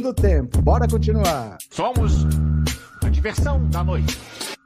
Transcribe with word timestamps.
Segundo 0.00 0.14
tempo, 0.14 0.62
bora 0.62 0.88
continuar. 0.88 1.58
Somos 1.70 2.24
a 3.04 3.10
diversão 3.10 3.68
da 3.68 3.84
noite. 3.84 4.16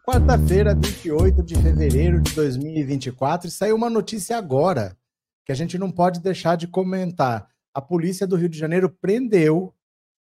Quarta-feira, 0.06 0.76
28 0.76 1.42
de 1.42 1.56
fevereiro 1.56 2.20
de 2.22 2.32
2024, 2.36 3.48
e 3.48 3.50
saiu 3.50 3.74
uma 3.74 3.90
notícia 3.90 4.38
agora 4.38 4.96
que 5.44 5.50
a 5.50 5.54
gente 5.56 5.76
não 5.76 5.90
pode 5.90 6.20
deixar 6.20 6.56
de 6.56 6.68
comentar. 6.68 7.48
A 7.74 7.82
polícia 7.82 8.28
do 8.28 8.36
Rio 8.36 8.48
de 8.48 8.56
Janeiro 8.56 8.88
prendeu 8.88 9.74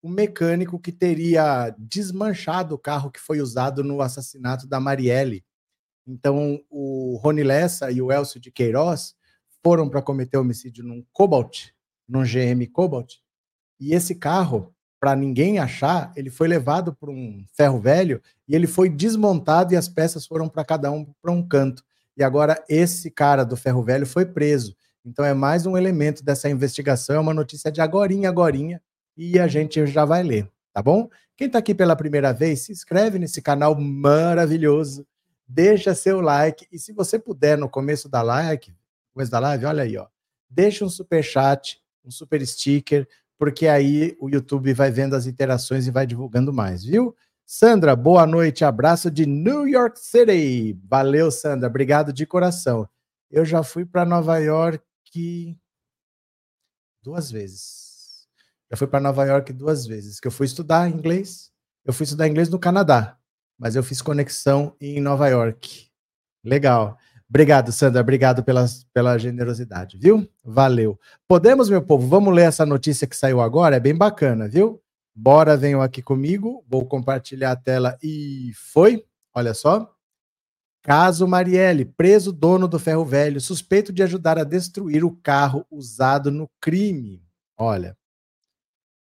um 0.02 0.08
mecânico 0.08 0.80
que 0.80 0.90
teria 0.90 1.76
desmanchado 1.78 2.74
o 2.74 2.78
carro 2.78 3.10
que 3.10 3.20
foi 3.20 3.42
usado 3.42 3.84
no 3.84 4.00
assassinato 4.00 4.66
da 4.66 4.80
Marielle. 4.80 5.44
Então, 6.06 6.58
o 6.70 7.20
Rony 7.22 7.42
Lessa 7.42 7.90
e 7.90 8.00
o 8.00 8.10
Elcio 8.10 8.40
de 8.40 8.50
Queiroz 8.50 9.14
foram 9.62 9.90
para 9.90 10.00
cometer 10.00 10.38
homicídio 10.38 10.82
num 10.82 11.04
Cobalt, 11.12 11.66
num 12.08 12.22
GM 12.22 12.66
Cobalt, 12.72 13.16
e 13.78 13.92
esse 13.92 14.14
carro 14.14 14.74
para 15.02 15.16
ninguém 15.16 15.58
achar, 15.58 16.12
ele 16.14 16.30
foi 16.30 16.46
levado 16.46 16.94
para 16.94 17.10
um 17.10 17.44
ferro 17.52 17.80
velho 17.80 18.22
e 18.46 18.54
ele 18.54 18.68
foi 18.68 18.88
desmontado 18.88 19.74
e 19.74 19.76
as 19.76 19.88
peças 19.88 20.24
foram 20.24 20.48
para 20.48 20.64
cada 20.64 20.92
um 20.92 21.04
para 21.20 21.32
um 21.32 21.44
canto. 21.44 21.82
E 22.16 22.22
agora 22.22 22.62
esse 22.68 23.10
cara 23.10 23.44
do 23.44 23.56
ferro 23.56 23.82
velho 23.82 24.06
foi 24.06 24.24
preso. 24.24 24.76
Então 25.04 25.24
é 25.24 25.34
mais 25.34 25.66
um 25.66 25.76
elemento 25.76 26.24
dessa 26.24 26.48
investigação, 26.48 27.16
é 27.16 27.18
uma 27.18 27.34
notícia 27.34 27.68
de 27.72 27.80
agorinha, 27.80 28.28
agorinha, 28.28 28.80
e 29.16 29.40
a 29.40 29.48
gente 29.48 29.84
já 29.88 30.04
vai 30.04 30.22
ler, 30.22 30.48
tá 30.72 30.80
bom? 30.80 31.10
Quem 31.36 31.48
está 31.48 31.58
aqui 31.58 31.74
pela 31.74 31.96
primeira 31.96 32.32
vez, 32.32 32.60
se 32.60 32.70
inscreve 32.70 33.18
nesse 33.18 33.42
canal 33.42 33.74
maravilhoso, 33.74 35.04
deixa 35.48 35.96
seu 35.96 36.20
like 36.20 36.68
e 36.70 36.78
se 36.78 36.92
você 36.92 37.18
puder 37.18 37.58
no 37.58 37.68
começo 37.68 38.08
da 38.08 38.22
like, 38.22 38.72
começo 39.12 39.32
da 39.32 39.40
live, 39.40 39.64
olha 39.66 39.82
aí, 39.82 39.96
ó, 39.96 40.06
deixa 40.48 40.84
um 40.84 40.88
super 40.88 41.24
chat, 41.24 41.82
um 42.04 42.10
super 42.12 42.46
sticker, 42.46 43.08
porque 43.42 43.66
aí 43.66 44.16
o 44.20 44.28
YouTube 44.28 44.72
vai 44.72 44.88
vendo 44.92 45.16
as 45.16 45.26
interações 45.26 45.88
e 45.88 45.90
vai 45.90 46.06
divulgando 46.06 46.52
mais, 46.52 46.84
viu? 46.84 47.12
Sandra, 47.44 47.96
boa 47.96 48.24
noite, 48.24 48.64
abraço 48.64 49.10
de 49.10 49.26
New 49.26 49.66
York 49.66 49.98
City. 49.98 50.78
Valeu, 50.88 51.28
Sandra, 51.28 51.68
obrigado 51.68 52.12
de 52.12 52.24
coração. 52.24 52.88
Eu 53.28 53.44
já 53.44 53.64
fui 53.64 53.84
para 53.84 54.04
Nova 54.04 54.38
York 54.38 55.58
duas 57.02 57.32
vezes. 57.32 58.28
Já 58.70 58.76
fui 58.76 58.86
para 58.86 59.00
Nova 59.00 59.24
York 59.24 59.52
duas 59.52 59.88
vezes, 59.88 60.20
que 60.20 60.28
eu 60.28 60.32
fui 60.32 60.46
estudar 60.46 60.88
inglês. 60.88 61.50
Eu 61.84 61.92
fui 61.92 62.04
estudar 62.04 62.28
inglês 62.28 62.48
no 62.48 62.60
Canadá, 62.60 63.18
mas 63.58 63.74
eu 63.74 63.82
fiz 63.82 64.00
conexão 64.00 64.76
em 64.80 65.00
Nova 65.00 65.26
York. 65.26 65.90
Legal. 66.44 66.96
Obrigado, 67.32 67.72
Sandra. 67.72 68.02
Obrigado 68.02 68.44
pela, 68.44 68.66
pela 68.92 69.16
generosidade, 69.16 69.96
viu? 69.96 70.28
Valeu. 70.44 71.00
Podemos, 71.26 71.70
meu 71.70 71.80
povo? 71.80 72.06
Vamos 72.06 72.34
ler 72.34 72.42
essa 72.42 72.66
notícia 72.66 73.06
que 73.06 73.16
saiu 73.16 73.40
agora? 73.40 73.76
É 73.76 73.80
bem 73.80 73.94
bacana, 73.94 74.46
viu? 74.46 74.82
Bora, 75.14 75.56
venham 75.56 75.80
aqui 75.80 76.02
comigo. 76.02 76.62
Vou 76.68 76.84
compartilhar 76.84 77.52
a 77.52 77.56
tela 77.56 77.98
e 78.02 78.52
foi. 78.54 79.02
Olha 79.34 79.54
só. 79.54 79.90
Caso 80.82 81.26
Marielle, 81.26 81.86
preso 81.86 82.32
dono 82.32 82.68
do 82.68 82.78
ferro 82.78 83.04
velho, 83.06 83.40
suspeito 83.40 83.94
de 83.94 84.02
ajudar 84.02 84.38
a 84.38 84.44
destruir 84.44 85.02
o 85.02 85.16
carro 85.22 85.64
usado 85.70 86.30
no 86.30 86.50
crime. 86.60 87.24
Olha, 87.56 87.96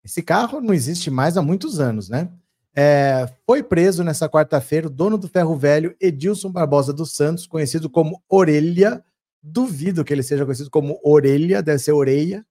esse 0.04 0.20
carro 0.20 0.60
não 0.60 0.74
existe 0.74 1.10
mais 1.10 1.38
há 1.38 1.42
muitos 1.42 1.80
anos, 1.80 2.10
né? 2.10 2.30
É, 2.76 3.28
foi 3.46 3.62
preso 3.62 4.04
nessa 4.04 4.28
quarta-feira 4.28 4.86
o 4.86 4.90
dono 4.90 5.18
do 5.18 5.28
ferro 5.28 5.56
velho, 5.56 5.96
Edilson 6.00 6.50
Barbosa 6.50 6.92
dos 6.92 7.12
Santos, 7.12 7.46
conhecido 7.46 7.90
como 7.90 8.22
Orelha. 8.28 9.04
Duvido 9.42 10.04
que 10.04 10.12
ele 10.12 10.22
seja 10.22 10.44
conhecido 10.44 10.70
como 10.70 11.00
Orelha, 11.02 11.62
deve 11.62 11.78
ser 11.78 11.92
Oreia. 11.92 12.44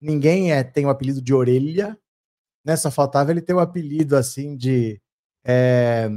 Ninguém 0.00 0.52
é, 0.52 0.62
tem 0.64 0.86
o 0.86 0.90
apelido 0.90 1.22
de 1.22 1.32
Orelha. 1.32 1.96
Nessa 2.64 2.90
faltava 2.90 3.30
ele 3.30 3.40
ter 3.40 3.54
o 3.54 3.60
apelido 3.60 4.16
assim 4.16 4.56
de 4.56 5.00
é, 5.44 6.08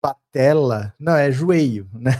patela, 0.00 0.94
não, 0.98 1.14
é 1.14 1.30
joelho, 1.30 1.88
né? 1.94 2.12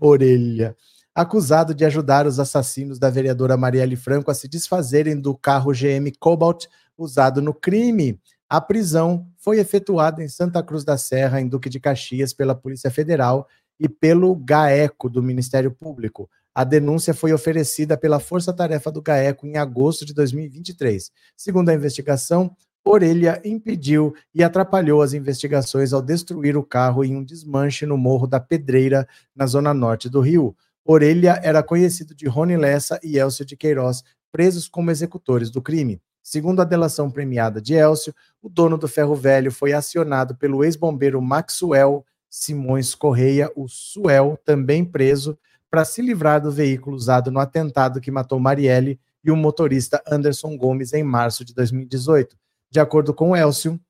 Orelha. 0.00 0.76
Acusado 1.14 1.74
de 1.74 1.84
ajudar 1.84 2.26
os 2.26 2.38
assassinos 2.38 2.98
da 2.98 3.08
vereadora 3.08 3.56
Marielle 3.56 3.96
Franco 3.96 4.30
a 4.30 4.34
se 4.34 4.48
desfazerem 4.48 5.18
do 5.18 5.34
carro 5.36 5.72
GM 5.72 6.12
Cobalt 6.18 6.66
usado 6.96 7.40
no 7.40 7.54
crime. 7.54 8.20
A 8.48 8.60
prisão 8.60 9.26
foi 9.36 9.58
efetuada 9.58 10.22
em 10.22 10.28
Santa 10.28 10.62
Cruz 10.62 10.84
da 10.84 10.96
Serra, 10.96 11.40
em 11.40 11.48
Duque 11.48 11.68
de 11.68 11.80
Caxias, 11.80 12.32
pela 12.32 12.54
Polícia 12.54 12.90
Federal 12.90 13.48
e 13.78 13.88
pelo 13.88 14.34
GAECO 14.36 15.10
do 15.10 15.22
Ministério 15.22 15.72
Público. 15.72 16.30
A 16.54 16.62
denúncia 16.62 17.12
foi 17.12 17.32
oferecida 17.32 17.96
pela 17.98 18.20
Força 18.20 18.52
Tarefa 18.52 18.90
do 18.90 19.02
GAECO 19.02 19.46
em 19.46 19.56
agosto 19.56 20.06
de 20.06 20.14
2023. 20.14 21.10
Segundo 21.36 21.70
a 21.70 21.74
investigação, 21.74 22.56
Orelha 22.84 23.42
impediu 23.44 24.14
e 24.32 24.44
atrapalhou 24.44 25.02
as 25.02 25.12
investigações 25.12 25.92
ao 25.92 26.00
destruir 26.00 26.56
o 26.56 26.62
carro 26.62 27.04
em 27.04 27.16
um 27.16 27.24
desmanche 27.24 27.84
no 27.84 27.98
Morro 27.98 28.28
da 28.28 28.38
Pedreira, 28.38 29.08
na 29.34 29.44
zona 29.44 29.74
norte 29.74 30.08
do 30.08 30.20
Rio. 30.20 30.56
Orelha 30.84 31.40
era 31.42 31.64
conhecido 31.64 32.14
de 32.14 32.28
Rony 32.28 32.56
Lessa 32.56 33.00
e 33.02 33.18
Elcio 33.18 33.44
de 33.44 33.56
Queiroz, 33.56 34.04
presos 34.30 34.68
como 34.68 34.92
executores 34.92 35.50
do 35.50 35.60
crime. 35.60 36.00
Segundo 36.28 36.60
a 36.60 36.64
delação 36.64 37.08
premiada 37.08 37.62
de 37.62 37.74
Elcio, 37.74 38.12
o 38.42 38.48
dono 38.48 38.76
do 38.76 38.88
ferro 38.88 39.14
velho 39.14 39.52
foi 39.52 39.72
acionado 39.72 40.34
pelo 40.34 40.64
ex-bombeiro 40.64 41.22
Maxwell 41.22 42.04
Simões 42.28 42.96
Correia, 42.96 43.48
o 43.54 43.68
Suel, 43.68 44.36
também 44.44 44.84
preso, 44.84 45.38
para 45.70 45.84
se 45.84 46.02
livrar 46.02 46.42
do 46.42 46.50
veículo 46.50 46.96
usado 46.96 47.30
no 47.30 47.38
atentado 47.38 48.00
que 48.00 48.10
matou 48.10 48.40
Marielle 48.40 48.98
e 49.22 49.30
o 49.30 49.36
motorista 49.36 50.02
Anderson 50.04 50.56
Gomes 50.56 50.92
em 50.92 51.04
março 51.04 51.44
de 51.44 51.54
2018. 51.54 52.36
De 52.72 52.80
acordo 52.80 53.14
com 53.14 53.36
Elcio, 53.36 53.80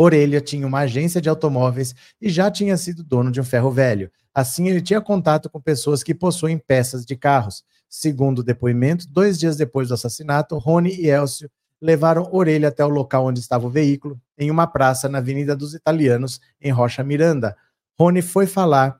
Orelha 0.00 0.40
tinha 0.40 0.66
uma 0.66 0.80
agência 0.80 1.20
de 1.20 1.28
automóveis 1.28 1.94
e 2.18 2.30
já 2.30 2.50
tinha 2.50 2.74
sido 2.78 3.04
dono 3.04 3.30
de 3.30 3.38
um 3.38 3.44
ferro 3.44 3.70
velho. 3.70 4.10
Assim, 4.34 4.66
ele 4.66 4.80
tinha 4.80 4.98
contato 4.98 5.50
com 5.50 5.60
pessoas 5.60 6.02
que 6.02 6.14
possuem 6.14 6.56
peças 6.56 7.04
de 7.04 7.14
carros. 7.14 7.62
Segundo 7.86 8.38
o 8.38 8.42
depoimento, 8.42 9.06
dois 9.06 9.38
dias 9.38 9.58
depois 9.58 9.88
do 9.88 9.94
assassinato, 9.94 10.56
Rony 10.56 10.94
e 10.98 11.10
Elcio 11.10 11.50
levaram 11.78 12.26
Orelha 12.32 12.68
até 12.68 12.82
o 12.82 12.88
local 12.88 13.26
onde 13.26 13.40
estava 13.40 13.66
o 13.66 13.70
veículo, 13.70 14.18
em 14.38 14.50
uma 14.50 14.66
praça 14.66 15.06
na 15.06 15.18
Avenida 15.18 15.54
dos 15.54 15.74
Italianos, 15.74 16.40
em 16.58 16.70
Rocha 16.70 17.04
Miranda. 17.04 17.54
Rony 17.98 18.22
foi 18.22 18.46
falar 18.46 18.98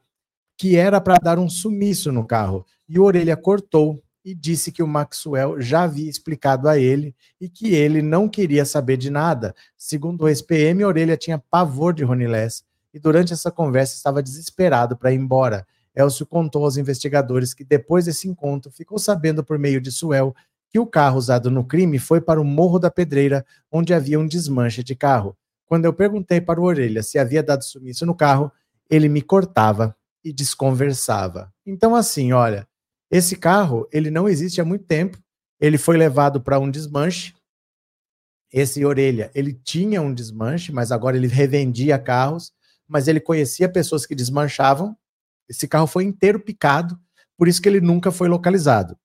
que 0.58 0.76
era 0.76 1.00
para 1.00 1.16
dar 1.16 1.38
um 1.38 1.48
sumiço 1.48 2.12
no 2.12 2.26
carro 2.26 2.66
e 2.86 2.98
Orelha 2.98 3.38
cortou 3.38 4.02
e 4.24 4.34
disse 4.34 4.70
que 4.70 4.82
o 4.82 4.86
Maxwell 4.86 5.60
já 5.60 5.82
havia 5.82 6.08
explicado 6.08 6.68
a 6.68 6.78
ele 6.78 7.14
e 7.40 7.48
que 7.48 7.74
ele 7.74 8.02
não 8.02 8.28
queria 8.28 8.64
saber 8.64 8.96
de 8.96 9.10
nada. 9.10 9.54
Segundo 9.76 10.22
o 10.22 10.28
ex-PM, 10.28 10.84
Orelha 10.84 11.16
tinha 11.16 11.42
pavor 11.50 11.92
de 11.94 12.04
Rony 12.04 12.26
Less 12.26 12.62
e 12.92 12.98
durante 12.98 13.32
essa 13.32 13.50
conversa 13.50 13.94
estava 13.94 14.22
desesperado 14.22 14.96
para 14.96 15.12
ir 15.12 15.16
embora. 15.16 15.66
Elcio 15.94 16.26
contou 16.26 16.64
aos 16.64 16.76
investigadores 16.76 17.54
que 17.54 17.64
depois 17.64 18.04
desse 18.04 18.28
encontro 18.28 18.70
ficou 18.70 18.98
sabendo 18.98 19.42
por 19.42 19.58
meio 19.58 19.80
de 19.80 19.90
Suel 19.90 20.34
que 20.68 20.78
o 20.78 20.86
carro 20.86 21.18
usado 21.18 21.50
no 21.50 21.64
crime 21.64 21.98
foi 21.98 22.20
para 22.20 22.40
o 22.40 22.44
Morro 22.44 22.78
da 22.78 22.90
Pedreira, 22.90 23.44
onde 23.72 23.92
havia 23.92 24.20
um 24.20 24.26
desmanche 24.26 24.84
de 24.84 24.94
carro. 24.94 25.36
Quando 25.66 25.84
eu 25.84 25.92
perguntei 25.92 26.40
para 26.40 26.60
o 26.60 26.64
Orelha 26.64 27.02
se 27.02 27.18
havia 27.18 27.42
dado 27.42 27.64
sumiço 27.64 28.06
no 28.06 28.14
carro, 28.14 28.52
ele 28.88 29.08
me 29.08 29.22
cortava 29.22 29.96
e 30.24 30.32
desconversava. 30.32 31.52
Então, 31.66 31.94
assim, 31.94 32.32
olha, 32.32 32.68
esse 33.10 33.36
carro, 33.36 33.88
ele 33.92 34.10
não 34.10 34.28
existe 34.28 34.60
há 34.60 34.64
muito 34.64 34.84
tempo, 34.84 35.18
ele 35.58 35.76
foi 35.76 35.96
levado 35.96 36.40
para 36.40 36.58
um 36.58 36.70
desmanche. 36.70 37.34
Esse 38.52 38.84
Orelha, 38.84 39.30
ele 39.34 39.52
tinha 39.52 40.00
um 40.00 40.12
desmanche, 40.12 40.72
mas 40.72 40.90
agora 40.92 41.16
ele 41.16 41.26
revendia 41.26 41.98
carros, 41.98 42.52
mas 42.88 43.08
ele 43.08 43.20
conhecia 43.20 43.68
pessoas 43.68 44.06
que 44.06 44.14
desmanchavam 44.14 44.96
esse 45.50 45.66
carro 45.66 45.88
foi 45.88 46.04
inteiro 46.04 46.38
picado, 46.38 46.96
por 47.36 47.48
isso 47.48 47.60
que 47.60 47.68
ele 47.68 47.80
nunca 47.80 48.12
foi 48.12 48.28
localizado. 48.28 48.96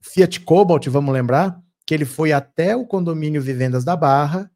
Fiat 0.00 0.40
Cobalt, 0.40 0.86
vamos 0.88 1.12
lembrar, 1.12 1.60
que 1.86 1.92
ele 1.92 2.06
foi 2.06 2.32
até 2.32 2.74
o 2.74 2.86
condomínio 2.86 3.42
Vivendas 3.42 3.84
da 3.84 3.94
Barra, 3.94 4.50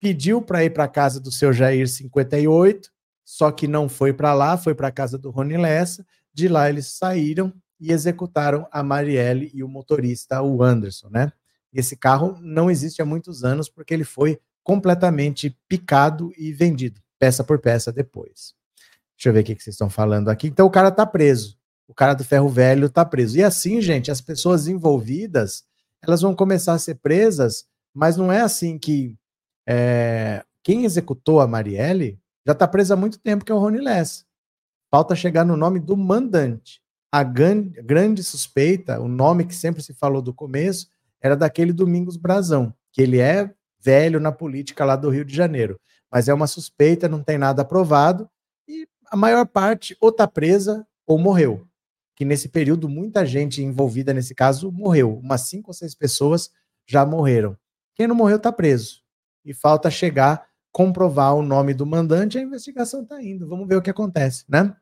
pediu 0.00 0.40
para 0.40 0.64
ir 0.64 0.70
para 0.70 0.84
a 0.84 0.88
casa 0.88 1.18
do 1.18 1.32
seu 1.32 1.52
Jair 1.52 1.88
58, 1.88 2.88
só 3.24 3.50
que 3.50 3.66
não 3.66 3.88
foi 3.88 4.12
para 4.12 4.32
lá, 4.32 4.56
foi 4.56 4.72
para 4.72 4.86
a 4.86 4.92
casa 4.92 5.18
do 5.18 5.30
Rony 5.30 5.56
Lessa. 5.56 6.06
De 6.32 6.46
lá 6.46 6.70
eles 6.70 6.96
saíram 6.96 7.52
e 7.80 7.92
executaram 7.92 8.66
a 8.70 8.82
Marielle 8.82 9.50
e 9.54 9.62
o 9.62 9.68
motorista, 9.68 10.42
o 10.42 10.62
Anderson, 10.62 11.08
né? 11.10 11.32
Esse 11.72 11.96
carro 11.96 12.38
não 12.40 12.70
existe 12.70 13.02
há 13.02 13.04
muitos 13.04 13.44
anos 13.44 13.68
porque 13.68 13.92
ele 13.92 14.04
foi 14.04 14.40
completamente 14.62 15.56
picado 15.68 16.32
e 16.36 16.52
vendido, 16.52 17.00
peça 17.18 17.44
por 17.44 17.58
peça 17.58 17.92
depois. 17.92 18.54
Deixa 19.16 19.28
eu 19.28 19.32
ver 19.32 19.40
o 19.40 19.44
que 19.44 19.54
vocês 19.54 19.74
estão 19.74 19.90
falando 19.90 20.28
aqui. 20.28 20.46
Então 20.46 20.66
o 20.66 20.70
cara 20.70 20.90
tá 20.90 21.04
preso. 21.04 21.58
O 21.88 21.94
cara 21.94 22.14
do 22.14 22.22
ferro 22.22 22.48
velho 22.48 22.88
tá 22.90 23.04
preso. 23.04 23.38
E 23.38 23.42
assim, 23.42 23.80
gente, 23.80 24.10
as 24.10 24.20
pessoas 24.20 24.68
envolvidas, 24.68 25.64
elas 26.02 26.20
vão 26.20 26.34
começar 26.34 26.74
a 26.74 26.78
ser 26.78 26.96
presas, 26.96 27.64
mas 27.94 28.16
não 28.16 28.30
é 28.30 28.40
assim 28.40 28.78
que 28.78 29.16
é, 29.66 30.44
quem 30.62 30.84
executou 30.84 31.40
a 31.40 31.46
Marielle 31.46 32.20
já 32.46 32.52
está 32.52 32.68
presa 32.68 32.94
há 32.94 32.96
muito 32.96 33.18
tempo, 33.18 33.44
que 33.44 33.52
é 33.52 33.54
o 33.54 33.58
Rony 33.58 33.80
Less. 33.80 34.24
Falta 34.90 35.16
chegar 35.16 35.44
no 35.44 35.56
nome 35.56 35.80
do 35.80 35.96
mandante. 35.96 36.80
A 37.10 37.22
grande 37.22 38.22
suspeita, 38.22 39.00
o 39.00 39.08
nome 39.08 39.46
que 39.46 39.54
sempre 39.54 39.82
se 39.82 39.94
falou 39.94 40.20
do 40.20 40.34
começo, 40.34 40.88
era 41.20 41.36
daquele 41.36 41.72
Domingos 41.72 42.16
Brazão, 42.16 42.74
que 42.92 43.00
ele 43.00 43.18
é 43.18 43.52
velho 43.80 44.20
na 44.20 44.30
política 44.30 44.84
lá 44.84 44.94
do 44.94 45.08
Rio 45.08 45.24
de 45.24 45.34
Janeiro. 45.34 45.80
Mas 46.10 46.28
é 46.28 46.34
uma 46.34 46.46
suspeita, 46.46 47.08
não 47.08 47.22
tem 47.22 47.38
nada 47.38 47.62
aprovado, 47.62 48.28
e 48.66 48.86
a 49.10 49.16
maior 49.16 49.46
parte 49.46 49.96
ou 50.00 50.10
está 50.10 50.26
presa 50.26 50.86
ou 51.06 51.18
morreu. 51.18 51.66
Que 52.14 52.24
nesse 52.24 52.48
período, 52.48 52.88
muita 52.88 53.24
gente 53.24 53.62
envolvida 53.62 54.12
nesse 54.12 54.34
caso 54.34 54.70
morreu. 54.70 55.18
Umas 55.18 55.42
cinco 55.42 55.70
ou 55.70 55.74
seis 55.74 55.94
pessoas 55.94 56.50
já 56.86 57.06
morreram. 57.06 57.56
Quem 57.94 58.06
não 58.06 58.14
morreu 58.14 58.36
está 58.36 58.52
preso. 58.52 59.02
E 59.44 59.54
falta 59.54 59.90
chegar, 59.90 60.46
comprovar 60.70 61.34
o 61.34 61.42
nome 61.42 61.72
do 61.72 61.86
mandante, 61.86 62.36
a 62.36 62.42
investigação 62.42 63.02
está 63.02 63.22
indo. 63.22 63.48
Vamos 63.48 63.66
ver 63.66 63.76
o 63.76 63.82
que 63.82 63.90
acontece, 63.90 64.44
né? 64.48 64.74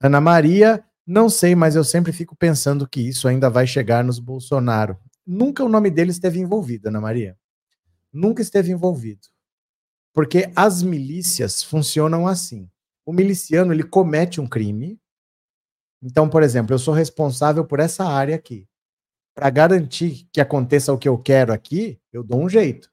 Ana 0.00 0.20
Maria, 0.20 0.84
não 1.10 1.30
sei, 1.30 1.54
mas 1.54 1.74
eu 1.74 1.82
sempre 1.82 2.12
fico 2.12 2.36
pensando 2.36 2.86
que 2.86 3.00
isso 3.00 3.26
ainda 3.26 3.48
vai 3.48 3.66
chegar 3.66 4.04
nos 4.04 4.18
Bolsonaro. 4.18 4.98
Nunca 5.26 5.64
o 5.64 5.68
nome 5.68 5.90
dele 5.90 6.10
esteve 6.10 6.38
envolvido, 6.38 6.88
Ana 6.88 7.00
Maria. 7.00 7.34
Nunca 8.12 8.42
esteve 8.42 8.72
envolvido. 8.72 9.26
Porque 10.12 10.52
as 10.54 10.82
milícias 10.82 11.62
funcionam 11.62 12.28
assim. 12.28 12.68
O 13.06 13.12
miliciano, 13.14 13.72
ele 13.72 13.84
comete 13.84 14.38
um 14.38 14.46
crime. 14.46 15.00
Então, 16.02 16.28
por 16.28 16.42
exemplo, 16.42 16.74
eu 16.74 16.78
sou 16.78 16.92
responsável 16.92 17.64
por 17.64 17.80
essa 17.80 18.04
área 18.04 18.36
aqui. 18.36 18.68
Para 19.34 19.48
garantir 19.48 20.28
que 20.30 20.42
aconteça 20.42 20.92
o 20.92 20.98
que 20.98 21.08
eu 21.08 21.16
quero 21.16 21.54
aqui, 21.54 21.98
eu 22.12 22.22
dou 22.22 22.42
um 22.42 22.50
jeito. 22.50 22.92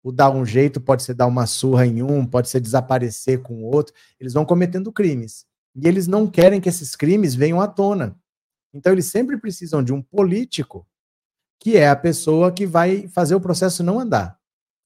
O 0.00 0.12
dar 0.12 0.30
um 0.30 0.46
jeito 0.46 0.80
pode 0.80 1.02
ser 1.02 1.14
dar 1.14 1.26
uma 1.26 1.48
surra 1.48 1.86
em 1.86 2.04
um, 2.04 2.24
pode 2.24 2.48
ser 2.48 2.60
desaparecer 2.60 3.42
com 3.42 3.64
o 3.64 3.66
outro. 3.66 3.92
Eles 4.20 4.32
vão 4.32 4.44
cometendo 4.44 4.92
crimes. 4.92 5.44
E 5.74 5.88
eles 5.88 6.06
não 6.06 6.26
querem 6.26 6.60
que 6.60 6.68
esses 6.68 6.94
crimes 6.94 7.34
venham 7.34 7.60
à 7.60 7.66
tona. 7.66 8.16
Então, 8.74 8.92
eles 8.92 9.06
sempre 9.06 9.38
precisam 9.38 9.82
de 9.82 9.92
um 9.92 10.02
político 10.02 10.86
que 11.60 11.76
é 11.76 11.88
a 11.88 11.96
pessoa 11.96 12.50
que 12.50 12.66
vai 12.66 13.06
fazer 13.08 13.34
o 13.34 13.40
processo 13.40 13.82
não 13.82 14.00
andar. 14.00 14.36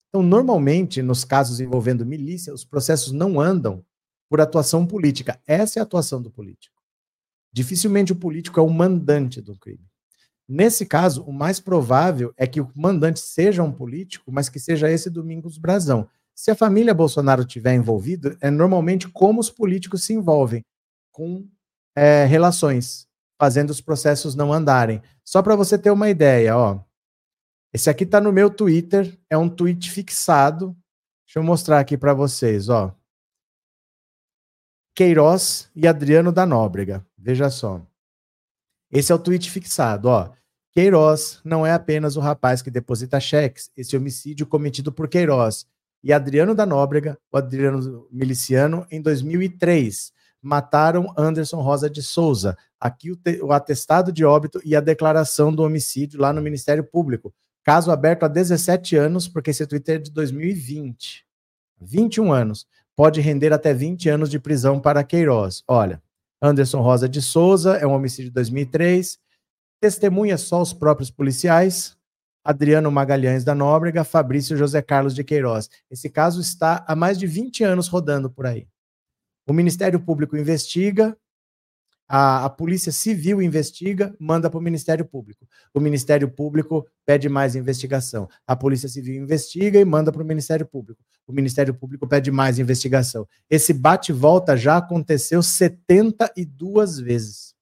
Então, 0.09 0.23
normalmente, 0.23 1.03
nos 1.03 1.25
casos 1.25 1.61
envolvendo 1.61 2.05
milícia, 2.05 2.53
os 2.53 2.65
processos 2.65 3.13
não 3.13 3.41
andam 3.41 3.85
por 4.29 4.41
atuação 4.41 4.87
política. 4.87 5.41
Essa 5.47 5.79
é 5.79 5.81
a 5.81 5.85
atuação 5.85 6.21
do 6.21 6.31
político. 6.31 6.77
Dificilmente 7.53 8.13
o 8.13 8.17
político 8.17 8.61
é 8.61 8.63
o 8.63 8.69
mandante 8.69 9.41
do 9.41 9.57
crime. 9.59 9.87
Nesse 10.49 10.85
caso, 10.87 11.23
o 11.25 11.33
mais 11.33 11.59
provável 11.59 12.33
é 12.37 12.47
que 12.47 12.61
o 12.61 12.71
mandante 12.75 13.19
seja 13.19 13.63
um 13.63 13.73
político, 13.73 14.31
mas 14.31 14.49
que 14.49 14.61
seja 14.61 14.91
esse 14.91 15.11
Domingos 15.11 15.59
Brazão. 15.59 16.09
Se 16.35 16.51
a 16.51 16.55
família 16.55 16.95
Bolsonaro 16.95 17.45
tiver 17.45 17.75
envolvido, 17.75 18.37
é 18.41 18.51
normalmente 18.51 19.09
como 19.09 19.41
os 19.41 19.51
políticos 19.51 20.05
se 20.05 20.13
envolvem 20.13 20.63
com 21.17 21.49
é, 21.97 22.27
relações 22.27 23.09
fazendo 23.41 23.71
os 23.71 23.81
processos 23.81 24.35
não 24.35 24.53
andarem. 24.53 25.01
Só 25.25 25.43
para 25.43 25.57
você 25.57 25.79
ter 25.79 25.91
uma 25.91 26.11
ideia, 26.11 26.55
ó. 26.55 26.79
Esse 27.73 27.89
aqui 27.89 28.05
está 28.05 28.21
no 28.21 28.31
meu 28.31 28.51
Twitter, 28.51 29.19
é 29.31 29.37
um 29.37 29.49
tweet 29.49 29.91
fixado. 29.91 30.77
Deixa 31.27 31.39
eu 31.39 31.43
mostrar 31.43 31.81
aqui 31.81 31.97
para 31.97 32.13
vocês, 32.13 32.69
ó. 32.69 32.95
Queiroz 34.95 35.71
e 35.75 35.89
Adriano 35.89 36.31
da 36.31 36.45
Nóbrega. 36.45 37.07
Veja 37.17 37.49
só. 37.49 37.81
Esse 38.91 39.11
é 39.11 39.15
o 39.15 39.19
tweet 39.19 39.51
fixado, 39.51 40.09
ó. 40.09 40.35
Queiroz 40.73 41.41
não 41.43 41.65
é 41.65 41.73
apenas 41.73 42.17
o 42.17 42.21
rapaz 42.21 42.61
que 42.61 42.71
deposita 42.71 43.19
cheques. 43.19 43.71
Esse 43.75 43.97
homicídio 43.97 44.47
cometido 44.47 44.93
por 44.93 45.09
Queiroz 45.09 45.67
e 46.05 46.13
Adriano 46.13 46.55
da 46.55 46.67
Nóbrega, 46.67 47.19
o 47.33 47.39
Adriano 47.39 48.07
miliciano, 48.13 48.87
em 48.91 49.01
2003 49.01 50.15
mataram 50.47 51.13
Anderson 51.17 51.61
Rosa 51.61 51.91
de 51.91 52.01
Souza. 52.01 52.57
Aqui 52.79 53.11
o, 53.11 53.19
o, 53.43 53.53
atestado 53.53 54.13
de 54.13 54.25
óbito 54.25 54.61
e 54.65 54.77
a 54.77 54.81
declaração 54.81 55.53
do 55.53 55.65
homicídio 55.65 56.21
lá 56.21 56.33
no 56.33 56.41
Ministério 56.41 56.85
Público. 56.85 57.35
Caso 57.65 57.91
aberto 57.91 58.23
há 58.23 58.29
17 58.29 58.95
anos, 58.97 59.27
porque 59.27 59.51
esse 59.51 59.67
Twitter 59.67 59.97
é 59.97 59.99
de 59.99 60.13
2020. 60.13 61.27
21 61.81 62.33
anos. 62.33 62.67
Pode 62.95 63.21
render 63.21 63.53
até 63.53 63.75
20 63.75 64.09
anos 64.09 64.31
de 64.31 64.39
prisão 64.39 64.79
para 64.79 65.03
Queiroz. 65.03 65.65
Olha, 65.67 66.01
Anderson 66.41 66.81
Rosa 66.81 67.09
de 67.09 67.21
Souza 67.21 67.77
é 67.77 67.87
um 67.87 67.93
homicídio 67.93 68.31
de 68.31 68.35
2003. 68.35 69.19
Testemunha 69.81 70.39
só 70.39 70.63
os 70.63 70.73
próprios 70.73 71.11
policiais. 71.11 71.97
Adriano 72.45 72.93
Magalhães 72.93 73.43
da 73.43 73.55
Nóbrega, 73.55 74.05
Fabrício 74.05 74.57
José 74.57 74.81
Carlos 74.81 75.13
de 75.13 75.25
Queiroz. 75.25 75.69
Esse 75.91 76.09
caso 76.09 76.41
está 76.41 76.85
há 76.87 76.95
mais 76.95 77.19
de 77.19 77.27
20 77.27 77.65
anos 77.65 77.89
rodando 77.89 78.31
por 78.31 78.47
aí. 78.47 78.69
O 79.47 79.53
Ministério 79.53 80.01
Público 80.01 80.37
investiga, 80.37 81.17
a, 82.09 82.45
a 82.45 82.51
Polícia 82.51 82.93
Civil 82.93 83.43
investiga, 83.43 84.15
manda 84.19 84.49
para 84.49 84.59
o 84.59 84.63
Ministério 84.63 85.05
Público. 85.05 85.47
O 85.75 85.81
Ministério 85.81 86.29
Público 86.29 86.87
pede 87.05 87.29
mais 87.29 87.57
investigação. 87.57 88.29
A 88.47 88.55
Polícia 88.55 88.89
Civil 88.89 89.23
investiga 89.23 89.81
e 89.81 89.85
manda 89.85 90.13
para 90.13 90.23
o 90.23 90.27
Ministério 90.27 90.67
Público. 90.67 91.03
O 91.27 91.33
Ministério 91.33 91.75
Público 91.75 92.07
pede 92.07 92.31
mais 92.31 92.59
investigação. 92.59 93.27
Esse 93.51 93.73
bate-volta 93.73 94.57
já 94.57 94.77
aconteceu 94.77 95.43
72 95.43 96.99
vezes. 96.99 97.56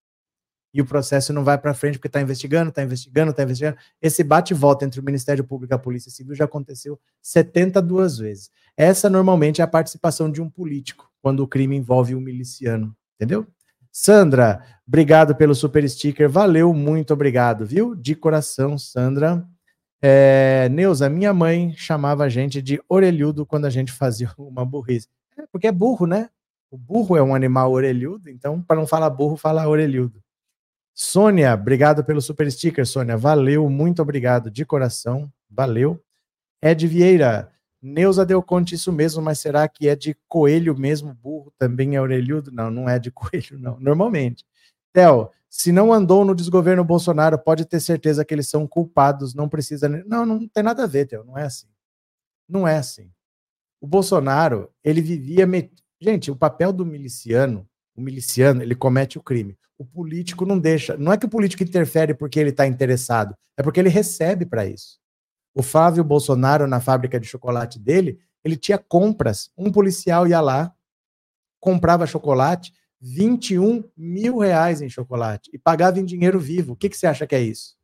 E 0.75 0.81
o 0.81 0.85
processo 0.85 1.33
não 1.33 1.45
vai 1.45 1.57
para 1.57 1.73
frente 1.73 1.99
porque 1.99 2.09
está 2.09 2.21
investigando, 2.21 2.71
está 2.71 2.83
investigando, 2.83 3.31
está 3.31 3.45
investigando. 3.45 3.77
Esse 4.03 4.25
bate-volta 4.25 4.85
entre 4.85 4.99
o 4.99 5.05
Ministério 5.05 5.45
Público 5.45 5.73
e 5.73 5.77
a 5.77 5.79
Polícia 5.79 6.11
Civil 6.11 6.35
já 6.35 6.47
aconteceu 6.47 6.99
72 7.23 8.19
vezes. 8.19 8.51
Essa 8.77 9.09
normalmente 9.09 9.61
é 9.61 9.65
a 9.65 9.69
participação 9.69 10.29
de 10.29 10.43
um 10.43 10.51
político 10.51 11.09
quando 11.23 11.41
o 11.45 11.49
crime 11.49 11.77
envolve 11.77 12.13
um 12.17 12.21
miliciano, 12.21 12.95
entendeu? 13.15 13.47
Sandra, 13.93 14.61
obrigado 14.85 15.37
pelo 15.37 15.55
super 15.55 15.89
sticker, 15.89 16.29
valeu, 16.29 16.75
muito 16.75 17.15
obrigado, 17.15 17.65
viu? 17.65 17.95
De 17.95 18.17
coração, 18.17 18.77
Sandra. 18.77 19.47
É, 20.03 20.69
Neuza, 20.73 21.09
minha 21.09 21.33
mãe 21.33 21.73
chamava 21.77 22.25
a 22.25 22.29
gente 22.29 22.61
de 22.61 22.83
orelhudo 22.89 23.47
quando 23.47 23.67
a 23.67 23.71
gente 23.71 23.93
fazia 23.93 24.29
uma 24.37 24.65
burrice. 24.65 25.09
É, 25.39 25.47
porque 25.47 25.69
é 25.69 25.73
burro, 25.73 26.05
né? 26.05 26.29
O 26.69 26.77
burro 26.77 27.17
é 27.17 27.23
um 27.23 27.37
animal 27.37 27.71
orelhudo, 27.71 28.29
então, 28.29 28.61
para 28.61 28.75
não 28.75 28.87
falar 28.87 29.09
burro, 29.09 29.37
fala 29.37 29.69
orelhudo. 29.69 30.24
Sônia, 30.95 31.53
obrigado 31.55 32.05
pelo 32.05 32.23
super 32.23 32.51
sticker, 32.51 32.87
Sônia. 32.87 33.17
Valeu, 33.17 33.69
muito 33.69 34.01
obrigado, 34.01 34.51
de 34.51 34.65
coração. 34.65 35.31
Valeu. 35.51 36.01
Ed 36.63 36.87
Vieira, 36.87 37.53
Neuza 37.83 38.25
deu 38.25 38.43
conta 38.43 38.75
isso 38.75 38.91
mesmo, 38.91 39.21
mas 39.21 39.41
será 39.41 39.69
que 39.69 39.89
é 39.89 39.95
de 39.95 40.17
coelho 40.27 40.75
mesmo? 40.75 41.13
Burro 41.13 41.53
também 41.59 41.97
é 41.97 42.01
orelhudo? 42.01 42.51
Não, 42.51 42.71
não 42.71 42.89
é 42.89 42.99
de 42.99 43.11
coelho, 43.13 43.59
não. 43.59 43.79
Normalmente. 43.79 44.45
Theo, 44.93 45.31
se 45.51 45.71
não 45.71 45.93
andou 45.93 46.25
no 46.25 46.35
desgoverno 46.35 46.85
Bolsonaro, 46.85 47.39
pode 47.39 47.65
ter 47.65 47.81
certeza 47.81 48.25
que 48.25 48.33
eles 48.33 48.49
são 48.49 48.67
culpados, 48.67 49.35
não 49.35 49.49
precisa. 49.49 49.89
Não, 49.89 50.25
não 50.25 50.49
tem 50.49 50.63
nada 50.63 50.85
a 50.85 50.87
ver, 50.87 51.07
Theo, 51.07 51.25
não 51.25 51.37
é 51.37 51.45
assim. 51.45 51.67
Não 52.49 52.67
é 52.67 52.79
assim. 52.79 53.11
O 53.81 53.87
Bolsonaro, 53.87 54.71
ele 54.83 55.03
vivia. 55.03 55.47
Met... 55.47 55.71
Gente, 56.01 56.31
o 56.31 56.37
papel 56.37 56.73
do 56.73 56.87
miliciano, 56.87 57.69
o 57.97 58.01
miliciano, 58.01 58.63
ele 58.63 58.75
comete 58.75 59.19
o 59.19 59.23
crime. 59.23 59.57
O 59.79 59.85
político 59.85 60.45
não 60.47 60.59
deixa. 60.59 60.97
Não 60.97 61.13
é 61.13 61.19
que 61.19 61.27
o 61.27 61.29
político 61.29 61.63
interfere 61.63 62.15
porque 62.15 62.39
ele 62.39 62.51
está 62.51 62.67
interessado, 62.67 63.35
é 63.57 63.63
porque 63.63 63.81
ele 63.81 63.89
recebe 63.89 64.47
para 64.47 64.67
isso. 64.67 64.99
O 65.55 65.63
Flávio 65.63 66.03
Bolsonaro, 66.03 66.67
na 66.67 66.81
fábrica 66.81 67.19
de 67.19 67.27
chocolate 67.27 67.79
dele, 67.79 68.19
ele 68.45 68.57
tinha 68.57 68.79
compras. 68.79 69.51
Um 69.57 69.71
policial 69.71 70.27
ia 70.27 70.41
lá, 70.41 70.73
comprava 71.61 72.07
chocolate, 72.07 72.73
21 73.01 73.85
mil 73.97 74.39
reais 74.39 74.81
em 74.81 74.89
chocolate 74.89 75.51
e 75.53 75.59
pagava 75.59 76.01
em 76.01 76.05
dinheiro 76.05 76.41
vivo. 76.41 76.73
O 76.73 76.77
que, 76.77 76.89
que 76.89 76.97
você 76.97 77.07
acha 77.07 77.27
que 77.27 77.35
é 77.35 77.41
isso? 77.41 77.77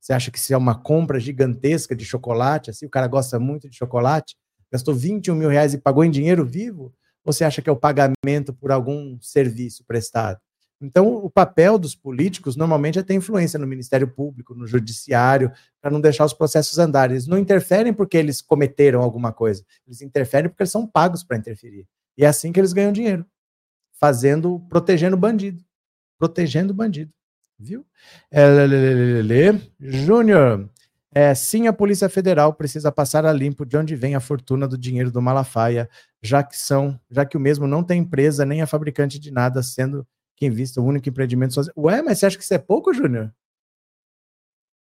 Você 0.00 0.12
acha 0.12 0.30
que 0.30 0.38
isso 0.38 0.52
é 0.52 0.56
uma 0.56 0.74
compra 0.74 1.20
gigantesca 1.20 1.94
de 1.94 2.04
chocolate? 2.04 2.70
Assim, 2.70 2.86
o 2.86 2.90
cara 2.90 3.06
gosta 3.06 3.38
muito 3.38 3.68
de 3.68 3.76
chocolate, 3.76 4.36
gastou 4.70 4.94
21 4.94 5.34
mil 5.34 5.48
reais 5.48 5.74
e 5.74 5.78
pagou 5.78 6.04
em 6.04 6.10
dinheiro 6.10 6.44
vivo? 6.44 6.92
Você 7.24 7.44
acha 7.44 7.62
que 7.62 7.68
é 7.68 7.72
o 7.72 7.76
pagamento 7.76 8.52
por 8.52 8.72
algum 8.72 9.18
serviço 9.20 9.84
prestado? 9.84 10.40
Então, 10.82 11.14
o 11.14 11.30
papel 11.30 11.78
dos 11.78 11.94
políticos 11.94 12.56
normalmente 12.56 12.98
é 12.98 13.02
ter 13.04 13.14
influência 13.14 13.56
no 13.56 13.68
Ministério 13.68 14.08
Público, 14.08 14.52
no 14.52 14.66
Judiciário, 14.66 15.52
para 15.80 15.92
não 15.92 16.00
deixar 16.00 16.24
os 16.24 16.32
processos 16.32 16.76
andarem. 16.76 17.14
Eles 17.14 17.28
não 17.28 17.38
interferem 17.38 17.94
porque 17.94 18.16
eles 18.16 18.42
cometeram 18.42 19.00
alguma 19.00 19.32
coisa, 19.32 19.64
eles 19.86 20.02
interferem 20.02 20.50
porque 20.50 20.64
eles 20.64 20.72
são 20.72 20.84
pagos 20.84 21.22
para 21.22 21.36
interferir. 21.36 21.86
E 22.18 22.24
é 22.24 22.28
assim 22.28 22.52
que 22.52 22.58
eles 22.58 22.72
ganham 22.72 22.92
dinheiro, 22.92 23.24
fazendo, 23.92 24.58
protegendo 24.68 25.14
o 25.14 25.18
bandido. 25.18 25.64
Protegendo 26.18 26.72
o 26.72 26.76
bandido. 26.76 27.12
Viu? 27.56 27.86
É, 28.28 28.42
Júnior, 29.78 30.68
é, 31.14 31.34
sim, 31.34 31.66
a 31.66 31.72
Polícia 31.72 32.08
Federal 32.08 32.54
precisa 32.54 32.90
passar 32.90 33.26
a 33.26 33.32
limpo 33.32 33.66
de 33.66 33.76
onde 33.76 33.94
vem 33.94 34.14
a 34.14 34.20
fortuna 34.20 34.66
do 34.66 34.78
dinheiro 34.78 35.10
do 35.10 35.20
Malafaia, 35.20 35.88
já 36.22 36.42
que 36.42 36.56
são, 36.56 36.98
já 37.10 37.26
que 37.26 37.36
o 37.36 37.40
mesmo 37.40 37.66
não 37.66 37.84
tem 37.84 38.00
empresa 38.00 38.46
nem 38.46 38.62
é 38.62 38.66
fabricante 38.66 39.18
de 39.18 39.30
nada, 39.30 39.62
sendo 39.62 40.06
quem 40.36 40.50
vista 40.50 40.80
o 40.80 40.84
único 40.84 41.08
empreendimento 41.08 41.52
sozinho. 41.54 41.74
Ué, 41.76 42.00
mas 42.00 42.18
você 42.18 42.26
acha 42.26 42.38
que 42.38 42.44
isso 42.44 42.54
é 42.54 42.58
pouco, 42.58 42.94
Júnior? 42.94 43.32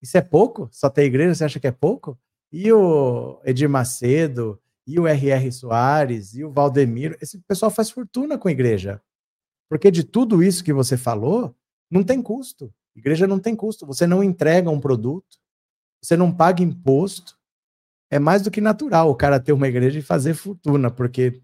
Isso 0.02 0.18
é 0.18 0.22
pouco? 0.22 0.70
Só 0.72 0.90
ter 0.90 1.04
igreja, 1.04 1.36
você 1.36 1.44
acha 1.44 1.60
que 1.60 1.68
é 1.68 1.72
pouco? 1.72 2.18
E 2.52 2.72
o 2.72 3.40
Edir 3.44 3.70
Macedo, 3.70 4.60
e 4.88 5.00
o 5.00 5.08
R.R. 5.08 5.52
Soares, 5.52 6.34
e 6.34 6.44
o 6.44 6.52
Valdemiro, 6.52 7.16
esse 7.22 7.38
pessoal 7.40 7.70
faz 7.70 7.90
fortuna 7.90 8.38
com 8.38 8.50
igreja. 8.50 9.02
Porque 9.70 9.92
de 9.92 10.04
tudo 10.04 10.42
isso 10.42 10.64
que 10.64 10.74
você 10.74 10.98
falou, 10.98 11.56
não 11.90 12.04
tem 12.04 12.22
custo. 12.22 12.74
Igreja 12.96 13.28
não 13.28 13.40
tem 13.40 13.56
custo. 13.56 13.86
Você 13.86 14.08
não 14.08 14.24
entrega 14.24 14.70
um 14.70 14.80
produto, 14.80 15.41
você 16.02 16.18
não 16.18 16.32
paga 16.32 16.64
imposto. 16.64 17.38
É 18.10 18.20
mais 18.20 18.42
do 18.42 18.52
que 18.52 18.60
natural 18.60 19.10
o 19.10 19.16
cara 19.16 19.40
ter 19.40 19.54
uma 19.54 19.68
igreja 19.68 20.00
e 20.00 20.02
fazer 20.02 20.34
fortuna, 20.34 20.92
porque 20.92 21.42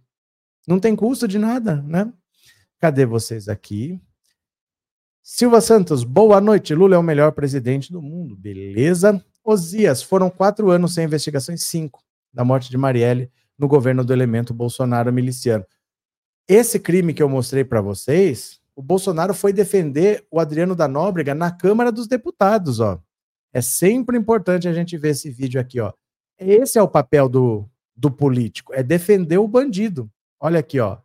não 0.68 0.80
tem 0.80 0.96
custo 0.96 1.28
de 1.28 1.40
nada, 1.40 1.82
né? 1.84 2.12
Cadê 2.80 3.06
vocês 3.06 3.48
aqui? 3.48 4.02
Silva 5.24 5.62
Santos, 5.62 6.04
boa 6.04 6.42
noite. 6.42 6.74
Lula 6.76 6.96
é 6.96 6.98
o 6.98 7.04
melhor 7.04 7.32
presidente 7.32 7.92
do 7.92 8.02
mundo. 8.02 8.36
Beleza. 8.36 9.24
Osias, 9.44 10.02
foram 10.02 10.30
quatro 10.30 10.70
anos 10.70 10.94
sem 10.94 11.06
investigações, 11.06 11.64
cinco, 11.64 12.04
da 12.34 12.44
morte 12.44 12.70
de 12.70 12.78
Marielle 12.78 13.32
no 13.58 13.68
governo 13.68 14.04
do 14.04 14.14
elemento 14.14 14.54
Bolsonaro 14.54 15.12
miliciano. 15.12 15.66
Esse 16.48 16.80
crime 16.80 17.14
que 17.14 17.24
eu 17.24 17.30
mostrei 17.30 17.64
para 17.64 17.82
vocês, 17.82 18.60
o 18.76 18.82
Bolsonaro 18.82 19.34
foi 19.34 19.52
defender 19.52 20.26
o 20.30 20.40
Adriano 20.40 20.76
da 20.76 20.88
Nóbrega 20.88 21.34
na 21.34 21.52
Câmara 21.52 21.92
dos 21.92 22.08
Deputados, 22.08 22.80
ó. 22.80 23.02
É 23.58 23.62
sempre 23.62 24.16
importante 24.16 24.68
a 24.68 24.72
gente 24.72 24.96
ver 25.00 25.10
esse 25.10 25.32
vídeo 25.32 25.60
aqui, 25.60 25.80
ó. 25.80 25.92
Esse 26.38 26.78
é 26.78 26.82
o 26.84 26.88
papel 26.88 27.28
do, 27.28 27.68
do 27.96 28.12
político, 28.12 28.72
é 28.72 28.84
defender 28.84 29.40
o 29.40 29.48
bandido. 29.48 30.08
Olha 30.40 30.60
aqui, 30.60 30.80
ó. 30.80 31.00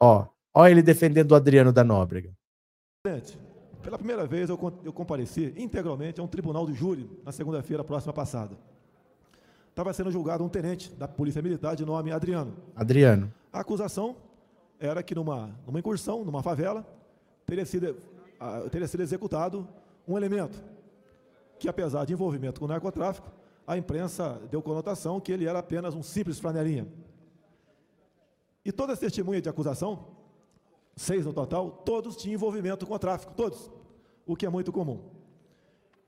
Ó, 0.00 0.26
ó 0.54 0.66
ele 0.66 0.80
defendendo 0.80 1.32
o 1.32 1.34
Adriano 1.34 1.70
da 1.70 1.84
Nóbrega. 1.84 2.32
Pela 3.82 3.98
primeira 3.98 4.26
vez, 4.26 4.48
eu, 4.48 4.58
eu 4.82 4.90
compareci 4.90 5.52
integralmente 5.54 6.18
a 6.18 6.22
um 6.22 6.26
tribunal 6.26 6.66
de 6.66 6.72
júri 6.72 7.10
na 7.26 7.30
segunda-feira 7.30 7.84
próxima 7.84 8.14
passada. 8.14 8.56
Estava 9.68 9.92
sendo 9.92 10.10
julgado 10.10 10.42
um 10.42 10.48
tenente 10.48 10.90
da 10.94 11.06
Polícia 11.06 11.42
Militar 11.42 11.76
de 11.76 11.84
nome 11.84 12.10
Adriano. 12.10 12.56
Adriano. 12.74 13.30
A 13.52 13.60
acusação 13.60 14.16
era 14.80 15.02
que 15.02 15.14
numa, 15.14 15.54
numa 15.66 15.78
incursão, 15.78 16.24
numa 16.24 16.42
favela, 16.42 16.86
teria 17.44 17.66
sido, 17.66 17.94
teria 18.70 18.88
sido 18.88 19.02
executado 19.02 19.68
um 20.08 20.16
elemento 20.16 20.71
que, 21.62 21.68
apesar 21.68 22.04
de 22.04 22.12
envolvimento 22.12 22.58
com 22.58 22.66
o 22.66 22.68
narcotráfico, 22.68 23.30
a 23.64 23.78
imprensa 23.78 24.40
deu 24.50 24.60
conotação 24.60 25.20
que 25.20 25.30
ele 25.30 25.46
era 25.46 25.60
apenas 25.60 25.94
um 25.94 26.02
simples 26.02 26.40
flanelinha. 26.40 26.88
E 28.64 28.72
todas 28.72 28.94
as 28.94 28.98
testemunhas 28.98 29.42
de 29.42 29.48
acusação 29.48 30.08
seis 30.96 31.24
no 31.24 31.32
total, 31.32 31.70
todos 31.70 32.16
tinham 32.16 32.34
envolvimento 32.34 32.84
com 32.84 32.94
o 32.94 32.98
tráfico, 32.98 33.32
todos, 33.34 33.70
o 34.26 34.34
que 34.34 34.44
é 34.44 34.48
muito 34.48 34.72
comum. 34.72 35.04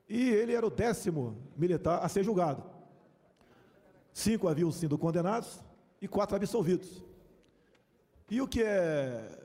E 0.08 0.28
ele 0.28 0.52
era 0.52 0.66
o 0.66 0.70
décimo 0.70 1.38
militar 1.56 2.00
a 2.04 2.08
ser 2.08 2.24
julgado. 2.24 2.64
Cinco 4.12 4.48
haviam 4.48 4.72
sido 4.72 4.98
condenados 4.98 5.62
e 6.02 6.08
quatro 6.08 6.34
absolvidos. 6.34 7.02
E 8.28 8.40
o 8.42 8.48
que 8.48 8.60
é, 8.60 9.38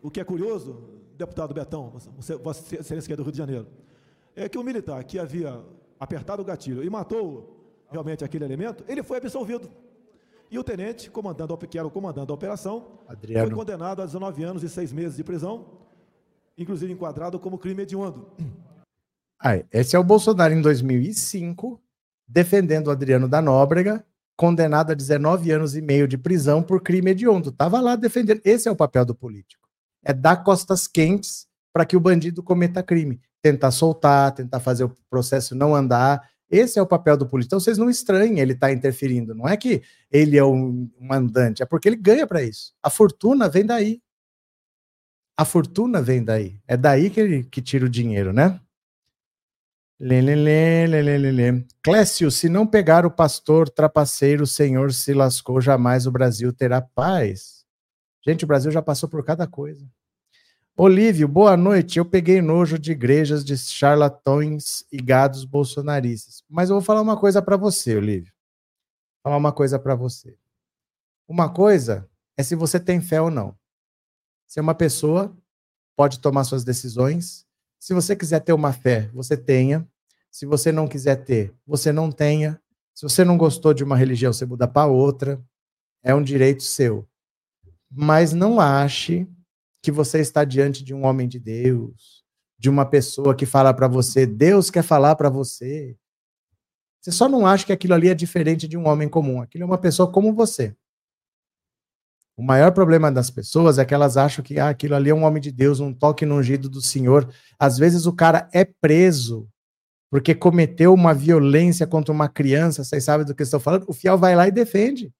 o 0.00 0.08
que 0.08 0.20
é 0.20 0.24
curioso, 0.24 0.88
deputado 1.16 1.52
Betão, 1.52 1.90
você, 2.16 2.36
você 2.36 2.76
excelência 2.76 3.12
é 3.12 3.16
do 3.16 3.24
Rio 3.24 3.32
de 3.32 3.38
Janeiro, 3.38 3.66
é 4.38 4.48
que 4.48 4.58
o 4.58 4.62
militar 4.62 5.02
que 5.04 5.18
havia 5.18 5.60
apertado 5.98 6.42
o 6.42 6.44
gatilho 6.44 6.84
e 6.84 6.88
matou 6.88 7.56
realmente 7.90 8.24
aquele 8.24 8.44
elemento, 8.44 8.84
ele 8.86 9.02
foi 9.02 9.18
absolvido. 9.18 9.68
E 10.50 10.58
o 10.58 10.64
tenente, 10.64 11.10
comandando, 11.10 11.56
que 11.58 11.78
era 11.78 11.86
o 11.86 11.90
comandante 11.90 12.28
da 12.28 12.34
operação, 12.34 13.00
Adriano. 13.06 13.48
foi 13.48 13.56
condenado 13.56 14.00
a 14.00 14.06
19 14.06 14.42
anos 14.44 14.62
e 14.62 14.68
6 14.68 14.92
meses 14.92 15.16
de 15.16 15.24
prisão, 15.24 15.66
inclusive 16.56 16.92
enquadrado 16.92 17.38
como 17.38 17.58
crime 17.58 17.82
hediondo. 17.82 18.28
Ah, 19.40 19.62
esse 19.72 19.94
é 19.94 19.98
o 19.98 20.04
Bolsonaro 20.04 20.54
em 20.54 20.62
2005, 20.62 21.80
defendendo 22.26 22.88
o 22.88 22.90
Adriano 22.90 23.28
da 23.28 23.42
Nóbrega, 23.42 24.04
condenado 24.36 24.92
a 24.92 24.94
19 24.94 25.50
anos 25.50 25.76
e 25.76 25.82
meio 25.82 26.08
de 26.08 26.16
prisão 26.16 26.62
por 26.62 26.80
crime 26.80 27.10
hediondo. 27.10 27.50
Estava 27.50 27.80
lá 27.80 27.96
defendendo. 27.96 28.40
Esse 28.44 28.68
é 28.68 28.70
o 28.70 28.76
papel 28.76 29.04
do 29.04 29.14
político. 29.14 29.68
É 30.02 30.12
dar 30.12 30.44
costas 30.44 30.86
quentes 30.86 31.46
para 31.72 31.84
que 31.84 31.96
o 31.96 32.00
bandido 32.00 32.42
cometa 32.42 32.82
crime. 32.82 33.20
Tentar 33.42 33.70
soltar, 33.70 34.32
tentar 34.32 34.60
fazer 34.60 34.84
o 34.84 34.96
processo 35.08 35.54
não 35.54 35.74
andar 35.74 36.28
esse 36.50 36.78
é 36.78 36.82
o 36.82 36.86
papel 36.86 37.16
do 37.16 37.28
político. 37.28 37.50
Então 37.50 37.60
vocês 37.60 37.76
não 37.76 37.90
estranhem 37.90 38.40
ele 38.40 38.52
estar 38.52 38.68
tá 38.68 38.72
interferindo. 38.72 39.34
Não 39.34 39.46
é 39.46 39.56
que 39.56 39.82
ele 40.10 40.36
é 40.36 40.44
um 40.44 40.90
mandante, 40.98 41.62
é 41.62 41.66
porque 41.66 41.88
ele 41.88 41.96
ganha 41.96 42.26
para 42.26 42.42
isso. 42.42 42.72
A 42.82 42.88
fortuna 42.88 43.48
vem 43.48 43.66
daí. 43.66 44.00
A 45.36 45.44
fortuna 45.44 46.00
vem 46.00 46.24
daí. 46.24 46.58
É 46.66 46.76
daí 46.76 47.10
que 47.10 47.20
ele 47.20 47.44
que 47.44 47.60
tira 47.60 47.84
o 47.84 47.88
dinheiro, 47.88 48.32
né? 48.32 48.60
Lê, 50.00 50.20
lê. 50.20 51.64
Clécio, 51.82 52.30
se 52.30 52.48
não 52.48 52.66
pegar 52.66 53.04
o 53.04 53.10
pastor 53.10 53.68
trapaceiro, 53.68 54.44
o 54.44 54.46
Senhor 54.46 54.92
se 54.92 55.12
lascou, 55.12 55.60
jamais 55.60 56.06
o 56.06 56.12
Brasil 56.12 56.52
terá 56.52 56.80
paz. 56.80 57.64
Gente, 58.24 58.44
o 58.44 58.48
Brasil 58.48 58.70
já 58.70 58.80
passou 58.80 59.08
por 59.08 59.24
cada 59.24 59.46
coisa. 59.46 59.84
Olívio, 60.80 61.26
boa 61.26 61.56
noite. 61.56 61.98
Eu 61.98 62.04
peguei 62.04 62.40
nojo 62.40 62.78
de 62.78 62.92
igrejas 62.92 63.44
de 63.44 63.58
charlatões 63.58 64.86
e 64.92 64.98
gados 64.98 65.44
bolsonaristas. 65.44 66.44
Mas 66.48 66.70
eu 66.70 66.76
vou 66.76 66.82
falar 66.84 67.02
uma 67.02 67.16
coisa 67.16 67.42
para 67.42 67.56
você, 67.56 67.96
Olívio. 67.96 68.32
Vou 68.32 69.24
falar 69.24 69.38
uma 69.38 69.50
coisa 69.50 69.76
para 69.76 69.96
você. 69.96 70.38
Uma 71.26 71.52
coisa 71.52 72.08
é 72.36 72.44
se 72.44 72.54
você 72.54 72.78
tem 72.78 73.00
fé 73.00 73.20
ou 73.20 73.28
não. 73.28 73.58
Se 74.46 74.60
é 74.60 74.62
uma 74.62 74.72
pessoa, 74.72 75.36
pode 75.96 76.20
tomar 76.20 76.44
suas 76.44 76.62
decisões. 76.62 77.44
Se 77.80 77.92
você 77.92 78.14
quiser 78.14 78.38
ter 78.38 78.52
uma 78.52 78.72
fé, 78.72 79.10
você 79.12 79.36
tenha. 79.36 79.84
Se 80.30 80.46
você 80.46 80.70
não 80.70 80.86
quiser 80.86 81.16
ter, 81.16 81.52
você 81.66 81.90
não 81.90 82.12
tenha. 82.12 82.62
Se 82.94 83.02
você 83.02 83.24
não 83.24 83.36
gostou 83.36 83.74
de 83.74 83.82
uma 83.82 83.96
religião, 83.96 84.32
você 84.32 84.46
muda 84.46 84.68
para 84.68 84.86
outra. 84.86 85.44
É 86.04 86.14
um 86.14 86.22
direito 86.22 86.62
seu. 86.62 87.04
Mas 87.90 88.32
não 88.32 88.60
ache 88.60 89.26
que 89.88 89.92
você 89.92 90.18
está 90.20 90.44
diante 90.44 90.84
de 90.84 90.92
um 90.92 91.06
homem 91.06 91.26
de 91.26 91.38
Deus, 91.38 92.22
de 92.58 92.68
uma 92.68 92.84
pessoa 92.84 93.34
que 93.34 93.46
fala 93.46 93.72
para 93.72 93.88
você, 93.88 94.26
Deus 94.26 94.70
quer 94.70 94.82
falar 94.82 95.16
para 95.16 95.30
você. 95.30 95.96
Você 97.00 97.10
só 97.10 97.26
não 97.26 97.46
acha 97.46 97.64
que 97.64 97.72
aquilo 97.72 97.94
ali 97.94 98.10
é 98.10 98.14
diferente 98.14 98.68
de 98.68 98.76
um 98.76 98.86
homem 98.86 99.08
comum. 99.08 99.40
Aquilo 99.40 99.64
é 99.64 99.66
uma 99.66 99.78
pessoa 99.78 100.12
como 100.12 100.34
você. 100.34 100.76
O 102.36 102.42
maior 102.42 102.70
problema 102.70 103.10
das 103.10 103.30
pessoas 103.30 103.78
é 103.78 103.84
que 103.86 103.94
elas 103.94 104.18
acham 104.18 104.44
que 104.44 104.60
ah, 104.60 104.68
aquilo 104.68 104.94
ali 104.94 105.08
é 105.08 105.14
um 105.14 105.24
homem 105.24 105.40
de 105.40 105.50
Deus, 105.50 105.80
um 105.80 105.94
toque 105.94 106.26
no 106.26 106.34
ungido 106.34 106.68
do 106.68 106.82
Senhor. 106.82 107.26
Às 107.58 107.78
vezes 107.78 108.04
o 108.04 108.12
cara 108.12 108.46
é 108.52 108.66
preso 108.66 109.48
porque 110.10 110.34
cometeu 110.34 110.92
uma 110.92 111.14
violência 111.14 111.86
contra 111.86 112.12
uma 112.12 112.28
criança, 112.28 112.84
vocês 112.84 113.04
sabem 113.04 113.24
do 113.24 113.34
que 113.34 113.42
estou 113.42 113.58
falando? 113.58 113.86
O 113.88 113.94
fiel 113.94 114.18
vai 114.18 114.36
lá 114.36 114.46
e 114.48 114.52
defende. 114.52 115.10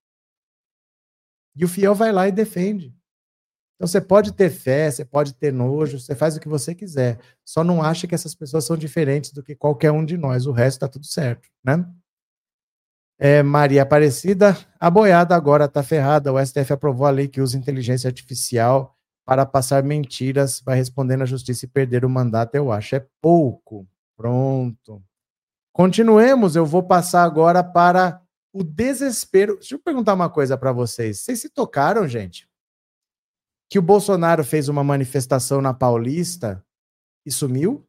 E 1.56 1.64
o 1.64 1.68
fiel 1.68 1.94
vai 1.94 2.12
lá 2.12 2.28
e 2.28 2.32
defende. 2.32 2.97
Então 3.78 3.86
você 3.86 4.00
pode 4.00 4.32
ter 4.32 4.50
fé, 4.50 4.90
você 4.90 5.04
pode 5.04 5.32
ter 5.34 5.52
nojo, 5.52 6.00
você 6.00 6.12
faz 6.12 6.36
o 6.36 6.40
que 6.40 6.48
você 6.48 6.74
quiser. 6.74 7.16
Só 7.44 7.62
não 7.62 7.80
acha 7.80 8.08
que 8.08 8.14
essas 8.14 8.34
pessoas 8.34 8.64
são 8.64 8.76
diferentes 8.76 9.32
do 9.32 9.40
que 9.40 9.54
qualquer 9.54 9.92
um 9.92 10.04
de 10.04 10.18
nós. 10.18 10.46
O 10.46 10.52
resto 10.52 10.78
está 10.78 10.88
tudo 10.88 11.06
certo, 11.06 11.48
né? 11.64 11.86
É, 13.20 13.40
Maria 13.40 13.82
Aparecida, 13.82 14.56
a 14.80 14.90
boiada 14.90 15.36
agora 15.36 15.66
está 15.66 15.80
ferrada. 15.84 16.32
O 16.32 16.44
STF 16.44 16.72
aprovou 16.72 17.06
a 17.06 17.10
lei 17.10 17.28
que 17.28 17.40
usa 17.40 17.56
inteligência 17.56 18.08
artificial 18.08 18.96
para 19.24 19.46
passar 19.46 19.84
mentiras, 19.84 20.60
vai 20.64 20.76
responder 20.76 21.16
na 21.16 21.24
justiça 21.24 21.64
e 21.64 21.68
perder 21.68 22.04
o 22.04 22.10
mandato, 22.10 22.56
eu 22.56 22.72
acho. 22.72 22.96
É 22.96 23.06
pouco. 23.20 23.86
Pronto. 24.16 25.00
Continuemos, 25.72 26.56
eu 26.56 26.66
vou 26.66 26.82
passar 26.82 27.22
agora 27.22 27.62
para 27.62 28.20
o 28.52 28.64
desespero. 28.64 29.54
Deixa 29.56 29.76
eu 29.76 29.78
perguntar 29.78 30.14
uma 30.14 30.28
coisa 30.28 30.58
para 30.58 30.72
vocês. 30.72 31.20
Vocês 31.20 31.40
se 31.40 31.48
tocaram, 31.48 32.08
gente? 32.08 32.47
Que 33.68 33.78
o 33.78 33.82
Bolsonaro 33.82 34.44
fez 34.44 34.68
uma 34.68 34.82
manifestação 34.82 35.60
na 35.60 35.74
Paulista 35.74 36.64
e 37.24 37.30
sumiu. 37.30 37.86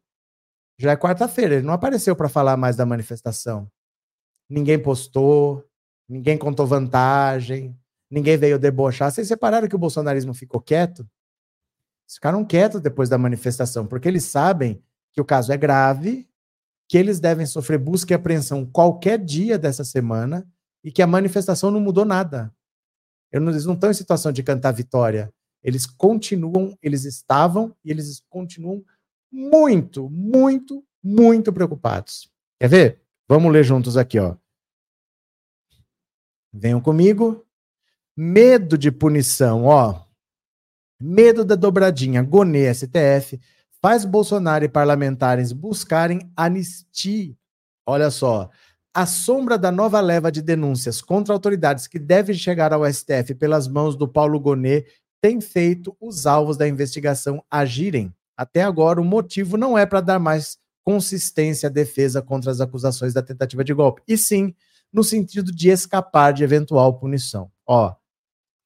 Já 0.77 0.91
é 0.91 0.97
quarta-feira, 0.97 1.55
ele 1.55 1.65
não 1.65 1.73
apareceu 1.73 2.15
para 2.15 2.29
falar 2.29 2.57
mais 2.57 2.75
da 2.75 2.85
manifestação. 2.85 3.69
Ninguém 4.49 4.81
postou, 4.81 5.63
ninguém 6.07 6.37
contou 6.37 6.65
vantagem, 6.65 7.77
ninguém 8.09 8.37
veio 8.37 8.59
debochar. 8.59 9.11
Vocês 9.11 9.27
separaram 9.27 9.67
que 9.67 9.75
o 9.75 9.79
bolsonarismo 9.79 10.33
ficou 10.33 10.61
quieto? 10.61 11.07
ficaram 12.13 12.43
quietos 12.43 12.81
depois 12.81 13.07
da 13.07 13.17
manifestação, 13.17 13.85
porque 13.85 14.07
eles 14.07 14.23
sabem 14.23 14.81
que 15.13 15.21
o 15.21 15.25
caso 15.25 15.53
é 15.53 15.57
grave, 15.57 16.27
que 16.87 16.97
eles 16.97 17.19
devem 17.19 17.45
sofrer 17.45 17.77
busca 17.77 18.13
e 18.13 18.15
apreensão 18.15 18.65
qualquer 18.65 19.19
dia 19.19 19.59
dessa 19.59 19.83
semana 19.83 20.47
e 20.83 20.91
que 20.91 21.03
a 21.03 21.07
manifestação 21.07 21.69
não 21.69 21.79
mudou 21.79 22.03
nada. 22.03 22.51
Eles 23.31 23.65
não 23.65 23.75
estão 23.75 23.91
em 23.91 23.93
situação 23.93 24.31
de 24.31 24.41
cantar 24.41 24.71
vitória. 24.71 25.31
Eles 25.63 25.85
continuam, 25.85 26.77
eles 26.81 27.05
estavam 27.05 27.75
e 27.83 27.91
eles 27.91 28.23
continuam 28.29 28.83
muito, 29.31 30.09
muito, 30.09 30.83
muito 31.03 31.51
preocupados. 31.53 32.29
Quer 32.59 32.67
ver? 32.67 33.01
Vamos 33.27 33.51
ler 33.51 33.63
juntos 33.63 33.97
aqui, 33.97 34.19
ó. 34.19 34.35
Venham 36.51 36.81
comigo. 36.81 37.45
Medo 38.17 38.77
de 38.77 38.91
punição, 38.91 39.65
ó. 39.65 40.03
Medo 40.99 41.45
da 41.45 41.55
dobradinha. 41.55 42.21
Gonê, 42.21 42.73
STF, 42.73 43.39
faz 43.81 44.03
Bolsonaro 44.03 44.65
e 44.65 44.69
parlamentares 44.69 45.53
buscarem 45.53 46.31
anistia. 46.35 47.35
Olha 47.85 48.09
só. 48.09 48.49
A 48.93 49.05
sombra 49.05 49.57
da 49.57 49.71
nova 49.71 50.01
leva 50.01 50.31
de 50.31 50.41
denúncias 50.41 51.01
contra 51.01 51.33
autoridades 51.33 51.87
que 51.87 51.99
devem 51.99 52.35
chegar 52.35 52.73
ao 52.73 52.85
STF 52.91 53.35
pelas 53.35 53.67
mãos 53.67 53.95
do 53.95 54.07
Paulo 54.07 54.39
Gonê 54.39 54.85
tem 55.21 55.41
feito 55.41 55.95
os 55.99 56.25
alvos 56.25 56.57
da 56.57 56.67
investigação 56.67 57.43
agirem. 57.49 58.13
Até 58.35 58.63
agora, 58.63 59.01
o 59.01 59.05
motivo 59.05 59.57
não 59.57 59.77
é 59.77 59.85
para 59.85 60.01
dar 60.01 60.19
mais 60.19 60.57
consistência 60.83 61.67
à 61.67 61.71
defesa 61.71 62.21
contra 62.21 62.49
as 62.49 62.61
acusações 62.61 63.13
da 63.13 63.21
tentativa 63.21 63.63
de 63.63 63.73
golpe, 63.73 64.01
e 64.07 64.17
sim 64.17 64.55
no 64.91 65.03
sentido 65.03 65.51
de 65.51 65.69
escapar 65.69 66.33
de 66.33 66.43
eventual 66.43 66.97
punição. 66.97 67.51
Ó, 67.67 67.93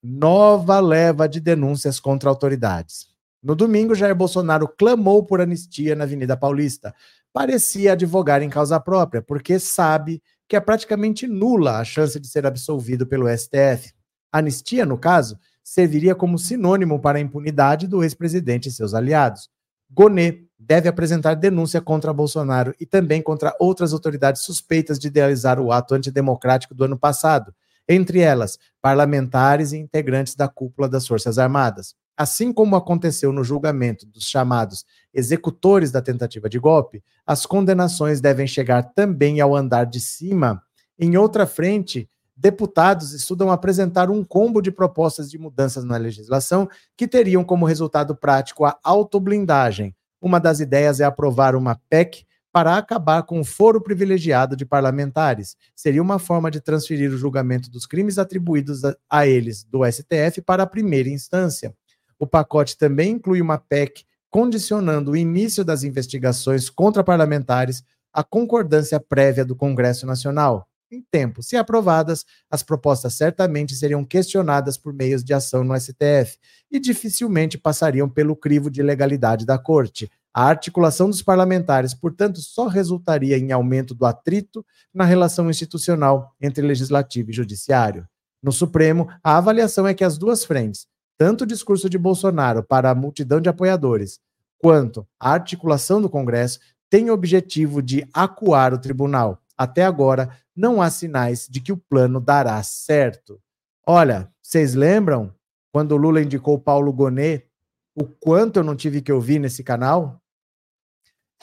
nova 0.02 0.80
leva 0.80 1.28
de 1.28 1.40
denúncias 1.40 2.00
contra 2.00 2.30
autoridades. 2.30 3.08
No 3.42 3.54
domingo, 3.54 3.94
Jair 3.94 4.14
Bolsonaro 4.14 4.66
clamou 4.66 5.22
por 5.22 5.40
anistia 5.40 5.94
na 5.94 6.04
Avenida 6.04 6.34
Paulista. 6.34 6.94
Parecia 7.30 7.92
advogar 7.92 8.40
em 8.40 8.48
causa 8.48 8.80
própria, 8.80 9.20
porque 9.20 9.58
sabe 9.58 10.22
que 10.48 10.56
é 10.56 10.60
praticamente 10.60 11.26
nula 11.26 11.78
a 11.78 11.84
chance 11.84 12.18
de 12.18 12.26
ser 12.26 12.46
absolvido 12.46 13.06
pelo 13.06 13.28
STF. 13.28 13.92
Anistia, 14.32 14.86
no 14.86 14.96
caso, 14.96 15.38
serviria 15.64 16.14
como 16.14 16.38
sinônimo 16.38 17.00
para 17.00 17.16
a 17.16 17.20
impunidade 17.20 17.88
do 17.88 18.04
ex-presidente 18.04 18.68
e 18.68 18.72
seus 18.72 18.92
aliados. 18.92 19.48
Gonê 19.90 20.44
deve 20.58 20.88
apresentar 20.88 21.34
denúncia 21.34 21.80
contra 21.80 22.12
Bolsonaro 22.12 22.74
e 22.78 22.84
também 22.84 23.22
contra 23.22 23.54
outras 23.58 23.92
autoridades 23.92 24.42
suspeitas 24.42 24.98
de 24.98 25.08
idealizar 25.08 25.58
o 25.58 25.72
ato 25.72 25.94
antidemocrático 25.94 26.74
do 26.74 26.84
ano 26.84 26.98
passado, 26.98 27.54
entre 27.88 28.20
elas 28.20 28.58
parlamentares 28.80 29.72
e 29.72 29.78
integrantes 29.78 30.34
da 30.34 30.48
cúpula 30.48 30.88
das 30.88 31.06
Forças 31.06 31.38
Armadas. 31.38 31.94
Assim 32.16 32.52
como 32.52 32.76
aconteceu 32.76 33.32
no 33.32 33.42
julgamento 33.42 34.06
dos 34.06 34.28
chamados 34.28 34.84
executores 35.12 35.90
da 35.90 36.00
tentativa 36.00 36.48
de 36.48 36.58
golpe, 36.58 37.02
as 37.26 37.44
condenações 37.44 38.20
devem 38.20 38.46
chegar 38.46 38.82
também 38.94 39.40
ao 39.40 39.54
andar 39.54 39.84
de 39.84 40.00
cima. 40.00 40.62
Em 40.98 41.16
outra 41.16 41.46
frente, 41.46 42.08
deputados 42.36 43.12
estudam 43.12 43.50
apresentar 43.50 44.10
um 44.10 44.24
combo 44.24 44.60
de 44.60 44.70
propostas 44.70 45.30
de 45.30 45.38
mudanças 45.38 45.84
na 45.84 45.96
legislação 45.96 46.68
que 46.96 47.06
teriam 47.06 47.44
como 47.44 47.66
resultado 47.66 48.14
prático 48.14 48.64
a 48.64 48.78
autoblindagem. 48.82 49.94
Uma 50.20 50.40
das 50.40 50.60
ideias 50.60 51.00
é 51.00 51.04
aprovar 51.04 51.54
uma 51.54 51.80
PEC 51.88 52.24
para 52.52 52.76
acabar 52.76 53.24
com 53.24 53.40
o 53.40 53.44
foro 53.44 53.80
privilegiado 53.80 54.56
de 54.56 54.64
parlamentares. 54.64 55.56
Seria 55.74 56.00
uma 56.00 56.18
forma 56.18 56.50
de 56.50 56.60
transferir 56.60 57.10
o 57.10 57.16
julgamento 57.16 57.68
dos 57.68 57.84
crimes 57.84 58.16
atribuídos 58.16 58.82
a, 59.10 59.26
eles 59.26 59.64
do 59.64 59.84
STF 59.84 60.40
para 60.40 60.62
a 60.62 60.66
primeira 60.66 61.08
instância. 61.08 61.74
O 62.18 62.26
pacote 62.26 62.78
também 62.78 63.12
inclui 63.12 63.40
uma 63.40 63.58
PEC 63.58 64.04
condicionando 64.30 65.12
o 65.12 65.16
início 65.16 65.64
das 65.64 65.82
investigações 65.82 66.70
contra 66.70 67.04
parlamentares 67.04 67.84
à 68.12 68.22
concordância 68.22 69.00
prévia 69.00 69.44
do 69.44 69.56
Congresso 69.56 70.06
Nacional 70.06 70.68
em 70.94 71.02
tempo. 71.10 71.42
Se 71.42 71.56
aprovadas, 71.56 72.24
as 72.50 72.62
propostas 72.62 73.14
certamente 73.14 73.74
seriam 73.74 74.04
questionadas 74.04 74.78
por 74.78 74.92
meios 74.92 75.22
de 75.22 75.34
ação 75.34 75.64
no 75.64 75.78
STF 75.78 76.38
e 76.70 76.78
dificilmente 76.78 77.58
passariam 77.58 78.08
pelo 78.08 78.36
crivo 78.36 78.70
de 78.70 78.82
legalidade 78.82 79.44
da 79.44 79.58
Corte. 79.58 80.10
A 80.32 80.46
articulação 80.46 81.08
dos 81.08 81.22
parlamentares, 81.22 81.94
portanto, 81.94 82.40
só 82.40 82.66
resultaria 82.66 83.38
em 83.38 83.52
aumento 83.52 83.94
do 83.94 84.04
atrito 84.04 84.64
na 84.92 85.04
relação 85.04 85.48
institucional 85.48 86.34
entre 86.40 86.66
legislativo 86.66 87.30
e 87.30 87.34
judiciário. 87.34 88.08
No 88.42 88.50
Supremo, 88.50 89.08
a 89.22 89.36
avaliação 89.36 89.86
é 89.86 89.94
que 89.94 90.04
as 90.04 90.18
duas 90.18 90.44
frentes, 90.44 90.86
tanto 91.16 91.44
o 91.44 91.46
discurso 91.46 91.88
de 91.88 91.96
Bolsonaro 91.96 92.62
para 92.62 92.90
a 92.90 92.94
multidão 92.94 93.40
de 93.40 93.48
apoiadores, 93.48 94.18
quanto 94.58 95.06
a 95.20 95.30
articulação 95.30 96.02
do 96.02 96.10
Congresso, 96.10 96.58
têm 96.90 97.10
o 97.10 97.14
objetivo 97.14 97.80
de 97.80 98.06
acuar 98.12 98.74
o 98.74 98.78
tribunal. 98.78 99.40
Até 99.56 99.84
agora, 99.84 100.36
não 100.54 100.82
há 100.82 100.90
sinais 100.90 101.46
de 101.48 101.60
que 101.60 101.72
o 101.72 101.76
plano 101.76 102.20
dará 102.20 102.62
certo. 102.62 103.40
Olha, 103.86 104.30
vocês 104.42 104.74
lembram 104.74 105.32
quando 105.72 105.96
Lula 105.96 106.22
indicou 106.22 106.58
Paulo 106.58 106.92
Gonet, 106.92 107.46
o 107.94 108.04
quanto 108.04 108.58
eu 108.58 108.64
não 108.64 108.74
tive 108.76 109.00
que 109.00 109.12
ouvir 109.12 109.38
nesse 109.38 109.62
canal? 109.62 110.20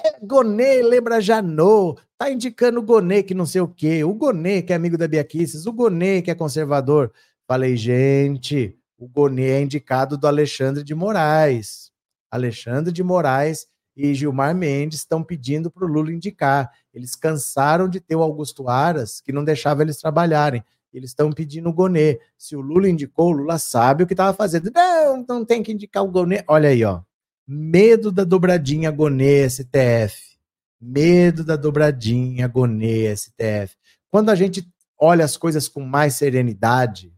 É, 0.04 0.20
Gonet 0.26 0.82
lembra 0.82 1.22
Janot, 1.22 2.02
tá 2.18 2.32
indicando 2.32 2.80
o 2.80 2.84
Gonet 2.84 3.24
que 3.24 3.34
não 3.34 3.46
sei 3.46 3.62
o 3.62 3.68
quê, 3.68 4.04
o 4.04 4.14
Gonet 4.14 4.64
que 4.64 4.74
é 4.74 4.76
amigo 4.76 4.98
da 4.98 5.08
Bia 5.08 5.24
Kicis, 5.24 5.66
o 5.66 5.74
Gonet 5.74 6.24
que 6.24 6.32
é 6.32 6.36
conservador. 6.36 7.12
Falei, 7.48 7.76
gente, 7.76 8.78
o 8.98 9.08
Gonet 9.08 9.52
é 9.52 9.62
indicado 9.62 10.18
do 10.18 10.28
Alexandre 10.28 10.84
de 10.84 10.96
Moraes. 10.96 11.92
Alexandre 12.32 12.94
de 12.94 13.04
Moraes 13.04 13.68
e 13.96 14.14
Gilmar 14.14 14.56
Mendes 14.56 15.00
estão 15.00 15.24
pedindo 15.24 15.70
para 15.70 15.86
o 15.86 15.88
Lula 15.88 16.12
indicar. 16.12 16.72
Eles 16.94 17.16
cansaram 17.16 17.90
de 17.90 18.00
ter 18.00 18.16
o 18.16 18.24
Augusto 18.24 18.70
Aras, 18.70 19.22
que 19.22 19.32
não 19.32 19.44
deixava 19.44 19.82
eles 19.82 19.98
trabalharem. 19.98 20.64
Eles 20.94 21.12
estão 21.12 21.32
pedindo 21.32 21.70
o 21.70 21.74
Gonê. 21.74 22.20
Se 22.38 22.56
o 22.56 22.62
Lula 22.62 22.90
indicou, 22.90 23.30
o 23.30 23.38
Lula 23.38 23.58
sabe 23.58 24.04
o 24.04 24.08
que 24.08 24.14
estava 24.14 24.36
fazendo. 24.36 24.72
Não, 24.74 25.26
não 25.28 25.46
tem 25.46 25.64
que 25.64 25.72
indicar 25.72 26.04
o 26.04 26.12
Gonê. 26.12 26.44
Olha 26.48 26.70
aí, 26.70 26.84
ó. 26.84 27.02
Medo 27.48 28.12
da 28.12 28.24
dobradinha 28.24 28.92
Gonê 28.92 29.50
STF. 29.50 30.38
Medo 30.80 31.44
da 31.44 31.56
dobradinha 31.56 32.48
Gonê 32.48 33.16
STF. 33.16 33.76
Quando 34.10 34.30
a 34.30 34.36
gente 34.36 34.68
olha 35.00 35.24
as 35.24 35.38
coisas 35.38 35.68
com 35.68 35.82
mais 35.82 36.16
serenidade 36.16 37.14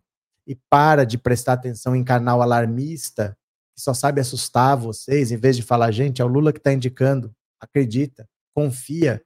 e 0.46 0.56
para 0.70 1.06
de 1.06 1.18
prestar 1.18 1.54
atenção 1.54 1.96
em 1.96 2.04
canal 2.04 2.42
alarmista, 2.42 3.38
que 3.76 3.82
só 3.82 3.94
sabe 3.94 4.22
assustar 4.22 4.78
vocês, 4.78 5.32
em 5.32 5.38
vez 5.38 5.56
de 5.56 5.64
falar, 5.64 5.92
gente, 5.92 6.22
é 6.22 6.26
o 6.26 6.28
Lula 6.28 6.54
que 6.54 6.60
está 6.60 6.74
indicando, 6.74 7.34
acredita, 7.60 8.28
confia. 8.54 9.24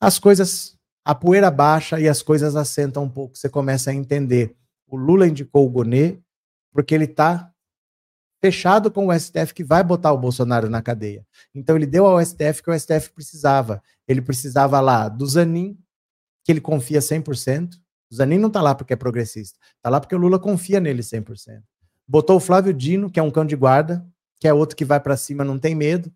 As 0.00 0.18
coisas, 0.18 0.76
a 1.04 1.14
poeira 1.14 1.50
baixa 1.50 2.00
e 2.00 2.08
as 2.08 2.22
coisas 2.22 2.56
assentam 2.56 3.04
um 3.04 3.10
pouco, 3.10 3.36
você 3.36 3.48
começa 3.48 3.90
a 3.90 3.94
entender. 3.94 4.56
O 4.86 4.96
Lula 4.96 5.26
indicou 5.26 5.66
o 5.66 5.70
Gonê 5.70 6.18
porque 6.72 6.94
ele 6.94 7.04
está 7.04 7.52
fechado 8.40 8.90
com 8.90 9.08
o 9.08 9.18
STF 9.18 9.52
que 9.52 9.64
vai 9.64 9.82
botar 9.82 10.12
o 10.12 10.18
Bolsonaro 10.18 10.70
na 10.70 10.80
cadeia. 10.80 11.26
Então 11.54 11.76
ele 11.76 11.86
deu 11.86 12.06
ao 12.06 12.24
STF 12.24 12.62
que 12.62 12.70
o 12.70 12.78
STF 12.78 13.10
precisava. 13.10 13.82
Ele 14.06 14.22
precisava 14.22 14.80
lá 14.80 15.08
do 15.08 15.26
Zanin, 15.26 15.78
que 16.44 16.52
ele 16.52 16.60
confia 16.60 17.00
100%. 17.00 17.74
O 18.10 18.14
Zanin 18.14 18.38
não 18.38 18.48
está 18.48 18.62
lá 18.62 18.74
porque 18.74 18.92
é 18.92 18.96
progressista, 18.96 19.58
está 19.76 19.90
lá 19.90 20.00
porque 20.00 20.14
o 20.14 20.18
Lula 20.18 20.38
confia 20.38 20.80
nele 20.80 21.02
100%. 21.02 21.62
Botou 22.08 22.36
o 22.36 22.40
Flávio 22.40 22.72
Dino, 22.72 23.10
que 23.10 23.20
é 23.20 23.22
um 23.22 23.30
cão 23.30 23.44
de 23.44 23.54
guarda, 23.54 24.04
que 24.40 24.48
é 24.48 24.54
outro 24.54 24.74
que 24.74 24.84
vai 24.84 24.98
para 24.98 25.16
cima, 25.16 25.44
não 25.44 25.58
tem 25.58 25.74
medo. 25.74 26.10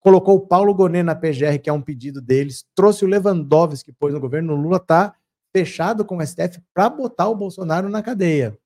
Colocou 0.00 0.36
o 0.36 0.40
Paulo 0.40 0.74
Gonet 0.74 1.02
na 1.02 1.14
PGR, 1.14 1.58
que 1.62 1.70
é 1.70 1.72
um 1.72 1.80
pedido 1.80 2.20
deles. 2.20 2.64
Trouxe 2.74 3.04
o 3.04 3.08
Lewandowski, 3.08 3.90
que 3.90 3.98
pôs 3.98 4.12
no 4.12 4.20
governo. 4.20 4.52
O 4.52 4.56
Lula 4.56 4.76
está 4.76 5.14
fechado 5.52 6.04
com 6.04 6.18
o 6.18 6.26
STF 6.26 6.60
para 6.74 6.90
botar 6.90 7.28
o 7.28 7.34
Bolsonaro 7.34 7.88
na 7.88 8.02
cadeia. 8.02 8.56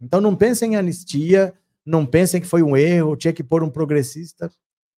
Então 0.00 0.20
não 0.20 0.34
pensem 0.34 0.72
em 0.72 0.76
anistia, 0.76 1.54
não 1.84 2.06
pensem 2.06 2.40
que 2.40 2.46
foi 2.46 2.62
um 2.62 2.76
erro, 2.76 3.16
tinha 3.16 3.32
que 3.32 3.44
pôr 3.44 3.62
um 3.62 3.70
progressista. 3.70 4.50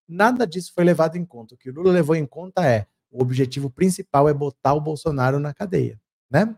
Nada 0.07 0.45
disso 0.45 0.71
foi 0.73 0.83
levado 0.83 1.17
em 1.17 1.25
conta. 1.25 1.55
O 1.55 1.57
que 1.57 1.69
o 1.69 1.73
Lula 1.73 1.91
levou 1.91 2.15
em 2.15 2.25
conta 2.25 2.65
é 2.65 2.85
o 3.11 3.21
objetivo 3.21 3.69
principal 3.69 4.27
é 4.27 4.33
botar 4.33 4.73
o 4.73 4.81
Bolsonaro 4.81 5.39
na 5.39 5.53
cadeia, 5.53 5.99
né? 6.29 6.55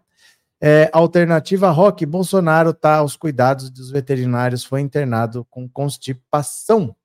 É, 0.62 0.89
alternativa 0.94 1.70
Rock, 1.70 2.06
Bolsonaro 2.06 2.70
está 2.70 2.98
aos 2.98 3.18
cuidados 3.18 3.70
dos 3.70 3.91
veterinários, 3.91 4.63
foi 4.63 4.82
internado 4.82 5.46
com 5.46 5.68
constipação. 5.68 6.96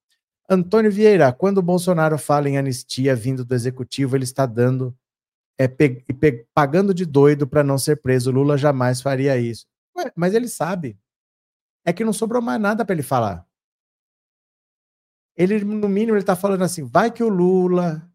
Antônio 0.48 0.90
Vieira, 0.90 1.32
quando 1.32 1.58
o 1.58 1.62
Bolsonaro 1.62 2.18
fala 2.18 2.48
em 2.48 2.58
anistia 2.58 3.14
vindo 3.14 3.44
do 3.44 3.54
executivo, 3.54 4.16
ele 4.16 4.24
está 4.24 4.46
dando 4.46 4.96
é, 5.58 5.68
pe, 5.68 6.02
pe, 6.14 6.46
pagando 6.54 6.94
de 6.94 7.04
doido 7.04 7.46
para 7.46 7.62
não 7.62 7.76
ser 7.76 7.96
preso. 8.00 8.30
Lula 8.30 8.56
jamais 8.56 9.00
faria 9.02 9.36
isso. 9.36 9.66
Ué, 9.96 10.10
mas 10.16 10.34
ele 10.34 10.48
sabe. 10.48 10.98
É 11.84 11.92
que 11.92 12.04
não 12.04 12.12
sobrou 12.12 12.40
mais 12.40 12.60
nada 12.60 12.84
para 12.84 12.94
ele 12.94 13.02
falar. 13.02 13.46
Ele, 15.36 15.62
no 15.64 15.88
mínimo, 15.88 16.12
ele 16.12 16.22
está 16.22 16.34
falando 16.34 16.62
assim: 16.62 16.84
vai 16.84 17.10
que 17.10 17.22
o 17.22 17.28
Lula 17.28 18.09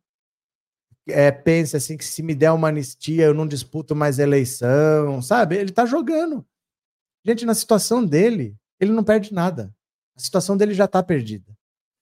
é, 1.07 1.31
pense 1.31 1.75
assim 1.75 1.97
que 1.97 2.05
se 2.05 2.23
me 2.23 2.33
der 2.33 2.51
uma 2.51 2.69
anistia 2.69 3.25
eu 3.25 3.33
não 3.33 3.47
disputo 3.47 3.95
mais 3.95 4.19
eleição, 4.19 5.21
sabe? 5.21 5.55
Ele 5.55 5.71
tá 5.71 5.85
jogando. 5.85 6.45
Gente, 7.23 7.45
na 7.45 7.53
situação 7.53 8.05
dele, 8.05 8.55
ele 8.79 8.91
não 8.91 9.03
perde 9.03 9.33
nada. 9.33 9.73
A 10.15 10.19
situação 10.19 10.55
dele 10.55 10.73
já 10.73 10.87
tá 10.87 11.01
perdida. 11.03 11.55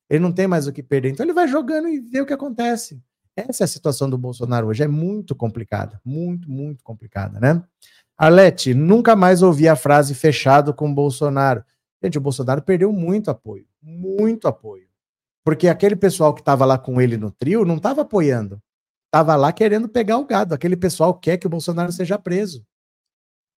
Ele 0.10 0.20
não 0.20 0.32
tem 0.32 0.48
mais 0.48 0.68
o 0.68 0.74
que 0.74 0.84
perder. 0.84 1.10
Então 1.10 1.26
ele 1.26 1.34
vai 1.34 1.48
jogando 1.48 1.88
e 1.88 2.00
vê 2.00 2.22
o 2.22 2.26
que 2.26 2.34
acontece. 2.34 3.02
Essa 3.36 3.64
é 3.64 3.66
a 3.66 3.68
situação 3.68 4.10
do 4.10 4.18
Bolsonaro 4.18 4.68
hoje. 4.68 4.84
É 4.84 4.88
muito 4.88 5.36
complicada. 5.36 6.00
Muito, 6.06 6.50
muito 6.50 6.84
complicada, 6.84 7.40
né? 7.40 7.64
Arlete, 8.18 8.74
nunca 8.74 9.16
mais 9.16 9.42
ouvi 9.42 9.68
a 9.68 9.76
frase 9.76 10.14
fechado 10.14 10.74
com 10.74 10.94
Bolsonaro. 10.94 11.64
Gente, 12.04 12.18
o 12.18 12.22
Bolsonaro 12.22 12.62
perdeu 12.62 12.92
muito 12.92 13.32
apoio. 13.32 13.66
Muito 13.82 14.48
apoio. 14.48 14.88
Porque 15.44 15.68
aquele 15.68 15.96
pessoal 15.96 16.34
que 16.34 16.42
estava 16.42 16.64
lá 16.64 16.78
com 16.78 17.02
ele 17.02 17.18
no 17.18 17.32
trio 17.32 17.66
não 17.66 17.78
estava 17.78 18.02
apoiando. 18.02 18.62
Estava 19.14 19.36
lá 19.36 19.54
querendo 19.54 19.88
pegar 19.88 20.18
o 20.18 20.26
gado. 20.26 20.56
Aquele 20.56 20.76
pessoal 20.76 21.14
quer 21.14 21.38
que 21.38 21.46
o 21.46 21.50
Bolsonaro 21.50 21.92
seja 21.92 22.18
preso. 22.18 22.66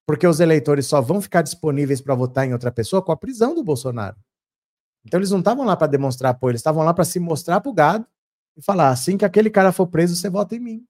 Porque 0.07 0.27
os 0.27 0.39
eleitores 0.39 0.85
só 0.85 1.01
vão 1.01 1.19
ficar 1.19 1.41
disponíveis 1.41 1.99
para 1.99 2.15
votar 2.15 2.47
em 2.47 2.53
outra 2.53 2.71
pessoa 2.71 3.01
com 3.01 3.11
a 3.11 3.17
prisão 3.17 3.55
do 3.55 3.65
Bolsonaro. 3.65 4.19
Então 5.03 5.19
eles 5.19 5.31
não 5.31 5.39
estavam 5.39 5.65
lá 5.65 5.75
para 5.75 5.87
demonstrar 5.87 6.33
apoio, 6.33 6.51
eles 6.51 6.61
estavam 6.61 6.85
lá 6.85 6.93
para 6.93 7.07
se 7.07 7.19
mostrar 7.19 7.63
para 7.63 7.71
o 7.71 7.73
gado 7.73 8.07
e 8.55 8.61
falar: 8.61 8.91
assim 8.91 9.17
que 9.17 9.25
aquele 9.25 9.49
cara 9.49 9.73
for 9.73 9.87
preso, 9.87 10.15
você 10.15 10.29
vota 10.29 10.55
em 10.55 10.61
mim. 10.61 10.87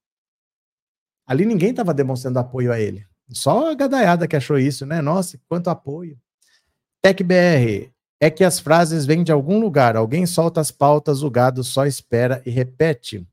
Ali 1.25 1.45
ninguém 1.45 1.71
estava 1.71 1.95
demonstrando 1.95 2.41
apoio 2.41 2.73
a 2.73 2.81
ele. 2.81 3.07
Só 3.31 3.71
a 3.71 3.75
gadaiada 3.75 4.27
que 4.27 4.35
achou 4.35 4.59
isso, 4.59 4.85
né? 4.85 5.01
Nossa, 5.01 5.39
quanto 5.49 5.71
apoio. 5.71 6.19
TecBR, 7.01 7.93
é 8.21 8.31
que 8.31 8.43
as 8.43 8.59
frases 8.59 9.07
vêm 9.07 9.23
de 9.23 9.31
algum 9.31 9.61
lugar. 9.61 9.97
Alguém 9.97 10.27
solta 10.27 10.61
as 10.61 10.73
pautas, 10.73 11.23
o 11.23 11.31
gado 11.31 11.63
só 11.63 11.87
espera 11.87 12.43
e 12.45 12.51
repete. 12.51 13.25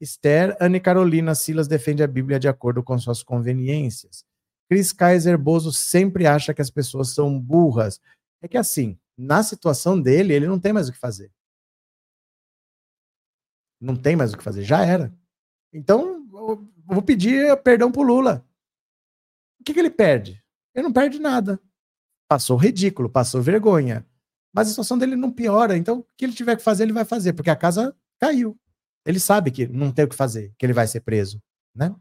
Esther, 0.00 0.56
Anne 0.60 0.80
Carolina 0.80 1.34
Silas 1.34 1.68
defende 1.68 2.02
a 2.02 2.06
Bíblia 2.06 2.38
de 2.38 2.48
acordo 2.48 2.82
com 2.82 2.98
suas 2.98 3.22
conveniências. 3.22 4.24
Chris 4.68 4.92
Kaiser 4.92 5.38
Bozo 5.38 5.72
sempre 5.72 6.26
acha 6.26 6.52
que 6.52 6.60
as 6.60 6.70
pessoas 6.70 7.10
são 7.10 7.40
burras. 7.40 8.00
É 8.42 8.48
que 8.48 8.56
assim, 8.56 8.98
na 9.16 9.42
situação 9.42 10.00
dele, 10.00 10.34
ele 10.34 10.46
não 10.46 10.58
tem 10.58 10.72
mais 10.72 10.88
o 10.88 10.92
que 10.92 10.98
fazer. 10.98 11.32
Não 13.80 13.96
tem 13.96 14.16
mais 14.16 14.32
o 14.32 14.36
que 14.36 14.44
fazer, 14.44 14.64
já 14.64 14.84
era. 14.84 15.14
Então, 15.72 16.26
vou 16.84 17.02
pedir 17.02 17.56
perdão 17.62 17.92
pro 17.92 18.02
Lula. 18.02 18.44
O 19.60 19.64
que, 19.64 19.72
que 19.72 19.80
ele 19.80 19.90
perde? 19.90 20.42
Ele 20.74 20.84
não 20.84 20.92
perde 20.92 21.18
nada. 21.18 21.60
Passou 22.28 22.56
ridículo, 22.56 23.08
passou 23.08 23.40
vergonha. 23.40 24.06
Mas 24.52 24.68
a 24.68 24.70
situação 24.70 24.98
dele 24.98 25.16
não 25.16 25.30
piora. 25.30 25.76
Então, 25.76 25.98
o 25.98 26.06
que 26.16 26.24
ele 26.24 26.32
tiver 26.32 26.56
que 26.56 26.62
fazer, 26.62 26.84
ele 26.84 26.92
vai 26.92 27.04
fazer, 27.04 27.32
porque 27.32 27.50
a 27.50 27.56
casa 27.56 27.96
caiu. 28.18 28.58
Ele 29.06 29.20
sabe 29.20 29.50
que 29.50 29.66
não 29.66 29.92
tem 29.92 30.04
o 30.04 30.08
que 30.08 30.16
fazer, 30.16 30.52
que 30.58 30.66
ele 30.66 30.72
vai 30.72 30.86
ser 30.86 31.00
preso, 31.00 31.40
né? 31.74 31.94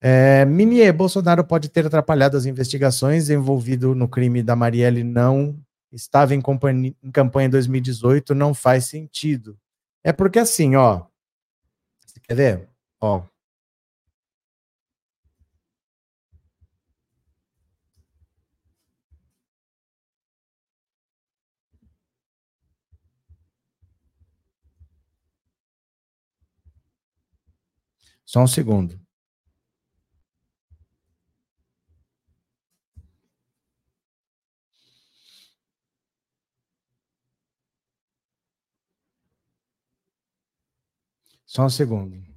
É, 0.00 0.44
Minier, 0.44 0.92
Bolsonaro 0.92 1.44
pode 1.44 1.68
ter 1.68 1.86
atrapalhado 1.86 2.36
as 2.36 2.44
investigações 2.44 3.30
envolvido 3.30 3.94
no 3.94 4.08
crime 4.08 4.42
da 4.42 4.56
Marielle 4.56 5.04
não 5.04 5.56
estava 5.92 6.34
em, 6.34 6.42
em 7.02 7.10
campanha 7.12 7.46
em 7.46 7.50
2018, 7.50 8.34
não 8.34 8.54
faz 8.54 8.86
sentido. 8.86 9.56
É 10.02 10.12
porque 10.12 10.38
assim, 10.38 10.74
ó. 10.74 11.06
Quer 12.24 12.34
ver? 12.34 12.68
Ó. 13.00 13.22
Só 28.32 28.40
um 28.40 28.46
segundo. 28.46 28.98
Só 41.44 41.66
um 41.66 41.68
segundo. 41.68 42.31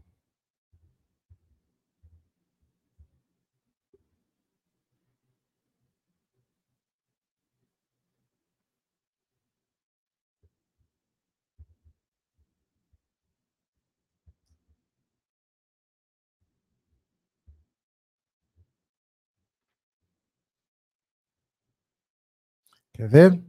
Quer 22.95 23.07
ver? 23.09 23.43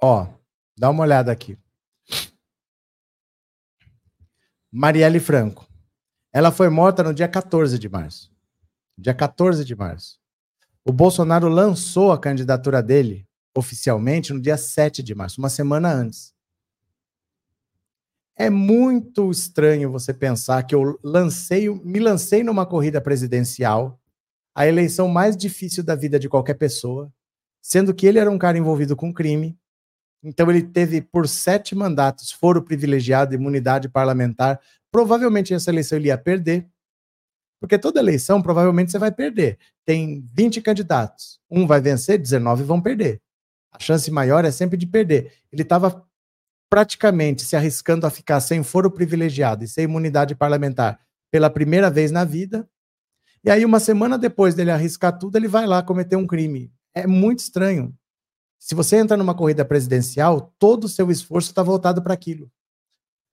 Ó, 0.00 0.38
Dá 0.78 0.90
uma 0.90 1.02
olhada 1.02 1.32
aqui. 1.32 1.58
Marielle 4.70 5.18
Franco. 5.18 5.66
Ela 6.32 6.52
foi 6.52 6.68
morta 6.68 7.02
no 7.02 7.12
dia 7.12 7.26
14 7.26 7.76
de 7.80 7.88
março. 7.88 8.30
Dia 8.96 9.12
14 9.12 9.64
de 9.64 9.74
março. 9.74 10.20
O 10.84 10.92
Bolsonaro 10.92 11.48
lançou 11.48 12.12
a 12.12 12.18
candidatura 12.18 12.80
dele 12.80 13.26
oficialmente 13.56 14.32
no 14.32 14.40
dia 14.40 14.56
7 14.56 15.02
de 15.02 15.16
março, 15.16 15.40
uma 15.40 15.48
semana 15.48 15.92
antes. 15.92 16.32
É 18.36 18.48
muito 18.48 19.32
estranho 19.32 19.90
você 19.90 20.14
pensar 20.14 20.62
que 20.62 20.76
eu 20.76 20.96
lancei, 21.02 21.68
me 21.84 21.98
lancei 21.98 22.44
numa 22.44 22.64
corrida 22.64 23.00
presidencial, 23.00 24.00
a 24.58 24.66
eleição 24.66 25.06
mais 25.06 25.36
difícil 25.36 25.84
da 25.84 25.94
vida 25.94 26.18
de 26.18 26.28
qualquer 26.28 26.54
pessoa, 26.54 27.12
sendo 27.62 27.94
que 27.94 28.04
ele 28.04 28.18
era 28.18 28.28
um 28.28 28.36
cara 28.36 28.58
envolvido 28.58 28.96
com 28.96 29.14
crime, 29.14 29.56
então 30.20 30.50
ele 30.50 30.64
teve 30.64 31.00
por 31.00 31.28
sete 31.28 31.76
mandatos 31.76 32.32
foro 32.32 32.60
privilegiado, 32.60 33.32
imunidade 33.32 33.88
parlamentar. 33.88 34.60
Provavelmente 34.90 35.54
essa 35.54 35.70
eleição 35.70 35.96
ele 35.96 36.08
ia 36.08 36.18
perder, 36.18 36.66
porque 37.60 37.78
toda 37.78 38.00
eleição 38.00 38.42
provavelmente 38.42 38.90
você 38.90 38.98
vai 38.98 39.12
perder. 39.12 39.60
Tem 39.86 40.26
20 40.34 40.60
candidatos, 40.60 41.38
um 41.48 41.64
vai 41.64 41.80
vencer, 41.80 42.18
19 42.18 42.64
vão 42.64 42.80
perder. 42.80 43.22
A 43.70 43.78
chance 43.78 44.10
maior 44.10 44.44
é 44.44 44.50
sempre 44.50 44.76
de 44.76 44.88
perder. 44.88 45.34
Ele 45.52 45.62
estava 45.62 46.04
praticamente 46.68 47.44
se 47.44 47.54
arriscando 47.54 48.08
a 48.08 48.10
ficar 48.10 48.40
sem 48.40 48.64
foro 48.64 48.90
privilegiado 48.90 49.62
e 49.62 49.68
sem 49.68 49.84
imunidade 49.84 50.34
parlamentar 50.34 50.98
pela 51.30 51.48
primeira 51.48 51.88
vez 51.88 52.10
na 52.10 52.24
vida. 52.24 52.68
E 53.44 53.50
aí, 53.50 53.64
uma 53.64 53.80
semana 53.80 54.18
depois 54.18 54.54
dele 54.54 54.70
arriscar 54.70 55.16
tudo, 55.18 55.36
ele 55.36 55.48
vai 55.48 55.66
lá 55.66 55.82
cometer 55.82 56.16
um 56.16 56.26
crime. 56.26 56.72
É 56.94 57.06
muito 57.06 57.40
estranho. 57.40 57.94
Se 58.58 58.74
você 58.74 58.96
entra 58.96 59.16
numa 59.16 59.34
corrida 59.34 59.64
presidencial, 59.64 60.52
todo 60.58 60.84
o 60.84 60.88
seu 60.88 61.10
esforço 61.10 61.50
está 61.50 61.62
voltado 61.62 62.02
para 62.02 62.14
aquilo. 62.14 62.50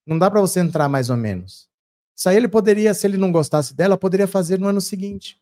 Não 0.05 0.19
dá 0.19 0.29
para 0.29 0.39
você 0.39 0.59
entrar 0.59 0.87
mais 0.87 1.09
ou 1.09 1.17
menos. 1.17 1.67
Isso 2.15 2.29
aí 2.29 2.37
ele 2.37 2.47
poderia, 2.47 2.93
se 2.93 3.07
ele 3.07 3.17
não 3.17 3.31
gostasse 3.31 3.75
dela, 3.75 3.97
poderia 3.97 4.27
fazer 4.27 4.59
no 4.59 4.67
ano 4.67 4.79
seguinte. 4.79 5.41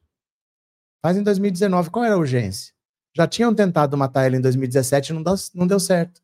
Faz 1.01 1.17
em 1.17 1.23
2019. 1.23 1.89
Qual 1.89 2.05
era 2.05 2.15
a 2.15 2.17
urgência? 2.17 2.73
Já 3.15 3.27
tinham 3.27 3.53
tentado 3.53 3.97
matar 3.97 4.25
ela 4.25 4.37
em 4.37 4.41
2017 4.41 5.11
e 5.11 5.13
não, 5.13 5.23
não 5.53 5.67
deu 5.67 5.79
certo. 5.79 6.21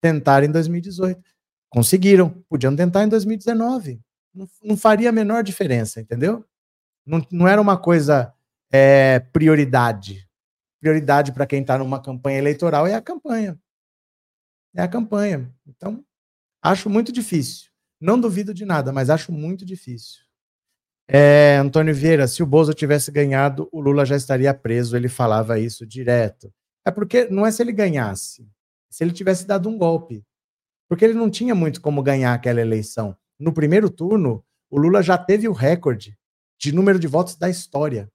Tentaram 0.00 0.46
em 0.46 0.52
2018. 0.52 1.20
Conseguiram. 1.70 2.30
Podiam 2.48 2.76
tentar 2.76 3.04
em 3.04 3.08
2019. 3.08 4.00
Não, 4.32 4.48
não 4.62 4.76
faria 4.76 5.08
a 5.08 5.12
menor 5.12 5.42
diferença, 5.42 6.00
entendeu? 6.00 6.44
Não, 7.10 7.26
não 7.30 7.48
era 7.48 7.60
uma 7.60 7.76
coisa 7.76 8.32
é, 8.72 9.18
prioridade 9.18 10.30
prioridade 10.80 11.30
para 11.32 11.46
quem 11.46 11.60
está 11.60 11.78
numa 11.78 12.00
campanha 12.00 12.38
eleitoral 12.38 12.86
é 12.86 12.94
a 12.94 13.02
campanha. 13.02 13.60
É 14.74 14.82
a 14.82 14.88
campanha. 14.88 15.52
Então, 15.66 16.02
acho 16.62 16.88
muito 16.88 17.12
difícil. 17.12 17.70
Não 18.00 18.18
duvido 18.18 18.54
de 18.54 18.64
nada, 18.64 18.90
mas 18.92 19.10
acho 19.10 19.30
muito 19.30 19.64
difícil. 19.64 20.20
É, 21.06 21.56
Antônio 21.56 21.94
Vieira, 21.94 22.26
se 22.26 22.42
o 22.42 22.46
Bozo 22.46 22.72
tivesse 22.72 23.10
ganhado, 23.10 23.68
o 23.70 23.80
Lula 23.80 24.06
já 24.06 24.16
estaria 24.16 24.54
preso. 24.54 24.96
Ele 24.96 25.08
falava 25.08 25.58
isso 25.58 25.86
direto. 25.86 26.52
É 26.84 26.90
porque 26.90 27.26
não 27.26 27.44
é 27.44 27.50
se 27.50 27.62
ele 27.62 27.72
ganhasse, 27.72 28.48
se 28.88 29.04
ele 29.04 29.12
tivesse 29.12 29.46
dado 29.46 29.68
um 29.68 29.76
golpe. 29.76 30.24
Porque 30.88 31.04
ele 31.04 31.14
não 31.14 31.28
tinha 31.28 31.54
muito 31.54 31.80
como 31.80 32.02
ganhar 32.02 32.32
aquela 32.32 32.60
eleição. 32.60 33.14
No 33.38 33.52
primeiro 33.52 33.90
turno, 33.90 34.42
o 34.70 34.78
Lula 34.78 35.02
já 35.02 35.18
teve 35.18 35.46
o 35.46 35.52
recorde 35.52 36.16
de 36.60 36.72
número 36.72 36.98
de 36.98 37.06
votos 37.06 37.36
da 37.36 37.48
história. 37.48 38.10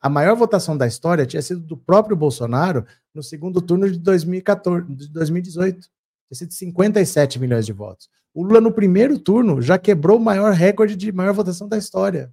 A 0.00 0.08
maior 0.08 0.36
votação 0.36 0.76
da 0.76 0.86
história 0.86 1.26
tinha 1.26 1.42
sido 1.42 1.60
do 1.60 1.76
próprio 1.76 2.16
Bolsonaro 2.16 2.86
no 3.12 3.22
segundo 3.22 3.60
turno 3.60 3.90
de 3.90 3.98
2014, 3.98 4.94
de 4.94 5.08
2018. 5.08 5.80
Tinha 5.80 6.38
sido 6.38 6.52
57 6.52 7.38
milhões 7.40 7.66
de 7.66 7.72
votos. 7.72 8.08
O 8.32 8.42
Lula, 8.42 8.60
no 8.60 8.72
primeiro 8.72 9.18
turno, 9.18 9.60
já 9.60 9.78
quebrou 9.78 10.18
o 10.18 10.20
maior 10.20 10.52
recorde 10.52 10.94
de 10.94 11.10
maior 11.10 11.34
votação 11.34 11.68
da 11.68 11.76
história. 11.76 12.32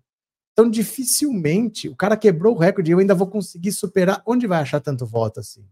Então, 0.53 0.69
dificilmente, 0.69 1.87
o 1.87 1.95
cara 1.95 2.17
quebrou 2.17 2.55
o 2.55 2.57
recorde 2.59 2.91
e 2.91 2.93
eu 2.93 2.99
ainda 2.99 3.15
vou 3.15 3.27
conseguir 3.27 3.71
superar. 3.71 4.21
Onde 4.25 4.45
vai 4.45 4.61
achar 4.61 4.81
tanto 4.81 5.05
voto 5.05 5.39
assim? 5.39 5.65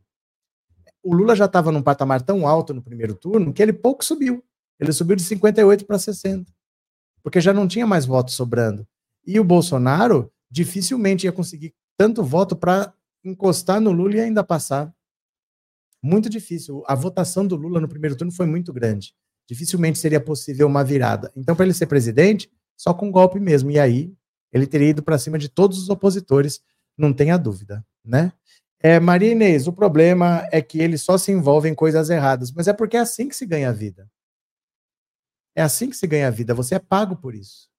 O 1.04 1.14
Lula 1.14 1.36
já 1.36 1.46
estava 1.46 1.72
num 1.72 1.82
patamar 1.82 2.22
tão 2.22 2.48
alto 2.48 2.74
no 2.74 2.82
primeiro 2.82 3.14
turno 3.14 3.54
que 3.54 3.62
ele 3.62 3.74
pouco 3.74 4.04
subiu. 4.04 4.44
Ele 4.80 4.94
subiu 4.94 5.16
de 5.16 5.24
58 5.24 5.86
para 5.86 6.00
60. 6.00 6.52
Porque 7.22 7.42
já 7.42 7.54
não 7.54 7.68
tinha 7.68 7.86
mais 7.86 8.06
votos 8.06 8.34
sobrando. 8.36 8.88
E 9.26 9.40
o 9.40 9.44
Bolsonaro 9.44 10.32
dificilmente 10.50 11.26
ia 11.26 11.32
conseguir 11.32 11.74
tanto 11.98 12.24
voto 12.24 12.56
para 12.56 12.94
encostar 13.24 13.80
no 13.80 13.92
Lula 13.92 14.16
e 14.16 14.20
ainda 14.22 14.44
passar. 14.44 14.94
Muito 16.02 16.30
difícil. 16.30 16.84
A 16.88 16.96
votação 16.96 17.46
do 17.46 17.56
Lula 17.56 17.80
no 17.80 17.88
primeiro 17.88 18.16
turno 18.16 18.32
foi 18.32 18.46
muito 18.46 18.72
grande. 18.72 19.14
Dificilmente 19.48 20.00
seria 20.00 20.22
possível 20.22 20.68
uma 20.68 20.84
virada. 20.84 21.32
Então, 21.36 21.56
para 21.56 21.66
ele 21.66 21.74
ser 21.74 21.88
presidente, 21.88 22.50
só 22.78 22.94
com 22.94 23.12
golpe 23.12 23.40
mesmo. 23.40 23.70
E 23.70 23.80
aí, 23.80 24.14
ele 24.52 24.66
teria 24.66 24.90
ido 24.90 25.04
para 25.04 25.18
cima 25.18 25.38
de 25.38 25.50
todos 25.50 25.78
os 25.78 25.90
opositores, 25.90 26.62
não 26.98 27.14
tenha 27.14 27.38
dúvida, 27.38 27.86
né? 28.04 28.32
É, 28.82 29.00
Maria 29.00 29.32
Inês, 29.32 29.68
o 29.68 29.74
problema 29.74 30.48
é 30.52 30.62
que 30.62 30.80
ele 30.80 30.98
só 30.98 31.18
se 31.18 31.32
envolve 31.32 31.68
em 31.68 31.76
coisas 31.76 32.10
erradas, 32.10 32.52
mas 32.52 32.68
é 32.68 32.74
porque 32.74 32.96
é 32.96 33.02
assim 33.02 33.28
que 33.28 33.36
se 33.36 33.46
ganha 33.46 33.70
a 33.70 33.74
vida. 33.74 34.10
É 35.54 35.62
assim 35.62 35.90
que 35.90 35.98
se 35.98 36.08
ganha 36.08 36.28
a 36.28 36.32
vida, 36.32 36.54
você 36.54 36.76
é 36.76 36.80
pago 36.80 37.18
por 37.18 37.36
isso. 37.36 37.70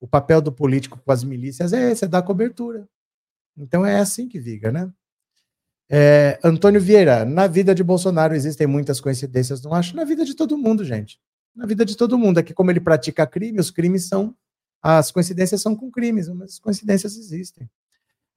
O 0.00 0.06
papel 0.06 0.40
do 0.40 0.52
político 0.52 1.00
com 1.04 1.12
as 1.12 1.24
milícias 1.24 1.72
é 1.72 1.90
esse, 1.90 2.04
é 2.04 2.08
dar 2.08 2.22
cobertura. 2.22 2.86
Então 3.56 3.84
é 3.84 3.98
assim 3.98 4.28
que 4.28 4.38
viga, 4.38 4.70
né? 4.70 4.90
É, 5.88 6.38
Antônio 6.42 6.80
Vieira, 6.80 7.24
na 7.24 7.46
vida 7.46 7.74
de 7.74 7.84
Bolsonaro 7.84 8.34
existem 8.34 8.66
muitas 8.66 9.00
coincidências, 9.00 9.62
não 9.62 9.72
acho? 9.72 9.94
Na 9.94 10.04
vida 10.04 10.24
de 10.24 10.34
todo 10.34 10.58
mundo, 10.58 10.84
gente. 10.84 11.18
Na 11.54 11.64
vida 11.64 11.84
de 11.84 11.96
todo 11.96 12.18
mundo. 12.18 12.40
É 12.40 12.42
que 12.42 12.52
como 12.52 12.70
ele 12.70 12.80
pratica 12.80 13.26
crime, 13.26 13.60
os 13.60 13.70
crimes 13.70 14.06
são. 14.08 14.34
As 14.82 15.10
coincidências 15.10 15.62
são 15.62 15.74
com 15.74 15.90
crimes, 15.90 16.28
mas 16.28 16.54
as 16.54 16.58
coincidências 16.58 17.16
existem. 17.16 17.68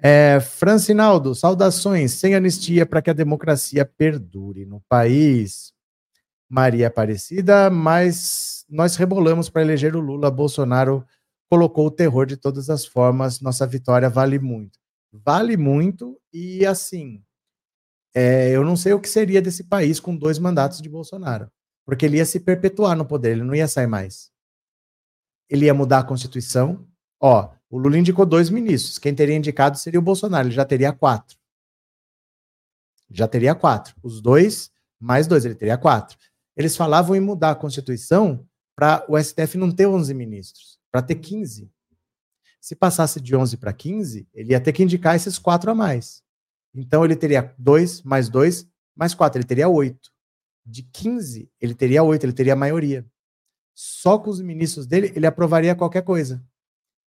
É, 0.02 0.40
Francinaldo, 0.40 1.36
saudações. 1.36 2.14
Sem 2.14 2.36
anistia 2.36 2.86
para 2.86 3.02
que 3.02 3.10
a 3.10 3.14
democracia 3.14 3.84
perdure 3.84 4.66
no 4.66 4.80
país. 4.88 5.74
Maria 6.48 6.88
Aparecida, 6.88 7.70
mas 7.70 8.66
nós 8.68 8.96
rebolamos 8.96 9.50
para 9.50 9.62
eleger 9.62 9.96
o 9.96 10.00
Lula. 10.00 10.32
Bolsonaro 10.32 11.06
colocou 11.50 11.88
o 11.88 11.92
terror 11.92 12.26
de 12.26 12.38
todas 12.38 12.70
as 12.70 12.86
formas. 12.86 13.42
Nossa 13.42 13.66
vitória 13.66 14.10
vale 14.10 14.40
muito. 14.40 14.80
Vale 15.12 15.58
muito 15.58 16.20
e 16.32 16.66
assim. 16.66 17.24
É, 18.14 18.52
eu 18.52 18.64
não 18.64 18.76
sei 18.76 18.94
o 18.94 19.00
que 19.00 19.10
seria 19.10 19.42
desse 19.42 19.64
país 19.64 20.00
com 20.00 20.16
dois 20.16 20.40
mandatos 20.40 20.82
de 20.82 20.90
Bolsonaro, 20.90 21.52
porque 21.86 22.06
ele 22.06 22.18
ia 22.18 22.26
se 22.26 22.40
perpetuar 22.40 22.96
no 22.96 23.06
poder, 23.06 23.32
ele 23.32 23.44
não 23.44 23.56
ia 23.56 23.68
sair 23.68 23.88
mais. 23.88 24.32
Ele 25.50 25.66
ia 25.66 25.74
mudar 25.74 26.00
a 26.00 26.04
Constituição. 26.04 26.88
Ó, 27.20 27.52
o 27.70 27.78
Lula 27.78 27.98
indicou 27.98 28.26
dois 28.26 28.50
ministros. 28.50 28.98
Quem 28.98 29.14
teria 29.14 29.36
indicado 29.36 29.78
seria 29.78 30.00
o 30.00 30.04
Bolsonaro, 30.04 30.48
ele 30.48 30.56
já 30.56 30.66
teria 30.66 30.94
quatro. 30.94 31.38
Já 33.10 33.28
teria 33.28 33.56
quatro. 33.56 33.96
Os 34.04 34.22
dois, 34.22 34.72
mais 35.00 35.28
dois, 35.28 35.46
ele 35.46 35.56
teria 35.56 35.78
quatro. 35.78 36.18
Eles 36.56 36.76
falavam 36.76 37.16
em 37.16 37.20
mudar 37.20 37.52
a 37.52 37.56
Constituição 37.56 38.46
para 38.76 39.06
o 39.10 39.22
STF 39.22 39.58
não 39.58 39.72
ter 39.72 39.88
11 39.88 40.14
ministros, 40.14 40.79
para 40.92 41.02
ter 41.02 41.16
15. 41.16 41.72
Se 42.60 42.76
passasse 42.76 43.22
de 43.22 43.36
11 43.36 43.58
para 43.58 43.72
15, 43.72 44.28
ele 44.34 44.52
ia 44.52 44.60
ter 44.60 44.74
que 44.74 44.84
indicar 44.84 45.16
esses 45.16 45.38
quatro 45.38 45.72
a 45.72 45.76
mais. 45.76 46.22
Então 46.74 47.04
ele 47.06 47.16
teria 47.16 47.54
2 47.58 48.04
mais 48.04 48.30
2 48.30 48.68
mais 48.96 49.14
4, 49.14 49.40
ele 49.40 49.48
teria 49.48 49.70
8. 49.70 50.12
De 50.66 50.84
15, 50.84 51.50
ele 51.60 51.74
teria 51.74 52.04
8, 52.04 52.24
ele 52.26 52.34
teria 52.34 52.54
a 52.54 52.56
maioria. 52.56 53.06
Só 53.74 54.20
com 54.20 54.30
os 54.30 54.42
ministros 54.42 54.86
dele, 54.86 55.12
ele 55.16 55.26
aprovaria 55.26 55.74
qualquer 55.74 56.02
coisa. 56.02 56.44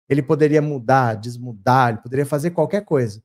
Ele 0.09 0.23
poderia 0.23 0.61
mudar, 0.61 1.13
desmudar, 1.13 1.89
ele 1.89 1.99
poderia 1.99 2.25
fazer 2.25 2.51
qualquer 2.51 2.83
coisa. 2.83 3.23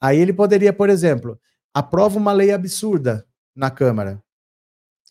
Aí 0.00 0.18
ele 0.18 0.32
poderia, 0.32 0.72
por 0.72 0.88
exemplo, 0.88 1.38
aprova 1.72 2.18
uma 2.18 2.32
lei 2.32 2.52
absurda 2.52 3.26
na 3.54 3.70
Câmara. 3.70 4.22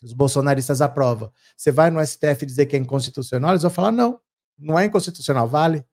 Os 0.02 0.14
bolsonaristas 0.14 0.82
aprovam. 0.82 1.32
Você 1.56 1.72
vai 1.72 1.90
no 1.90 2.06
STF 2.06 2.46
dizer 2.46 2.66
que 2.66 2.76
é 2.76 2.80
inconstitucional, 2.80 3.52
eles 3.52 3.62
vão 3.62 3.72
falar: 3.72 3.92
não, 3.92 4.20
não 4.64 4.80
é 4.80 4.86
inconstitucional, 4.86 5.48
vale. 5.48 5.86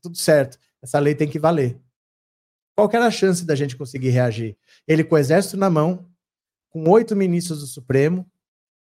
Tudo 0.00 0.16
certo. 0.16 0.58
Essa 0.80 0.98
lei 0.98 1.14
tem 1.14 1.28
que 1.28 1.38
valer. 1.38 1.80
Qual 2.76 2.88
era 2.92 3.06
a 3.06 3.10
chance 3.10 3.44
da 3.44 3.54
gente 3.54 3.76
conseguir 3.76 4.10
reagir? 4.10 4.56
Ele 4.86 5.02
com 5.02 5.16
o 5.16 5.18
exército 5.18 5.56
na 5.56 5.68
mão, 5.68 6.08
com 6.70 6.88
oito 6.88 7.16
ministros 7.16 7.60
do 7.60 7.66
Supremo, 7.66 8.30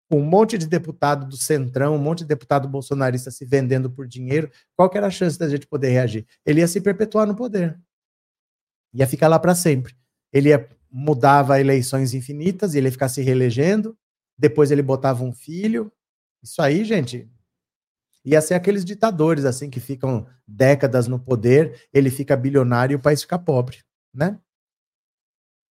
com 0.10 0.20
um 0.20 0.26
monte 0.26 0.58
de 0.58 0.68
deputado 0.68 1.26
do 1.26 1.38
Centrão, 1.38 1.96
um 1.96 2.00
monte 2.00 2.20
de 2.20 2.26
deputado 2.26 2.68
bolsonarista 2.68 3.32
se 3.32 3.46
vendendo 3.46 3.90
por 3.90 4.08
dinheiro, 4.08 4.52
qual 4.76 4.90
era 4.94 5.08
a 5.08 5.12
chance 5.12 5.38
da 5.38 5.50
gente 5.50 5.68
poder 5.68 5.90
reagir? 5.90 6.26
Ele 6.46 6.62
ia 6.62 6.68
se 6.68 6.82
perpetuar 6.82 7.28
no 7.28 7.36
poder. 7.36 7.80
Ia 8.94 9.08
ficar 9.08 9.28
lá 9.28 9.40
para 9.40 9.56
sempre. 9.56 9.96
Ele 10.32 10.50
ia 10.50 10.70
mudava 10.90 11.60
eleições 11.60 12.14
infinitas, 12.14 12.74
ele 12.74 12.88
ia 12.88 12.92
ficar 12.92 13.10
se 13.10 13.22
reelegendo, 13.22 13.98
depois 14.38 14.72
ele 14.72 14.82
botava 14.82 15.24
um 15.24 15.34
filho. 15.34 15.92
Isso 16.42 16.62
aí, 16.62 16.86
gente, 16.86 17.30
ia 18.32 18.42
ser 18.42 18.56
aqueles 18.56 18.84
ditadores 18.84 19.46
assim 19.46 19.70
que 19.70 19.80
ficam 19.80 20.28
décadas 20.46 21.08
no 21.08 21.18
poder, 21.18 21.88
ele 21.94 22.10
fica 22.10 22.36
bilionário 22.36 22.94
e 22.94 22.98
o 22.98 23.00
país 23.00 23.22
fica 23.22 23.40
pobre, 23.40 23.78
né? 24.14 24.38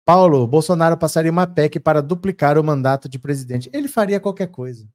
Paulo, 0.06 0.46
Bolsonaro 0.46 0.98
passaria 0.98 1.32
uma 1.32 1.48
PEC 1.48 1.80
para 1.80 2.02
duplicar 2.02 2.58
o 2.58 2.64
mandato 2.64 3.08
de 3.08 3.18
presidente. 3.18 3.70
Ele 3.74 3.88
faria 3.88 4.20
qualquer 4.20 4.48
coisa. 4.48 4.88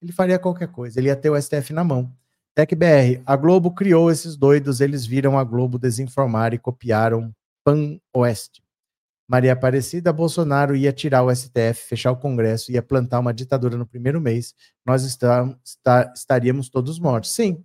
Ele 0.00 0.10
faria 0.10 0.38
qualquer 0.38 0.68
coisa. 0.68 0.98
Ele 0.98 1.08
ia 1.08 1.16
ter 1.16 1.28
o 1.28 1.40
STF 1.40 1.72
na 1.72 1.84
mão. 1.84 2.10
TecBR, 2.54 3.22
a 3.24 3.36
Globo 3.36 3.72
criou 3.72 4.10
esses 4.10 4.36
doidos, 4.36 4.80
eles 4.80 5.06
viram 5.06 5.38
a 5.38 5.44
Globo 5.44 5.78
desinformar 5.78 6.52
e 6.52 6.58
copiaram 6.58 7.32
Pan 7.62 8.00
Oeste. 8.12 8.62
Maria 9.28 9.52
Aparecida, 9.52 10.12
Bolsonaro 10.12 10.74
ia 10.74 10.92
tirar 10.92 11.22
o 11.22 11.34
STF, 11.34 11.86
fechar 11.86 12.10
o 12.10 12.16
Congresso, 12.16 12.72
ia 12.72 12.82
plantar 12.82 13.18
uma 13.18 13.34
ditadura 13.34 13.76
no 13.76 13.86
primeiro 13.86 14.20
mês, 14.20 14.54
nós 14.86 15.04
está, 15.04 15.54
está, 15.62 16.12
estaríamos 16.16 16.70
todos 16.70 16.98
mortos. 16.98 17.32
Sim, 17.32 17.62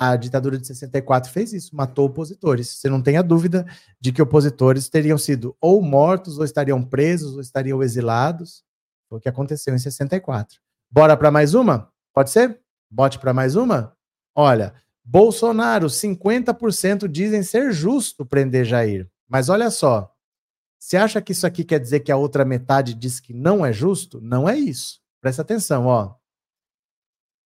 a 0.00 0.16
ditadura 0.16 0.56
de 0.56 0.66
64 0.66 1.30
fez 1.30 1.52
isso, 1.52 1.76
matou 1.76 2.06
opositores. 2.06 2.70
Você 2.70 2.88
não 2.88 3.02
tenha 3.02 3.22
dúvida 3.22 3.66
de 4.00 4.10
que 4.10 4.22
opositores 4.22 4.88
teriam 4.88 5.18
sido 5.18 5.54
ou 5.60 5.82
mortos, 5.82 6.38
ou 6.38 6.44
estariam 6.44 6.82
presos, 6.82 7.34
ou 7.34 7.40
estariam 7.42 7.82
exilados. 7.82 8.64
Foi 9.10 9.18
o 9.18 9.20
que 9.20 9.28
aconteceu 9.28 9.74
em 9.74 9.78
64. 9.78 10.58
Bora 10.90 11.14
para 11.18 11.30
mais 11.30 11.52
uma? 11.52 11.92
Pode 12.14 12.30
ser? 12.30 12.58
Bote 12.90 13.18
para 13.18 13.34
mais 13.34 13.56
uma? 13.56 13.94
Olha, 14.34 14.72
Bolsonaro, 15.04 15.88
50% 15.88 17.06
dizem 17.06 17.42
ser 17.42 17.70
justo 17.70 18.24
prender 18.24 18.64
Jair. 18.64 19.06
Mas 19.28 19.50
olha 19.50 19.70
só, 19.70 20.10
você 20.80 20.96
acha 20.96 21.20
que 21.20 21.32
isso 21.32 21.46
aqui 21.46 21.62
quer 21.62 21.78
dizer 21.78 22.00
que 22.00 22.10
a 22.10 22.16
outra 22.16 22.42
metade 22.42 22.94
diz 22.94 23.20
que 23.20 23.34
não 23.34 23.64
é 23.64 23.70
justo? 23.70 24.18
Não 24.18 24.48
é 24.48 24.56
isso. 24.56 24.98
Presta 25.20 25.42
atenção, 25.42 25.84
ó. 25.84 26.14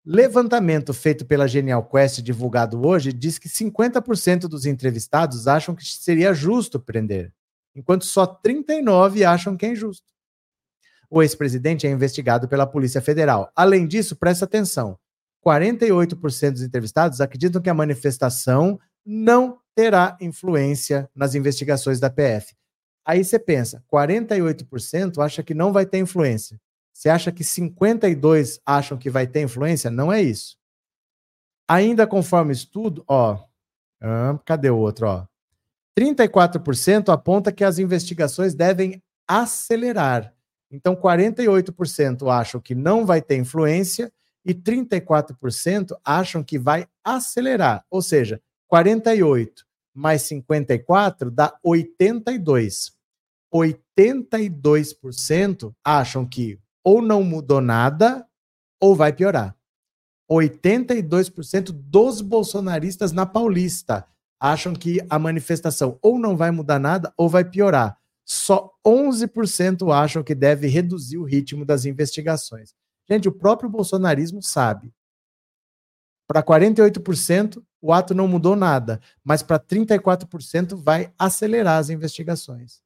Levantamento 0.06 0.94
feito 0.94 1.26
pela 1.26 1.48
Genial 1.48 1.84
Quest, 1.84 2.22
divulgado 2.22 2.86
hoje, 2.86 3.12
diz 3.12 3.40
que 3.40 3.50
50% 3.50 4.42
dos 4.42 4.68
entrevistados 4.68 5.48
acham 5.48 5.74
que 5.74 5.84
seria 5.84 6.32
justo 6.32 6.80
prender, 6.80 7.34
enquanto 7.76 8.06
só 8.06 8.28
39% 8.28 9.26
acham 9.26 9.58
que 9.58 9.66
é 9.66 9.70
injusto. 9.70 10.06
O 11.10 11.24
ex-presidente 11.24 11.88
é 11.88 11.90
investigado 11.90 12.48
pela 12.48 12.68
Polícia 12.68 13.02
Federal. 13.02 13.52
Além 13.56 13.88
disso, 13.88 14.16
presta 14.16 14.46
atenção: 14.46 15.00
48% 15.44 16.52
dos 16.52 16.62
entrevistados 16.62 17.20
acreditam 17.20 17.62
que 17.62 17.70
a 17.70 17.74
manifestação 17.74 18.80
não 19.04 19.58
terá 19.74 20.18
influência 20.22 21.10
nas 21.16 21.34
investigações 21.34 22.00
da 22.00 22.12
PF. 22.12 22.54
Aí 23.06 23.24
você 23.24 23.38
pensa: 23.38 23.84
48% 23.92 25.24
acha 25.24 25.44
que 25.44 25.54
não 25.54 25.74
vai 25.74 25.86
ter 25.86 26.00
influência. 26.00 26.60
Você 26.94 27.10
acha 27.10 27.32
que 27.32 27.44
52 27.44 28.60
acham 28.66 28.98
que 28.98 29.10
vai 29.10 29.26
ter 29.26 29.42
influência? 29.42 29.90
Não 29.90 30.12
é 30.12 30.22
isso. 30.22 30.58
Ainda 31.68 32.06
conforme 32.06 32.54
estudo, 32.54 33.04
ó, 33.08 33.44
cadê 34.46 34.70
o 34.70 34.78
outro, 34.78 35.08
ó? 35.08 35.26
34% 35.98 37.10
aponta 37.10 37.52
que 37.52 37.64
as 37.64 37.80
investigações 37.80 38.54
devem 38.54 39.02
acelerar. 39.28 40.34
Então, 40.72 40.96
48% 40.96 42.28
acham 42.32 42.60
que 42.60 42.74
não 42.74 43.06
vai 43.06 43.22
ter 43.22 43.38
influência 43.38 44.12
e 44.46 44.54
34% 44.54 45.96
acham 46.04 46.44
que 46.44 46.58
vai 46.58 46.88
acelerar. 47.04 47.86
Ou 47.90 48.02
seja, 48.02 48.42
48 48.68 49.66
mais 49.94 50.24
54 50.24 51.30
dá 51.30 51.56
82. 51.64 52.92
82% 53.54 55.76
acham 55.84 56.26
que 56.26 56.60
ou 56.84 57.02
não 57.02 57.24
mudou 57.24 57.62
nada 57.62 58.28
ou 58.80 58.96
vai 58.96 59.14
piorar. 59.14 59.56
82% 60.30 61.72
dos 61.72 62.22
bolsonaristas 62.22 63.12
na 63.12 63.26
Paulista 63.26 64.06
acham 64.40 64.74
que 64.74 65.00
a 65.10 65.20
manifestação 65.20 66.00
ou 66.02 66.18
não 66.18 66.36
vai 66.36 66.52
mudar 66.52 66.80
nada 66.80 67.14
ou 67.16 67.30
vai 67.30 67.46
piorar. 67.46 67.98
Só 68.26 68.72
11% 68.86 69.94
acham 69.94 70.24
que 70.24 70.34
deve 70.34 70.68
reduzir 70.68 71.18
o 71.18 71.24
ritmo 71.24 71.64
das 71.64 71.86
investigações. 71.86 72.74
Gente, 73.10 73.28
o 73.28 73.32
próprio 73.32 73.70
bolsonarismo 73.70 74.42
sabe. 74.42 74.94
Para 76.28 76.42
48%, 76.42 77.62
o 77.84 77.92
ato 77.92 78.16
não 78.16 78.30
mudou 78.30 78.56
nada, 78.56 79.02
mas 79.22 79.44
para 79.44 79.60
34% 79.60 80.74
vai 80.74 81.12
acelerar 81.20 81.80
as 81.80 81.90
investigações. 81.90 82.82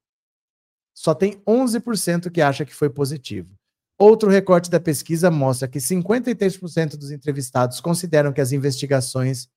Só 0.91 1.13
tem 1.13 1.33
11% 1.47 2.31
que 2.31 2.41
acha 2.41 2.65
que 2.65 2.73
foi 2.73 2.89
positivo. 2.89 3.55
Outro 3.99 4.27
recorte 4.27 4.71
da 4.71 4.79
pesquisa 4.79 5.29
mostra 5.29 5.67
que 5.67 5.77
53% 5.77 6.97
dos 6.97 7.12
entrevistados 7.12 7.79
consideram 7.79 8.33
que 8.33 8.41
as 8.41 8.51
investigações 8.51 9.47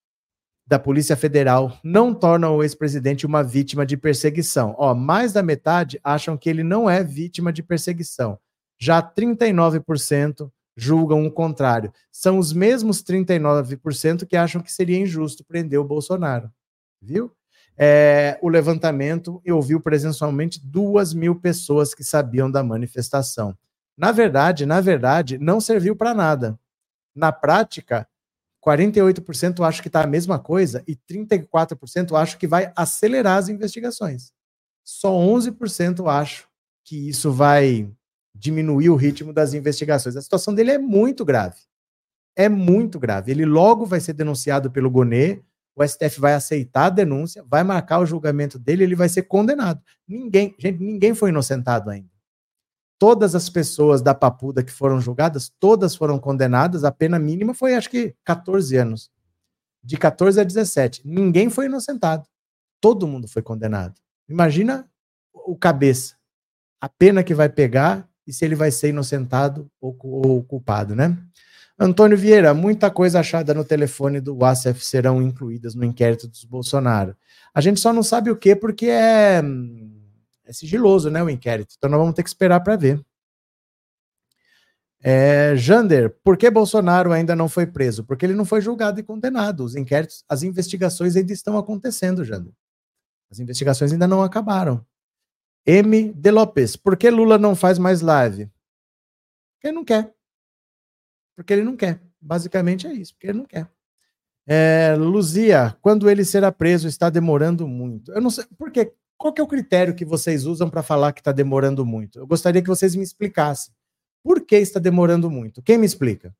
da 0.66 0.78
Polícia 0.78 1.16
Federal 1.16 1.78
não 1.82 2.12
tornam 2.12 2.56
o 2.56 2.62
ex-presidente 2.62 3.24
uma 3.24 3.42
vítima 3.42 3.86
de 3.86 3.96
perseguição. 3.96 4.74
Ó, 4.76 4.94
mais 4.94 5.32
da 5.32 5.42
metade 5.42 5.98
acham 6.04 6.36
que 6.36 6.50
ele 6.50 6.62
não 6.62 6.88
é 6.88 7.02
vítima 7.02 7.50
de 7.50 7.62
perseguição. 7.62 8.38
Já 8.78 9.02
39% 9.02 10.50
julgam 10.80 11.26
o 11.26 11.30
contrário. 11.30 11.92
São 12.10 12.38
os 12.38 12.52
mesmos 12.52 13.02
39% 13.02 14.26
que 14.26 14.36
acham 14.36 14.62
que 14.62 14.72
seria 14.72 14.98
injusto 14.98 15.44
prender 15.44 15.78
o 15.78 15.84
Bolsonaro. 15.84 16.50
Viu? 17.02 17.30
É, 17.76 18.38
o 18.42 18.48
levantamento 18.48 19.42
ouviu 19.46 19.80
presencialmente 19.80 20.60
duas 20.64 21.12
mil 21.12 21.34
pessoas 21.34 21.94
que 21.94 22.02
sabiam 22.02 22.50
da 22.50 22.62
manifestação. 22.62 23.56
Na 23.96 24.10
verdade, 24.10 24.64
na 24.64 24.80
verdade, 24.80 25.36
não 25.38 25.60
serviu 25.60 25.94
para 25.94 26.14
nada. 26.14 26.58
Na 27.14 27.30
prática, 27.30 28.08
48% 28.64 29.66
acho 29.66 29.82
que 29.82 29.88
está 29.88 30.02
a 30.02 30.06
mesma 30.06 30.38
coisa 30.38 30.82
e 30.86 30.96
34% 30.96 32.18
acho 32.18 32.38
que 32.38 32.46
vai 32.46 32.72
acelerar 32.74 33.38
as 33.38 33.48
investigações. 33.48 34.32
Só 34.82 35.12
11% 35.12 36.10
acho 36.10 36.48
que 36.84 37.08
isso 37.08 37.30
vai 37.32 37.90
diminuir 38.40 38.90
o 38.90 38.96
ritmo 38.96 39.32
das 39.32 39.54
investigações. 39.54 40.16
A 40.16 40.22
situação 40.22 40.54
dele 40.54 40.72
é 40.72 40.78
muito 40.78 41.24
grave. 41.24 41.58
É 42.34 42.48
muito 42.48 42.98
grave. 42.98 43.30
Ele 43.30 43.44
logo 43.44 43.84
vai 43.84 44.00
ser 44.00 44.14
denunciado 44.14 44.70
pelo 44.70 44.90
Gonê, 44.90 45.42
o 45.76 45.86
STF 45.86 46.20
vai 46.20 46.34
aceitar 46.34 46.86
a 46.86 46.90
denúncia, 46.90 47.44
vai 47.46 47.62
marcar 47.62 48.00
o 48.00 48.06
julgamento 48.06 48.58
dele, 48.58 48.84
ele 48.84 48.96
vai 48.96 49.08
ser 49.08 49.22
condenado. 49.22 49.80
Ninguém, 50.06 50.54
gente, 50.58 50.82
ninguém 50.82 51.14
foi 51.14 51.30
inocentado 51.30 51.90
ainda 51.90 52.10
todas 53.00 53.34
as 53.34 53.48
pessoas 53.48 54.02
da 54.02 54.14
Papuda 54.14 54.62
que 54.62 54.70
foram 54.70 55.00
julgadas, 55.00 55.50
todas 55.58 55.96
foram 55.96 56.18
condenadas, 56.18 56.84
a 56.84 56.92
pena 56.92 57.18
mínima 57.18 57.54
foi 57.54 57.74
acho 57.74 57.88
que 57.88 58.14
14 58.22 58.76
anos. 58.76 59.10
De 59.82 59.96
14 59.96 60.38
a 60.38 60.44
17. 60.44 61.00
Ninguém 61.08 61.48
foi 61.48 61.64
inocentado. 61.64 62.28
Todo 62.78 63.06
mundo 63.06 63.26
foi 63.26 63.40
condenado. 63.40 63.98
Imagina 64.28 64.86
o 65.32 65.56
cabeça. 65.56 66.16
A 66.78 66.90
pena 66.90 67.24
que 67.24 67.34
vai 67.34 67.48
pegar 67.48 68.06
e 68.30 68.32
se 68.32 68.44
ele 68.44 68.54
vai 68.54 68.70
ser 68.70 68.90
inocentado 68.90 69.68
ou, 69.80 69.96
ou 70.00 70.42
culpado, 70.44 70.94
né? 70.94 71.18
Antônio 71.78 72.16
Vieira, 72.16 72.54
muita 72.54 72.90
coisa 72.90 73.20
achada 73.20 73.52
no 73.52 73.64
telefone 73.64 74.20
do 74.20 74.36
WASF 74.36 74.84
serão 74.84 75.20
incluídas 75.20 75.74
no 75.74 75.84
inquérito 75.84 76.28
dos 76.28 76.44
Bolsonaro. 76.44 77.16
A 77.54 77.60
gente 77.60 77.80
só 77.80 77.92
não 77.92 78.02
sabe 78.02 78.30
o 78.30 78.36
que 78.36 78.54
porque 78.54 78.86
é 78.86 79.42
é 80.44 80.52
sigiloso, 80.52 81.10
né, 81.10 81.22
o 81.22 81.30
inquérito. 81.30 81.74
Então 81.76 81.88
nós 81.88 81.98
vamos 82.00 82.14
ter 82.14 82.22
que 82.22 82.28
esperar 82.28 82.60
para 82.60 82.76
ver. 82.76 83.00
É, 85.02 85.54
Jander, 85.56 86.14
por 86.22 86.36
que 86.36 86.50
Bolsonaro 86.50 87.12
ainda 87.12 87.34
não 87.34 87.48
foi 87.48 87.66
preso? 87.66 88.04
Porque 88.04 88.26
ele 88.26 88.34
não 88.34 88.44
foi 88.44 88.60
julgado 88.60 89.00
e 89.00 89.02
condenado. 89.02 89.64
Os 89.64 89.74
inquéritos, 89.74 90.24
as 90.28 90.42
investigações 90.42 91.16
ainda 91.16 91.32
estão 91.32 91.56
acontecendo, 91.56 92.24
Jander. 92.24 92.52
As 93.30 93.38
investigações 93.38 93.92
ainda 93.92 94.06
não 94.06 94.22
acabaram. 94.22 94.84
M. 95.66 96.12
De 96.12 96.30
Lopes, 96.30 96.76
por 96.76 96.96
que 96.96 97.10
Lula 97.10 97.38
não 97.38 97.54
faz 97.54 97.78
mais 97.78 98.00
live? 98.00 98.50
Porque 99.54 99.68
ele 99.68 99.74
não 99.74 99.84
quer. 99.84 100.14
Porque 101.36 101.52
ele 101.52 101.62
não 101.62 101.76
quer. 101.76 102.00
Basicamente 102.20 102.86
é 102.86 102.92
isso, 102.92 103.14
porque 103.14 103.28
ele 103.28 103.38
não 103.38 103.46
quer. 103.46 103.70
É, 104.46 104.96
Luzia, 104.96 105.76
quando 105.80 106.10
ele 106.10 106.24
será 106.24 106.50
preso, 106.50 106.88
está 106.88 107.08
demorando 107.08 107.68
muito. 107.68 108.10
Eu 108.12 108.20
não 108.20 108.30
sei, 108.30 108.44
por 108.58 108.70
quê? 108.70 108.92
Qual 109.16 109.32
que 109.32 109.40
é 109.40 109.44
o 109.44 109.46
critério 109.46 109.94
que 109.94 110.04
vocês 110.04 110.44
usam 110.44 110.68
para 110.68 110.82
falar 110.82 111.12
que 111.12 111.20
está 111.20 111.30
demorando 111.30 111.84
muito? 111.86 112.18
Eu 112.18 112.26
gostaria 112.26 112.60
que 112.60 112.68
vocês 112.68 112.96
me 112.96 113.02
explicassem. 113.02 113.72
Por 114.24 114.44
que 114.44 114.56
está 114.56 114.80
demorando 114.80 115.30
muito? 115.30 115.62
Quem 115.62 115.78
me 115.78 115.86
explica? 115.86 116.34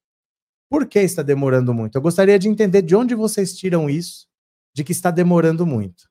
Por 0.69 0.87
que 0.87 0.99
está 0.99 1.23
demorando 1.23 1.73
muito? 1.73 1.97
Eu 1.97 2.03
gostaria 2.03 2.39
de 2.39 2.49
entender 2.49 2.83
de 2.83 2.97
onde 2.97 3.15
vocês 3.15 3.57
tiram 3.57 3.89
isso, 3.89 4.27
de 4.75 4.83
que 4.83 4.93
está 4.93 5.11
demorando 5.11 5.65
muito. 5.65 6.10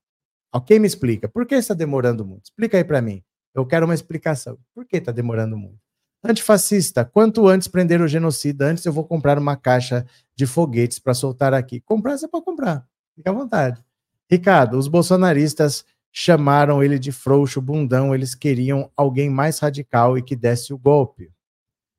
Quem 0.65 0.79
me 0.79 0.87
explica? 0.87 1.27
Por 1.27 1.45
que 1.45 1.55
está 1.55 1.73
demorando 1.73 2.25
muito? 2.25 2.45
Explica 2.45 2.77
aí 2.77 2.83
para 2.83 3.01
mim. 3.01 3.23
Eu 3.53 3.65
quero 3.65 3.85
uma 3.85 3.93
explicação. 3.93 4.57
Por 4.73 4.85
que 4.85 4.97
está 4.97 5.11
demorando 5.11 5.57
muito? 5.57 5.79
Antifascista, 6.23 7.05
quanto 7.05 7.47
antes 7.47 7.67
prender 7.67 8.01
o 8.01 8.07
genocida, 8.07 8.65
antes 8.65 8.85
eu 8.85 8.91
vou 8.91 9.05
comprar 9.05 9.37
uma 9.37 9.55
caixa 9.55 10.05
de 10.35 10.45
foguetes 10.45 10.99
para 10.99 11.13
soltar 11.13 11.53
aqui. 11.53 11.79
Comprar, 11.79 12.17
você 12.17 12.27
pode 12.27 12.45
comprar. 12.45 12.85
Fica 13.15 13.29
à 13.29 13.33
vontade. 13.33 13.83
Ricardo, 14.29 14.77
os 14.77 14.87
bolsonaristas 14.87 15.85
chamaram 16.11 16.83
ele 16.83 16.99
de 16.99 17.11
frouxo, 17.11 17.61
bundão, 17.61 18.13
eles 18.13 18.35
queriam 18.35 18.91
alguém 18.97 19.29
mais 19.29 19.59
radical 19.59 20.17
e 20.17 20.21
que 20.21 20.35
desse 20.35 20.73
o 20.73 20.77
golpe. 20.77 21.31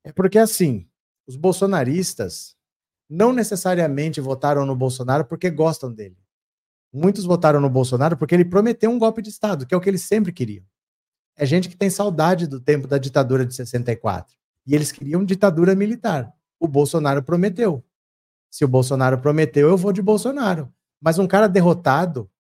É 0.05 0.13
porque 0.13 0.39
assim, 0.39 0.87
os 1.27 1.37
bolsonaristas 1.37 2.57
não 3.09 3.33
necessariamente 3.33 4.21
votaram 4.21 4.67
no 4.67 4.77
Bolsonaro 4.77 5.25
porque 5.25 5.51
gostam 5.51 5.93
dele. 5.93 6.17
Muitos 6.93 7.25
votaram 7.25 7.61
no 7.61 7.71
Bolsonaro 7.71 8.17
porque 8.17 8.35
ele 8.35 8.45
prometeu 8.45 8.91
um 8.91 8.99
golpe 8.99 9.23
de 9.23 9.29
Estado, 9.29 9.67
que 9.67 9.75
é 9.75 9.77
o 9.77 9.81
que 9.81 9.89
eles 9.89 10.03
sempre 10.03 10.33
queriam. 10.33 10.65
É 11.37 11.47
gente 11.47 11.69
que 11.69 11.77
tem 11.77 11.89
saudade 11.89 12.47
do 12.47 12.61
tempo 12.61 12.87
da 12.87 12.99
ditadura 12.99 13.47
de 13.47 13.55
64. 13.55 14.37
E 14.67 14.75
eles 14.75 14.93
queriam 14.93 15.25
ditadura 15.25 15.75
militar. 15.75 16.33
O 16.59 16.69
Bolsonaro 16.69 17.23
prometeu. 17.23 17.85
Se 18.51 18.65
o 18.65 18.69
Bolsonaro 18.69 19.19
prometeu, 19.19 19.69
eu 19.69 19.77
vou 19.77 19.93
de 19.93 20.03
Bolsonaro. 20.03 20.73
Mas 21.01 21.19
um 21.19 21.27
cara 21.27 21.49
derrotado, 21.49 22.31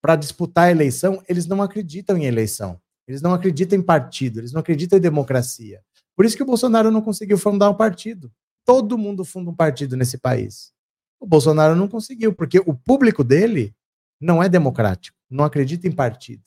para 0.00 0.16
disputar 0.16 0.68
a 0.68 0.70
eleição, 0.70 1.22
eles 1.28 1.46
não 1.46 1.62
acreditam 1.62 2.16
em 2.16 2.24
eleição. 2.24 2.80
Eles 3.06 3.22
não 3.22 3.32
acreditam 3.32 3.78
em 3.78 3.82
partido, 3.82 4.40
eles 4.40 4.52
não 4.52 4.60
acreditam 4.60 4.98
em 4.98 5.02
democracia. 5.02 5.82
Por 6.16 6.24
isso 6.24 6.36
que 6.36 6.42
o 6.42 6.46
Bolsonaro 6.46 6.90
não 6.90 7.00
conseguiu 7.00 7.38
fundar 7.38 7.70
um 7.70 7.74
partido. 7.74 8.32
Todo 8.64 8.98
mundo 8.98 9.24
funda 9.24 9.50
um 9.50 9.54
partido 9.54 9.96
nesse 9.96 10.18
país. 10.18 10.72
O 11.20 11.26
Bolsonaro 11.26 11.74
não 11.74 11.88
conseguiu, 11.88 12.32
porque 12.32 12.58
o 12.60 12.74
público 12.74 13.24
dele 13.24 13.74
não 14.20 14.42
é 14.42 14.48
democrático, 14.48 15.16
não 15.30 15.44
acredita 15.44 15.86
em 15.86 15.92
partido. 15.92 16.42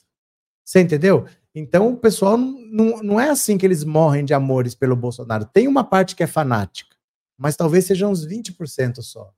Você 0.64 0.80
entendeu? 0.80 1.26
Então 1.54 1.92
o 1.92 1.98
pessoal 1.98 2.38
não, 2.38 3.04
não, 3.04 3.20
é 3.20 3.30
assim 3.30 3.58
que 3.58 3.66
eles 3.66 3.84
morrem 3.84 4.24
de 4.24 4.34
amores 4.34 4.74
pelo 4.74 4.96
Bolsonaro. 4.96 5.46
Tem 5.46 5.68
uma 5.68 5.84
parte 5.84 6.16
que 6.16 6.24
é 6.24 6.28
fanática, 6.28 6.96
mas 7.38 7.56
talvez 7.56 7.86
sejam 7.86 8.12
uns 8.12 8.26
20% 8.26 9.02
só. 9.02 9.34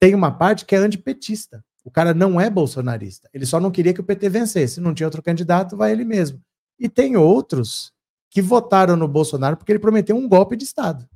Tem 0.00 0.14
uma 0.14 0.30
parte 0.30 0.64
que 0.64 0.74
é 0.74 0.78
antipetista. 0.78 1.62
O 1.84 1.90
cara 1.90 2.14
não 2.14 2.40
é 2.40 2.48
bolsonarista. 2.48 3.28
Ele 3.34 3.44
só 3.44 3.60
não 3.60 3.70
queria 3.70 3.92
que 3.92 4.00
o 4.00 4.04
PT 4.04 4.28
vencesse. 4.28 4.80
Não 4.80 4.94
tinha 4.94 5.06
outro 5.06 5.22
candidato, 5.22 5.76
vai 5.76 5.92
ele 5.92 6.04
mesmo. 6.04 6.40
E 6.78 6.88
tem 6.88 7.16
outros 7.16 7.92
que 8.30 8.40
votaram 8.40 8.96
no 8.96 9.06
Bolsonaro 9.06 9.56
porque 9.56 9.70
ele 9.70 9.78
prometeu 9.78 10.16
um 10.16 10.28
golpe 10.28 10.56
de 10.56 10.64
Estado. 10.64 11.06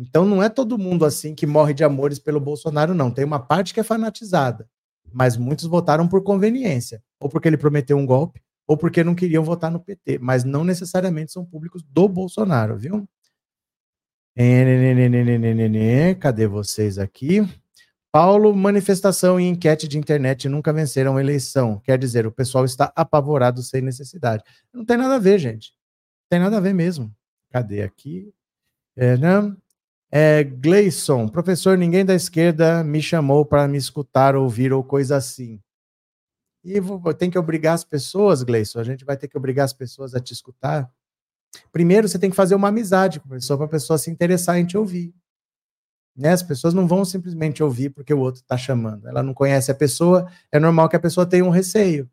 Então 0.00 0.24
não 0.24 0.42
é 0.42 0.48
todo 0.48 0.78
mundo 0.78 1.04
assim 1.04 1.34
que 1.34 1.46
morre 1.46 1.74
de 1.74 1.84
amores 1.84 2.18
pelo 2.18 2.40
Bolsonaro, 2.40 2.94
não. 2.94 3.10
Tem 3.10 3.22
uma 3.22 3.38
parte 3.38 3.74
que 3.74 3.80
é 3.80 3.82
fanatizada. 3.82 4.66
Mas 5.12 5.36
muitos 5.36 5.66
votaram 5.66 6.08
por 6.08 6.22
conveniência. 6.22 7.02
Ou 7.20 7.28
porque 7.28 7.46
ele 7.46 7.58
prometeu 7.58 7.98
um 7.98 8.06
golpe, 8.06 8.40
ou 8.66 8.78
porque 8.78 9.04
não 9.04 9.14
queriam 9.14 9.44
votar 9.44 9.70
no 9.70 9.78
PT. 9.78 10.18
Mas 10.18 10.42
não 10.42 10.64
necessariamente 10.64 11.32
são 11.32 11.44
públicos 11.44 11.82
do 11.82 12.08
Bolsonaro, 12.08 12.78
viu? 12.78 13.06
Cadê 16.14 16.46
vocês 16.46 16.98
aqui? 16.98 17.46
Paulo, 18.10 18.56
manifestação 18.56 19.38
e 19.38 19.46
enquete 19.46 19.86
de 19.86 19.98
internet 19.98 20.48
nunca 20.48 20.72
venceram 20.72 21.20
eleição. 21.20 21.78
Quer 21.84 21.98
dizer, 21.98 22.26
o 22.26 22.32
pessoal 22.32 22.64
está 22.64 22.90
apavorado 22.96 23.62
sem 23.62 23.82
necessidade. 23.82 24.42
Não 24.72 24.82
tem 24.82 24.96
nada 24.96 25.16
a 25.16 25.18
ver, 25.18 25.38
gente. 25.38 25.72
Não 25.72 26.28
tem 26.30 26.40
nada 26.40 26.56
a 26.56 26.60
ver 26.60 26.72
mesmo. 26.72 27.14
Cadê 27.50 27.82
aqui? 27.82 28.32
É, 28.96 29.18
né? 29.18 29.54
É, 30.12 30.42
Gleison, 30.42 31.28
professor, 31.28 31.78
ninguém 31.78 32.04
da 32.04 32.14
esquerda 32.14 32.82
me 32.82 33.00
chamou 33.00 33.44
para 33.44 33.68
me 33.68 33.78
escutar, 33.78 34.34
ouvir 34.34 34.72
ou 34.72 34.82
coisa 34.82 35.16
assim. 35.16 35.60
E 36.64 36.74
tem 37.16 37.30
que 37.30 37.38
obrigar 37.38 37.74
as 37.74 37.84
pessoas, 37.84 38.42
Gleison, 38.42 38.80
a 38.80 38.84
gente 38.84 39.04
vai 39.04 39.16
ter 39.16 39.28
que 39.28 39.38
obrigar 39.38 39.64
as 39.64 39.72
pessoas 39.72 40.14
a 40.14 40.20
te 40.20 40.32
escutar. 40.32 40.90
Primeiro, 41.72 42.08
você 42.08 42.18
tem 42.18 42.28
que 42.28 42.36
fazer 42.36 42.54
uma 42.54 42.68
amizade 42.68 43.20
com 43.20 43.28
a 43.28 43.36
pessoa, 43.36 43.56
para 43.56 43.66
a 43.66 43.70
pessoa 43.70 43.98
se 43.98 44.10
interessar 44.10 44.58
em 44.58 44.66
te 44.66 44.76
ouvir. 44.76 45.14
Né? 46.16 46.30
As 46.30 46.42
pessoas 46.42 46.74
não 46.74 46.86
vão 46.86 47.04
simplesmente 47.04 47.62
ouvir 47.62 47.90
porque 47.90 48.12
o 48.12 48.18
outro 48.18 48.42
está 48.42 48.58
chamando. 48.58 49.08
Ela 49.08 49.22
não 49.22 49.32
conhece 49.32 49.70
a 49.70 49.74
pessoa, 49.74 50.30
é 50.50 50.58
normal 50.58 50.88
que 50.88 50.96
a 50.96 51.00
pessoa 51.00 51.24
tenha 51.24 51.44
um 51.44 51.50
receio. 51.50 52.10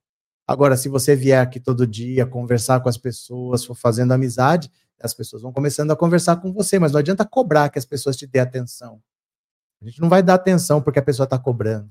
Agora, 0.47 0.77
se 0.77 0.87
você 0.87 1.15
vier 1.15 1.41
aqui 1.41 1.59
todo 1.59 1.85
dia 1.85 2.25
conversar 2.25 2.79
com 2.79 2.87
as 2.87 2.97
pessoas, 2.97 3.65
for 3.65 3.75
fazendo 3.75 4.13
amizade, 4.13 4.71
as 4.99 5.13
pessoas 5.13 5.41
vão 5.41 5.51
começando 5.53 5.91
a 5.91 5.95
conversar 5.95 6.37
com 6.37 6.51
você, 6.51 6.79
mas 6.79 6.91
não 6.91 6.99
adianta 6.99 7.25
cobrar 7.25 7.69
que 7.69 7.79
as 7.79 7.85
pessoas 7.85 8.17
te 8.17 8.25
dêem 8.25 8.43
atenção. 8.43 9.01
A 9.81 9.85
gente 9.85 10.01
não 10.01 10.09
vai 10.09 10.23
dar 10.23 10.35
atenção 10.35 10.81
porque 10.81 10.99
a 10.99 11.03
pessoa 11.03 11.25
está 11.25 11.37
cobrando. 11.37 11.89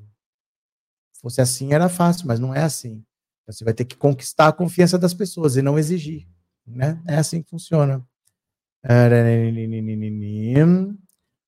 Se 1.12 1.20
fosse 1.20 1.40
assim, 1.40 1.72
era 1.72 1.88
fácil, 1.88 2.26
mas 2.26 2.40
não 2.40 2.54
é 2.54 2.62
assim. 2.62 3.04
Você 3.46 3.64
vai 3.64 3.72
ter 3.72 3.84
que 3.84 3.96
conquistar 3.96 4.48
a 4.48 4.52
confiança 4.52 4.98
das 4.98 5.14
pessoas 5.14 5.56
e 5.56 5.62
não 5.62 5.78
exigir. 5.78 6.26
Né? 6.66 7.00
É 7.06 7.16
assim 7.16 7.42
que 7.42 7.48
funciona. 7.48 8.04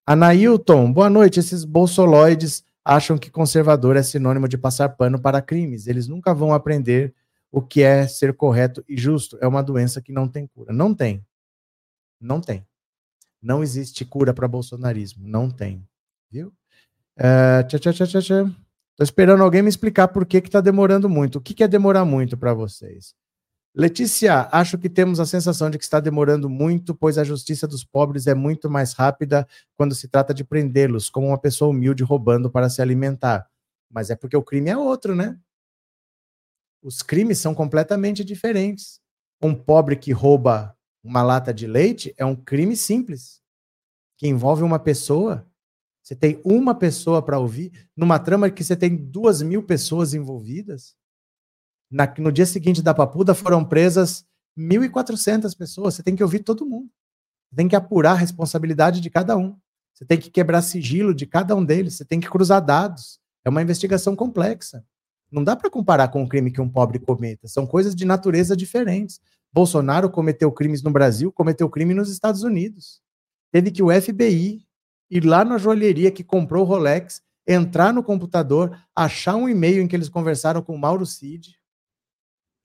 Anailton, 0.07 0.93
boa 0.93 1.11
noite. 1.11 1.41
Esses 1.41 1.65
bolsoloides 1.65 2.65
acham 2.85 3.19
que 3.19 3.31
conservador 3.31 3.97
é 3.97 4.03
sinônimo 4.03 4.49
de 4.49 4.57
passar 4.57 4.89
pano 4.91 5.21
para 5.21 5.43
crimes. 5.43 5.87
Eles 5.87 6.07
nunca 6.07 6.33
vão 6.33 6.55
aprender 6.55 7.15
o 7.51 7.61
que 7.61 7.83
é 7.83 8.07
ser 8.07 8.33
correto 8.35 8.85
e 8.89 8.97
justo. 8.97 9.37
É 9.41 9.47
uma 9.47 9.63
doença 9.63 10.01
que 10.01 10.13
não 10.13 10.29
tem 10.29 10.47
cura. 10.47 10.73
Não 10.73 10.95
tem. 10.95 11.25
Não 12.21 12.41
tem. 12.41 12.67
Não 13.41 13.63
existe 13.63 14.05
cura 14.05 14.35
para 14.35 14.49
bolsonarismo. 14.49 15.27
Não 15.27 15.51
tem. 15.51 15.87
Viu? 16.31 16.53
É, 17.17 17.63
tchá, 17.65 17.79
tchá, 17.79 17.93
tchá, 17.93 18.07
tchá, 18.07 18.23
tchá. 18.23 18.51
Tô 18.97 19.05
esperando 19.05 19.43
alguém 19.43 19.63
me 19.63 19.69
explicar 19.69 20.09
por 20.09 20.27
que 20.27 20.41
que 20.41 20.51
tá 20.51 20.61
demorando 20.61 21.09
muito. 21.09 21.37
O 21.37 21.41
que, 21.41 21.55
que 21.55 21.63
é 21.63 21.69
demorar 21.69 22.05
muito 22.05 22.37
para 22.37 22.53
vocês? 22.53 23.15
Letícia, 23.75 24.49
acho 24.51 24.77
que 24.77 24.89
temos 24.89 25.21
a 25.21 25.27
sensação 25.27 25.71
de 25.71 25.79
que 25.79 25.85
está 25.85 26.01
demorando 26.01 26.49
muito, 26.49 26.95
pois 26.95 27.17
a 27.17 27.23
justiça 27.23 27.67
dos 27.67 27.85
pobres 27.85 28.27
é 28.27 28.35
muito 28.35 28.69
mais 28.69 28.93
rápida 28.93 29.47
quando 29.77 29.95
se 29.95 30.09
trata 30.09 30.35
de 30.35 30.43
prendê-los, 30.43 31.09
como 31.09 31.29
uma 31.29 31.39
pessoa 31.39 31.71
humilde 31.71 32.03
roubando 32.03 32.51
para 32.51 32.69
se 32.69 32.83
alimentar. 32.83 33.49
Mas 33.89 34.11
é 34.11 34.17
porque 34.17 34.37
o 34.37 34.43
crime 34.43 34.71
é 34.71 34.77
outro, 34.77 35.15
né? 35.15 35.39
Os 36.83 37.03
crimes 37.03 37.39
são 37.39 37.55
completamente 37.55 38.25
diferentes. 38.25 39.01
Um 39.41 39.55
pobre 39.55 39.97
que 39.97 40.13
rouba 40.13 40.77
uma 41.03 41.23
lata 41.23 41.53
de 41.53 41.67
leite 41.67 42.15
é 42.17 42.25
um 42.25 42.37
crime 42.37 42.77
simples, 42.77 43.41
que 44.17 44.27
envolve 44.27 44.63
uma 44.63 44.79
pessoa. 44.79 45.47
Você 46.03 46.15
tem 46.15 46.41
uma 46.45 46.75
pessoa 46.75 47.23
para 47.23 47.39
ouvir, 47.39 47.73
numa 47.97 48.19
trama 48.19 48.51
que 48.51 48.65
você 48.65 48.77
tem 48.77 48.97
duas 48.97 49.43
mil 49.43 49.63
pessoas 49.63 50.15
envolvidas. 50.15 50.97
Na, 51.91 52.13
no 52.19 52.33
dia 52.33 52.47
seguinte 52.47 52.83
da 52.83 52.93
Papuda 52.95 53.35
foram 53.35 53.65
presas 53.65 54.27
1.400 54.59 55.57
pessoas. 55.57 55.95
Você 55.95 56.03
tem 56.03 56.17
que 56.17 56.23
ouvir 56.23 56.41
todo 56.41 56.67
mundo. 56.67 56.91
Você 57.49 57.57
tem 57.57 57.69
que 57.69 57.77
apurar 57.77 58.13
a 58.13 58.17
responsabilidade 58.17 59.01
de 59.01 59.09
cada 59.09 59.37
um. 59.37 59.57
Você 59.95 60.05
tem 60.05 60.19
que 60.19 60.31
quebrar 60.31 60.63
sigilo 60.63 61.15
de 61.15 61.27
cada 61.27 61.57
um 61.57 61.65
deles. 61.65 61.95
Você 61.95 62.05
tem 62.05 62.21
que 62.21 62.29
cruzar 62.29 62.65
dados. 62.65 63.19
É 63.45 63.49
uma 63.49 63.63
investigação 63.63 64.15
complexa. 64.15 64.85
Não 65.31 65.45
dá 65.45 65.55
para 65.55 65.71
comparar 65.71 66.09
com 66.09 66.23
o 66.23 66.29
crime 66.29 66.51
que 66.51 66.61
um 66.61 66.69
pobre 66.69 66.99
cometa. 66.99 67.49
São 67.49 67.67
coisas 67.67 67.95
de 67.95 68.05
natureza 68.05 68.57
diferentes. 68.57 69.21
Bolsonaro 69.53 70.11
cometeu 70.11 70.53
crimes 70.53 70.83
no 70.83 70.91
Brasil, 70.91 71.33
cometeu 71.33 71.69
crime 71.69 71.95
nos 71.95 72.11
Estados 72.11 72.43
Unidos. 72.43 73.01
Teve 73.51 73.71
que 73.71 73.83
o 73.83 73.91
FBI 73.91 74.67
ir 75.11 75.25
lá 75.25 75.45
na 75.45 75.59
joalheria 75.59 76.11
que 76.11 76.23
comprou 76.23 76.65
o 76.65 76.67
Rolex, 76.67 77.23
entrar 77.47 77.93
no 77.93 78.03
computador, 78.03 78.79
achar 78.95 79.37
um 79.37 79.49
e-mail 79.49 79.83
em 79.83 79.89
que 79.89 79.97
eles 79.97 80.09
conversaram 80.09 80.63
com 80.63 80.75
o 80.75 80.79
Mauro 80.79 81.07
Cid. 81.07 81.59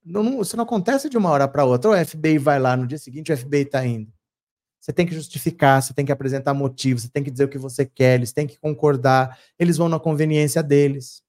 Não, 0.03 0.21
não, 0.21 0.41
isso 0.41 0.57
não 0.57 0.65
acontece 0.65 1.09
de 1.09 1.17
uma 1.17 1.29
hora 1.29 1.47
para 1.47 1.63
outra. 1.63 1.91
O 1.91 2.05
FBI 2.05 2.37
vai 2.37 2.59
lá 2.59 2.75
no 2.75 2.85
dia 2.85 2.97
seguinte, 2.97 3.31
o 3.31 3.37
FBI 3.37 3.61
está 3.61 3.85
indo. 3.85 4.11
Você 4.81 4.91
tem 4.91 5.07
que 5.07 5.15
justificar, 5.15 5.81
você 5.81 5.93
tem 5.93 6.05
que 6.05 6.11
apresentar 6.11 6.53
motivos, 6.53 7.03
você 7.03 7.09
tem 7.09 7.23
que 7.23 7.31
dizer 7.31 7.45
o 7.45 7.49
que 7.49 7.57
você 7.57 7.85
quer, 7.85 8.15
eles 8.15 8.33
têm 8.33 8.45
que 8.45 8.59
concordar, 8.59 9.39
eles 9.57 9.77
vão 9.77 9.87
na 9.87 9.97
conveniência 9.97 10.61
deles. 10.61 11.23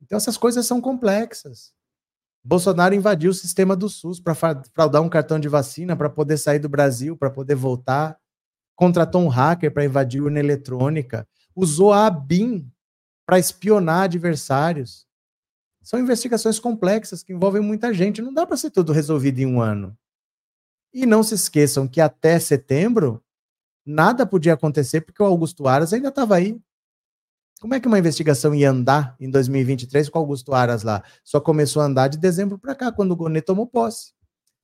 Então 0.00 0.16
essas 0.16 0.38
coisas 0.38 0.66
são 0.66 0.80
complexas. 0.80 1.74
Bolsonaro 2.44 2.94
invadiu 2.94 3.30
o 3.30 3.34
sistema 3.34 3.76
do 3.76 3.88
SUS 3.88 4.18
para 4.18 4.34
fraudar 4.34 5.00
um 5.00 5.08
cartão 5.08 5.38
de 5.38 5.48
vacina 5.48 5.96
para 5.96 6.10
poder 6.10 6.36
sair 6.36 6.58
do 6.58 6.68
Brasil, 6.68 7.16
para 7.16 7.30
poder 7.30 7.54
voltar. 7.54 8.18
Contratou 8.74 9.22
um 9.22 9.28
hacker 9.28 9.72
para 9.72 9.84
invadir 9.84 10.20
urna 10.20 10.40
eletrônica. 10.40 11.26
Usou 11.54 11.92
a 11.92 12.06
ABIN 12.06 12.68
para 13.24 13.38
espionar 13.38 14.04
adversários. 14.04 15.06
São 15.82 16.00
investigações 16.00 16.58
complexas 16.58 17.22
que 17.22 17.32
envolvem 17.32 17.62
muita 17.62 17.94
gente. 17.94 18.22
Não 18.22 18.34
dá 18.34 18.44
para 18.44 18.56
ser 18.56 18.70
tudo 18.70 18.92
resolvido 18.92 19.38
em 19.38 19.46
um 19.46 19.60
ano. 19.60 19.96
E 20.92 21.06
não 21.06 21.22
se 21.22 21.34
esqueçam 21.34 21.86
que 21.86 22.00
até 22.00 22.38
setembro 22.38 23.22
nada 23.86 24.26
podia 24.26 24.54
acontecer 24.54 25.00
porque 25.00 25.22
o 25.22 25.26
Augusto 25.26 25.66
Aras 25.66 25.92
ainda 25.92 26.08
estava 26.08 26.36
aí. 26.36 26.60
Como 27.62 27.74
é 27.74 27.78
que 27.78 27.86
uma 27.86 28.00
investigação 28.00 28.52
ia 28.52 28.72
andar 28.72 29.14
em 29.20 29.30
2023 29.30 30.08
com 30.08 30.18
Augusto 30.18 30.52
Aras 30.52 30.82
lá? 30.82 31.00
Só 31.22 31.40
começou 31.40 31.80
a 31.80 31.84
andar 31.84 32.08
de 32.08 32.18
dezembro 32.18 32.58
para 32.58 32.74
cá, 32.74 32.90
quando 32.90 33.12
o 33.12 33.16
Gonê 33.16 33.40
tomou 33.40 33.68
posse. 33.68 34.12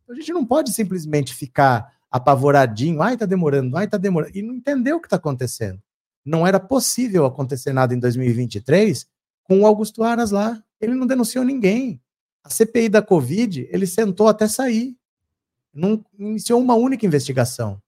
Então, 0.03 0.17
a 0.17 0.19
gente 0.19 0.33
não 0.33 0.45
pode 0.45 0.73
simplesmente 0.73 1.33
ficar 1.33 1.93
apavoradinho, 2.11 3.01
ai, 3.01 3.17
tá 3.17 3.25
demorando, 3.25 3.77
ai, 3.77 3.87
tá 3.87 3.97
demorando, 3.97 4.37
e 4.37 4.43
não 4.43 4.53
entender 4.53 4.95
o 4.95 5.01
que 5.01 5.07
está 5.07 5.15
acontecendo. 5.15 5.81
Não 6.25 6.45
era 6.45 6.59
possível 6.59 7.25
acontecer 7.25 7.73
nada 7.73 7.95
em 7.95 8.01
2023 8.01 9.07
com 9.45 9.61
o 9.61 9.67
Augusto 9.67 10.03
Aras 10.03 10.33
lá 10.33 10.61
ele 10.81 10.97
não 10.97 11.07
denunciou 11.07 11.45
ninguém. 11.45 12.01
A 12.43 12.51
CPI 12.51 12.89
da 12.89 13.01
Covid, 13.01 13.69
ele 13.71 13.87
sentou 13.87 14.27
até 14.27 14.49
sair. 14.49 14.97
Não 15.73 16.05
iniciou 16.19 16.61
uma 16.61 16.75
única 16.75 17.07
investigação. 17.07 17.81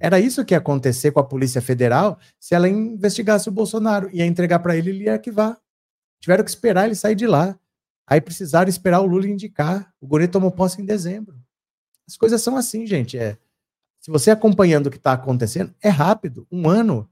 Era 0.00 0.18
isso 0.18 0.44
que 0.44 0.54
ia 0.54 0.58
acontecer 0.58 1.12
com 1.12 1.20
a 1.20 1.24
Polícia 1.24 1.60
Federal 1.60 2.18
se 2.38 2.54
ela 2.54 2.68
investigasse 2.68 3.48
o 3.48 3.52
Bolsonaro. 3.52 4.08
Ia 4.12 4.24
entregar 4.24 4.60
para 4.60 4.74
ele 4.74 4.90
e 4.90 4.94
ele 4.94 5.04
ia 5.04 5.12
arquivar. 5.12 5.60
Tiveram 6.20 6.42
que 6.42 6.50
esperar 6.50 6.86
ele 6.86 6.94
sair 6.94 7.14
de 7.14 7.26
lá. 7.26 7.58
Aí 8.06 8.20
precisaram 8.20 8.68
esperar 8.68 9.00
o 9.00 9.06
Lula 9.06 9.28
indicar. 9.28 9.92
O 10.00 10.06
Guri 10.06 10.26
tomou 10.26 10.50
posse 10.50 10.80
em 10.80 10.86
dezembro. 10.86 11.38
As 12.08 12.16
coisas 12.16 12.42
são 12.42 12.56
assim, 12.56 12.86
gente. 12.86 13.18
É, 13.18 13.36
se 14.00 14.10
você 14.10 14.30
acompanhando 14.30 14.86
o 14.86 14.90
que 14.90 14.96
está 14.96 15.12
acontecendo, 15.12 15.74
é 15.82 15.90
rápido. 15.90 16.46
Um 16.50 16.68
ano 16.68 17.08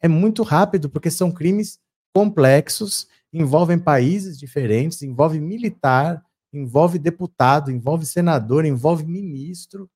é 0.00 0.08
muito 0.08 0.42
rápido, 0.42 0.88
porque 0.88 1.10
são 1.10 1.30
crimes 1.30 1.78
complexos 2.12 3.06
envolvem 3.32 3.78
países 3.78 4.38
diferentes, 4.38 5.02
envolve 5.02 5.38
militar, 5.40 6.24
envolve 6.52 6.98
deputado, 6.98 7.70
envolve 7.70 8.04
senador, 8.04 8.64
envolve 8.64 9.04
ministro. 9.04 9.88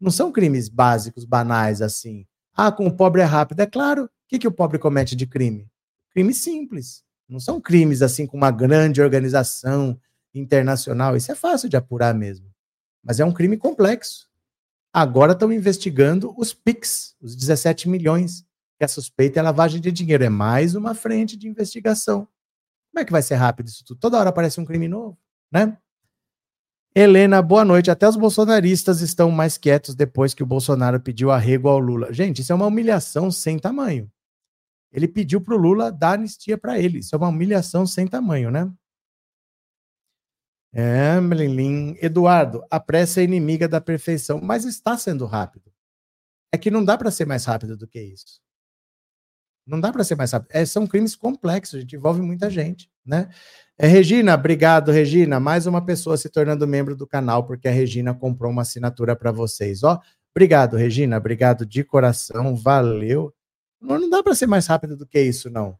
Não 0.00 0.10
são 0.10 0.32
crimes 0.32 0.68
básicos, 0.68 1.24
banais 1.24 1.82
assim. 1.82 2.26
Ah, 2.54 2.72
com 2.72 2.86
o 2.86 2.96
pobre 2.96 3.20
é 3.20 3.24
rápido. 3.24 3.60
É 3.60 3.66
claro. 3.66 4.04
O 4.04 4.08
que, 4.28 4.38
que 4.38 4.48
o 4.48 4.52
pobre 4.52 4.78
comete 4.78 5.14
de 5.14 5.26
crime? 5.26 5.68
Crime 6.10 6.32
simples. 6.32 7.04
Não 7.28 7.38
são 7.38 7.60
crimes 7.60 8.02
assim 8.02 8.26
com 8.26 8.36
uma 8.36 8.50
grande 8.50 9.00
organização 9.00 10.00
internacional. 10.34 11.16
Isso 11.16 11.30
é 11.30 11.34
fácil 11.34 11.68
de 11.68 11.76
apurar 11.76 12.14
mesmo. 12.14 12.50
Mas 13.02 13.20
é 13.20 13.24
um 13.24 13.32
crime 13.32 13.56
complexo. 13.56 14.28
Agora 14.92 15.32
estão 15.32 15.52
investigando 15.52 16.34
os 16.36 16.52
PIX, 16.52 17.14
os 17.20 17.36
17 17.36 17.88
milhões, 17.88 18.44
que 18.76 18.84
a 18.84 18.88
suspeita 18.88 19.38
é 19.38 19.42
lavagem 19.42 19.80
de 19.80 19.92
dinheiro. 19.92 20.24
É 20.24 20.28
mais 20.28 20.74
uma 20.74 20.94
frente 20.94 21.36
de 21.36 21.48
investigação. 21.48 22.26
Como 22.90 23.00
é 23.00 23.04
que 23.04 23.12
vai 23.12 23.22
ser 23.22 23.36
rápido 23.36 23.68
isso 23.68 23.84
tudo? 23.84 24.00
Toda 24.00 24.18
hora 24.18 24.30
aparece 24.30 24.60
um 24.60 24.64
crime 24.64 24.88
novo, 24.88 25.16
né? 25.52 25.78
Helena, 27.00 27.40
boa 27.40 27.64
noite. 27.64 27.90
Até 27.90 28.06
os 28.06 28.14
bolsonaristas 28.14 29.00
estão 29.00 29.30
mais 29.30 29.56
quietos 29.56 29.94
depois 29.94 30.34
que 30.34 30.42
o 30.42 30.46
Bolsonaro 30.46 31.00
pediu 31.00 31.30
arrego 31.30 31.66
ao 31.66 31.78
Lula. 31.78 32.12
Gente, 32.12 32.42
isso 32.42 32.52
é 32.52 32.54
uma 32.54 32.66
humilhação 32.66 33.30
sem 33.30 33.58
tamanho. 33.58 34.12
Ele 34.92 35.08
pediu 35.08 35.40
para 35.40 35.54
o 35.54 35.56
Lula 35.56 35.90
dar 35.90 36.18
anistia 36.18 36.58
para 36.58 36.78
ele. 36.78 36.98
Isso 36.98 37.14
é 37.14 37.18
uma 37.18 37.28
humilhação 37.28 37.86
sem 37.86 38.06
tamanho, 38.06 38.50
né? 38.50 38.70
É, 40.74 41.18
Melin. 41.22 41.96
Eduardo, 42.02 42.62
a 42.70 42.78
pressa 42.78 43.22
é 43.22 43.24
inimiga 43.24 43.66
da 43.66 43.80
perfeição, 43.80 44.38
mas 44.38 44.66
está 44.66 44.98
sendo 44.98 45.24
rápido. 45.24 45.72
É 46.52 46.58
que 46.58 46.70
não 46.70 46.84
dá 46.84 46.98
para 46.98 47.10
ser 47.10 47.26
mais 47.26 47.46
rápido 47.46 47.78
do 47.78 47.88
que 47.88 47.98
isso. 47.98 48.42
Não 49.70 49.80
dá 49.80 49.92
para 49.92 50.02
ser 50.04 50.16
mais 50.16 50.32
rápido. 50.32 50.50
É, 50.52 50.64
são 50.64 50.86
crimes 50.86 51.14
complexos, 51.14 51.80
gente 51.80 51.94
envolve 51.96 52.20
muita 52.20 52.50
gente, 52.50 52.90
né? 53.06 53.28
É, 53.78 53.86
Regina, 53.86 54.34
obrigado, 54.34 54.90
Regina. 54.90 55.40
Mais 55.40 55.66
uma 55.66 55.84
pessoa 55.84 56.16
se 56.16 56.28
tornando 56.28 56.66
membro 56.66 56.96
do 56.96 57.06
canal, 57.06 57.46
porque 57.46 57.68
a 57.68 57.70
Regina 57.70 58.12
comprou 58.12 58.50
uma 58.50 58.62
assinatura 58.62 59.16
para 59.16 59.32
vocês. 59.32 59.82
Ó, 59.82 59.98
obrigado, 60.34 60.76
Regina. 60.76 61.16
Obrigado 61.16 61.64
de 61.64 61.82
coração. 61.84 62.54
Valeu. 62.56 63.32
Não, 63.80 63.98
não 63.98 64.10
dá 64.10 64.22
para 64.22 64.34
ser 64.34 64.46
mais 64.46 64.66
rápido 64.66 64.96
do 64.96 65.06
que 65.06 65.20
isso, 65.20 65.48
não. 65.48 65.78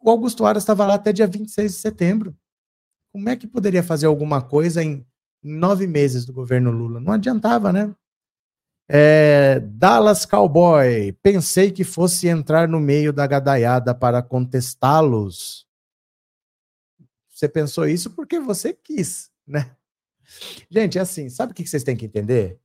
O 0.00 0.10
Augusto 0.10 0.46
Aras 0.46 0.62
estava 0.62 0.86
lá 0.86 0.94
até 0.94 1.12
dia 1.12 1.26
26 1.26 1.72
de 1.72 1.78
setembro. 1.78 2.36
Como 3.12 3.28
é 3.28 3.36
que 3.36 3.46
poderia 3.46 3.82
fazer 3.82 4.06
alguma 4.06 4.42
coisa 4.42 4.82
em 4.82 5.06
nove 5.42 5.86
meses 5.86 6.24
do 6.24 6.32
governo 6.32 6.70
Lula? 6.70 6.98
Não 6.98 7.12
adiantava, 7.12 7.72
né? 7.72 7.94
É, 8.90 9.60
Dallas 9.60 10.24
Cowboy, 10.24 11.12
pensei 11.22 11.70
que 11.70 11.84
fosse 11.84 12.26
entrar 12.26 12.66
no 12.66 12.80
meio 12.80 13.12
da 13.12 13.26
gadaiada 13.26 13.94
para 13.94 14.22
contestá-los. 14.22 15.68
Você 17.28 17.46
pensou 17.48 17.86
isso 17.86 18.10
porque 18.10 18.40
você 18.40 18.72
quis, 18.72 19.30
né? 19.46 19.76
Gente, 20.70 20.98
é 20.98 21.02
assim, 21.02 21.28
sabe 21.28 21.52
o 21.52 21.54
que 21.54 21.66
vocês 21.66 21.84
têm 21.84 21.96
que 21.96 22.06
entender? 22.06 22.58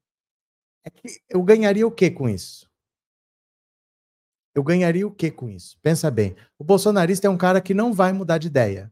É 0.85 0.89
que 0.89 1.21
eu 1.29 1.43
ganharia 1.43 1.85
o 1.85 1.91
que 1.91 2.09
com 2.09 2.29
isso? 2.29 2.71
Eu 4.55 4.63
ganharia 4.63 5.05
o 5.05 5.11
que 5.11 5.29
com 5.29 5.49
isso? 5.49 5.77
Pensa 5.81 6.09
bem. 6.09 6.35
O 6.57 6.63
bolsonarista 6.63 7.27
é 7.27 7.29
um 7.29 7.37
cara 7.37 7.59
que 7.59 7.73
não 7.73 7.93
vai 7.93 8.13
mudar 8.13 8.37
de 8.37 8.47
ideia. 8.47 8.91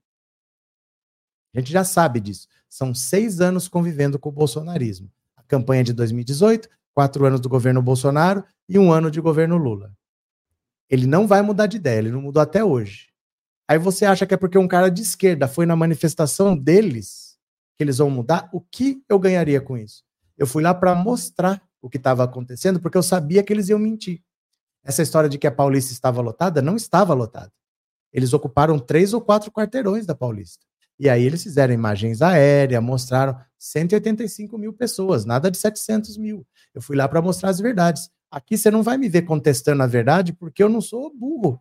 A 1.54 1.60
gente 1.60 1.72
já 1.72 1.84
sabe 1.84 2.20
disso. 2.20 2.48
São 2.68 2.94
seis 2.94 3.40
anos 3.42 3.68
convivendo 3.68 4.18
com 4.18 4.30
o 4.30 4.32
bolsonarismo. 4.32 5.12
A 5.36 5.44
campanha 5.44 5.84
de 5.84 5.94
2018, 5.94 6.70
quatro 6.94 7.26
anos 7.26 7.40
do 7.40 7.50
governo 7.50 7.82
Bolsonaro 7.82 8.44
e 8.68 8.78
um 8.78 8.92
ano 8.92 9.10
de 9.10 9.22
governo 9.22 9.58
Lula. 9.58 9.94
Ele 10.90 11.08
não 11.08 11.26
vai 11.26 11.42
mudar 11.42 11.68
de 11.68 11.78
ideia, 11.78 12.00
ele 12.00 12.12
não 12.12 12.22
mudou 12.22 12.42
até 12.42 12.64
hoje. 12.64 13.08
Aí 13.68 13.78
você 13.78 14.06
acha 14.06 14.26
que 14.26 14.34
é 14.34 14.38
porque 14.38 14.58
um 14.58 14.68
cara 14.68 14.90
de 14.90 15.02
esquerda 15.02 15.48
foi 15.48 15.66
na 15.66 15.76
manifestação 15.76 16.58
deles 16.58 17.38
que 17.78 17.84
eles 17.84 18.00
vão 18.00 18.10
mudar? 18.10 18.50
O 18.52 18.60
que 18.60 19.02
eu 19.08 19.18
ganharia 19.18 19.62
com 19.62 19.78
isso? 19.78 20.04
Eu 20.38 20.46
fui 20.46 20.62
lá 20.62 20.74
para 20.74 20.94
mostrar 20.94 21.62
o 21.82 21.90
que 21.90 21.98
estava 21.98 22.24
acontecendo, 22.24 22.80
porque 22.80 22.98
eu 22.98 23.04
sabia 23.04 23.44
que 23.44 23.54
eles 23.54 23.70
iam 23.70 23.80
mentir. 23.80 24.22
Essa 24.84 25.02
história 25.02 25.30
de 25.30 25.38
que 25.38 25.48
a 25.48 25.52
Paulista 25.52 25.94
estava 25.94 26.22
lotada, 26.22 26.62
não 26.62 26.76
estava 26.76 27.14
lotada. 27.14 27.52
Eles 28.12 28.34
ocuparam 28.34 28.78
três 28.78 29.14
ou 29.14 29.22
quatro 29.22 29.52
quarteirões 29.52 30.06
da 30.06 30.14
Paulista. 30.14 30.66
E 31.02 31.10
aí 31.10 31.24
eles 31.24 31.42
fizeram 31.42 31.74
imagens 31.74 32.22
aéreas, 32.22 32.84
mostraram 32.84 33.36
185 33.58 34.56
mil 34.56 34.72
pessoas, 34.72 35.26
nada 35.26 35.50
de 35.50 35.58
700 35.58 36.16
mil. 36.16 36.46
Eu 36.76 36.82
fui 36.82 36.96
lá 36.96 37.08
para 37.08 37.20
mostrar 37.20 37.50
as 37.50 37.60
verdades. 37.60 38.08
Aqui 38.30 38.56
você 38.56 38.70
não 38.70 38.84
vai 38.84 39.00
me 39.00 39.10
ver 39.10 39.24
contestando 39.24 39.82
a 39.82 39.88
verdade 39.88 40.32
porque 40.32 40.62
eu 40.62 40.70
não 40.70 40.80
sou 40.80 41.12
burro. 41.12 41.60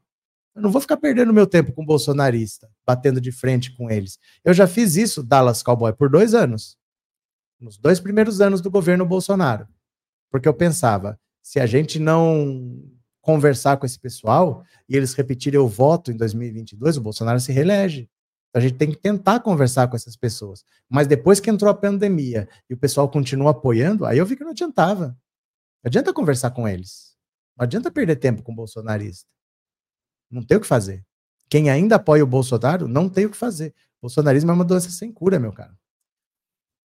Eu 0.54 0.60
não 0.60 0.70
vou 0.70 0.78
ficar 0.78 0.98
perdendo 0.98 1.32
meu 1.32 1.46
tempo 1.46 1.72
com 1.72 1.86
bolsonarista, 1.86 2.68
batendo 2.86 3.18
de 3.18 3.32
frente 3.32 3.74
com 3.74 3.90
eles. 3.90 4.18
Eu 4.44 4.52
já 4.52 4.66
fiz 4.66 4.94
isso, 4.96 5.22
Dallas 5.22 5.62
Cowboy, 5.62 5.94
por 5.94 6.10
dois 6.10 6.34
anos. 6.34 6.76
Nos 7.58 7.78
dois 7.78 7.98
primeiros 7.98 8.42
anos 8.42 8.60
do 8.60 8.70
governo 8.70 9.06
Bolsonaro. 9.06 9.66
Porque 10.30 10.48
eu 10.48 10.52
pensava, 10.52 11.18
se 11.42 11.58
a 11.58 11.64
gente 11.64 11.98
não 11.98 12.78
conversar 13.22 13.78
com 13.78 13.86
esse 13.86 13.98
pessoal 13.98 14.62
e 14.86 14.98
eles 14.98 15.14
repetirem 15.14 15.58
o 15.58 15.66
voto 15.66 16.12
em 16.12 16.16
2022, 16.18 16.98
o 16.98 17.00
Bolsonaro 17.00 17.40
se 17.40 17.52
reelege. 17.52 18.06
Então 18.50 18.60
a 18.60 18.60
gente 18.60 18.76
tem 18.76 18.90
que 18.90 18.96
tentar 18.96 19.40
conversar 19.40 19.88
com 19.88 19.96
essas 19.96 20.16
pessoas. 20.16 20.64
Mas 20.88 21.06
depois 21.06 21.38
que 21.40 21.48
entrou 21.48 21.70
a 21.70 21.74
pandemia 21.74 22.48
e 22.68 22.74
o 22.74 22.76
pessoal 22.76 23.08
continua 23.08 23.52
apoiando, 23.52 24.04
aí 24.04 24.18
eu 24.18 24.26
vi 24.26 24.36
que 24.36 24.44
não 24.44 24.50
adiantava. 24.50 25.08
Não 25.82 25.88
adianta 25.88 26.12
conversar 26.12 26.50
com 26.50 26.68
eles. 26.68 27.16
Não 27.56 27.64
adianta 27.64 27.90
perder 27.90 28.16
tempo 28.16 28.42
com 28.42 28.52
o 28.52 28.54
bolsonarista. 28.54 29.28
Não 30.30 30.42
tem 30.42 30.56
o 30.56 30.60
que 30.60 30.66
fazer. 30.66 31.04
Quem 31.48 31.70
ainda 31.70 31.96
apoia 31.96 32.22
o 32.22 32.26
Bolsonaro 32.26 32.86
não 32.86 33.08
tem 33.08 33.26
o 33.26 33.30
que 33.30 33.36
fazer. 33.36 33.74
O 33.98 34.02
bolsonarismo 34.02 34.50
é 34.50 34.54
uma 34.54 34.64
doença 34.64 34.90
sem 34.90 35.12
cura, 35.12 35.38
meu 35.38 35.52
cara. 35.52 35.76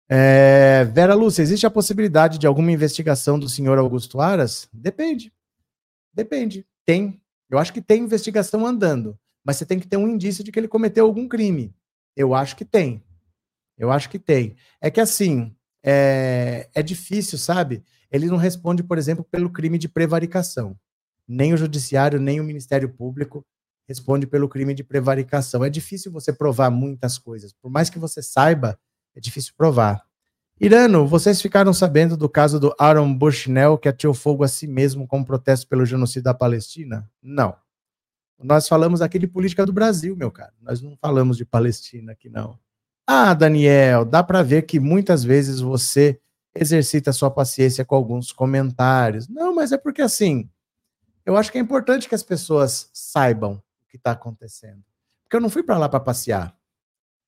É, 0.08 0.84
Vera 0.86 1.14
Lúcia, 1.14 1.42
existe 1.42 1.66
a 1.66 1.70
possibilidade 1.70 2.36
de 2.36 2.46
alguma 2.46 2.72
investigação 2.72 3.38
do 3.38 3.48
senhor 3.48 3.78
Augusto 3.78 4.20
Aras? 4.20 4.68
Depende. 4.72 5.32
Depende. 6.12 6.66
Tem. 6.84 7.22
Eu 7.48 7.58
acho 7.58 7.72
que 7.72 7.80
tem 7.80 8.02
investigação 8.02 8.66
andando, 8.66 9.18
mas 9.44 9.56
você 9.56 9.66
tem 9.66 9.78
que 9.78 9.88
ter 9.88 9.96
um 9.96 10.08
indício 10.08 10.44
de 10.44 10.52
que 10.52 10.58
ele 10.58 10.68
cometeu 10.68 11.06
algum 11.06 11.28
crime. 11.28 11.74
Eu 12.16 12.34
acho 12.34 12.56
que 12.56 12.64
tem. 12.64 13.02
Eu 13.78 13.90
acho 13.90 14.10
que 14.10 14.18
tem. 14.18 14.56
É 14.80 14.90
que 14.90 15.00
assim, 15.00 15.54
é, 15.82 16.68
é 16.74 16.82
difícil, 16.82 17.38
sabe? 17.38 17.82
Ele 18.10 18.26
não 18.26 18.36
responde, 18.36 18.82
por 18.82 18.98
exemplo, 18.98 19.24
pelo 19.24 19.50
crime 19.50 19.78
de 19.78 19.88
prevaricação 19.88 20.76
nem 21.30 21.54
o 21.54 21.56
judiciário, 21.56 22.18
nem 22.18 22.40
o 22.40 22.44
Ministério 22.44 22.88
Público 22.88 23.46
responde 23.86 24.26
pelo 24.26 24.48
crime 24.48 24.74
de 24.74 24.82
prevaricação. 24.82 25.64
É 25.64 25.70
difícil 25.70 26.10
você 26.10 26.32
provar 26.32 26.70
muitas 26.70 27.18
coisas. 27.18 27.52
Por 27.52 27.70
mais 27.70 27.88
que 27.88 28.00
você 28.00 28.20
saiba, 28.20 28.76
é 29.14 29.20
difícil 29.20 29.52
provar. 29.56 30.04
Irano, 30.60 31.06
vocês 31.06 31.40
ficaram 31.40 31.72
sabendo 31.72 32.16
do 32.16 32.28
caso 32.28 32.58
do 32.58 32.74
Aaron 32.78 33.14
Bushnell 33.14 33.78
que 33.78 33.88
atirou 33.88 34.12
fogo 34.12 34.42
a 34.42 34.48
si 34.48 34.66
mesmo 34.66 35.06
como 35.06 35.24
protesto 35.24 35.68
pelo 35.68 35.86
genocídio 35.86 36.24
da 36.24 36.34
Palestina? 36.34 37.08
Não. 37.22 37.54
Nós 38.42 38.66
falamos 38.66 39.02
aqui 39.02 39.18
de 39.18 39.26
política 39.26 39.66
do 39.66 39.72
Brasil, 39.72 40.16
meu 40.16 40.30
cara. 40.30 40.52
Nós 40.60 40.80
não 40.80 40.96
falamos 40.96 41.36
de 41.36 41.44
Palestina 41.44 42.12
aqui, 42.12 42.28
não. 42.28 42.58
Ah, 43.06 43.34
Daniel, 43.34 44.04
dá 44.04 44.22
para 44.22 44.42
ver 44.42 44.62
que 44.62 44.78
muitas 44.78 45.24
vezes 45.24 45.60
você 45.60 46.20
exercita 46.54 47.12
sua 47.12 47.30
paciência 47.30 47.84
com 47.84 47.94
alguns 47.94 48.32
comentários. 48.32 49.28
Não, 49.28 49.54
mas 49.54 49.72
é 49.72 49.78
porque 49.78 50.02
assim, 50.02 50.48
eu 51.24 51.36
acho 51.36 51.52
que 51.52 51.58
é 51.58 51.60
importante 51.60 52.08
que 52.08 52.14
as 52.14 52.22
pessoas 52.22 52.88
saibam 52.92 53.54
o 53.54 53.88
que 53.88 53.96
está 53.96 54.12
acontecendo. 54.12 54.82
Porque 55.24 55.36
eu 55.36 55.40
não 55.40 55.50
fui 55.50 55.62
para 55.62 55.78
lá 55.78 55.88
para 55.88 56.00
passear. 56.00 56.56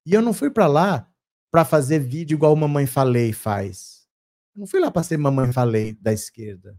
E 0.05 0.15
eu 0.15 0.23
não 0.23 0.33
fui 0.33 0.51
para 0.51 0.67
lá 0.67 1.09
para 1.51 1.65
fazer 1.65 1.99
vídeo 1.99 2.35
igual 2.35 2.57
Mamãe 2.57 2.87
Falei 2.87 3.33
faz. 3.33 4.07
Eu 4.55 4.61
não 4.61 4.67
fui 4.67 4.81
lá 4.81 4.91
para 4.91 5.03
ser 5.03 5.19
Mamãe 5.19 5.53
Falei 5.53 5.93
da 6.01 6.13
esquerda. 6.13 6.77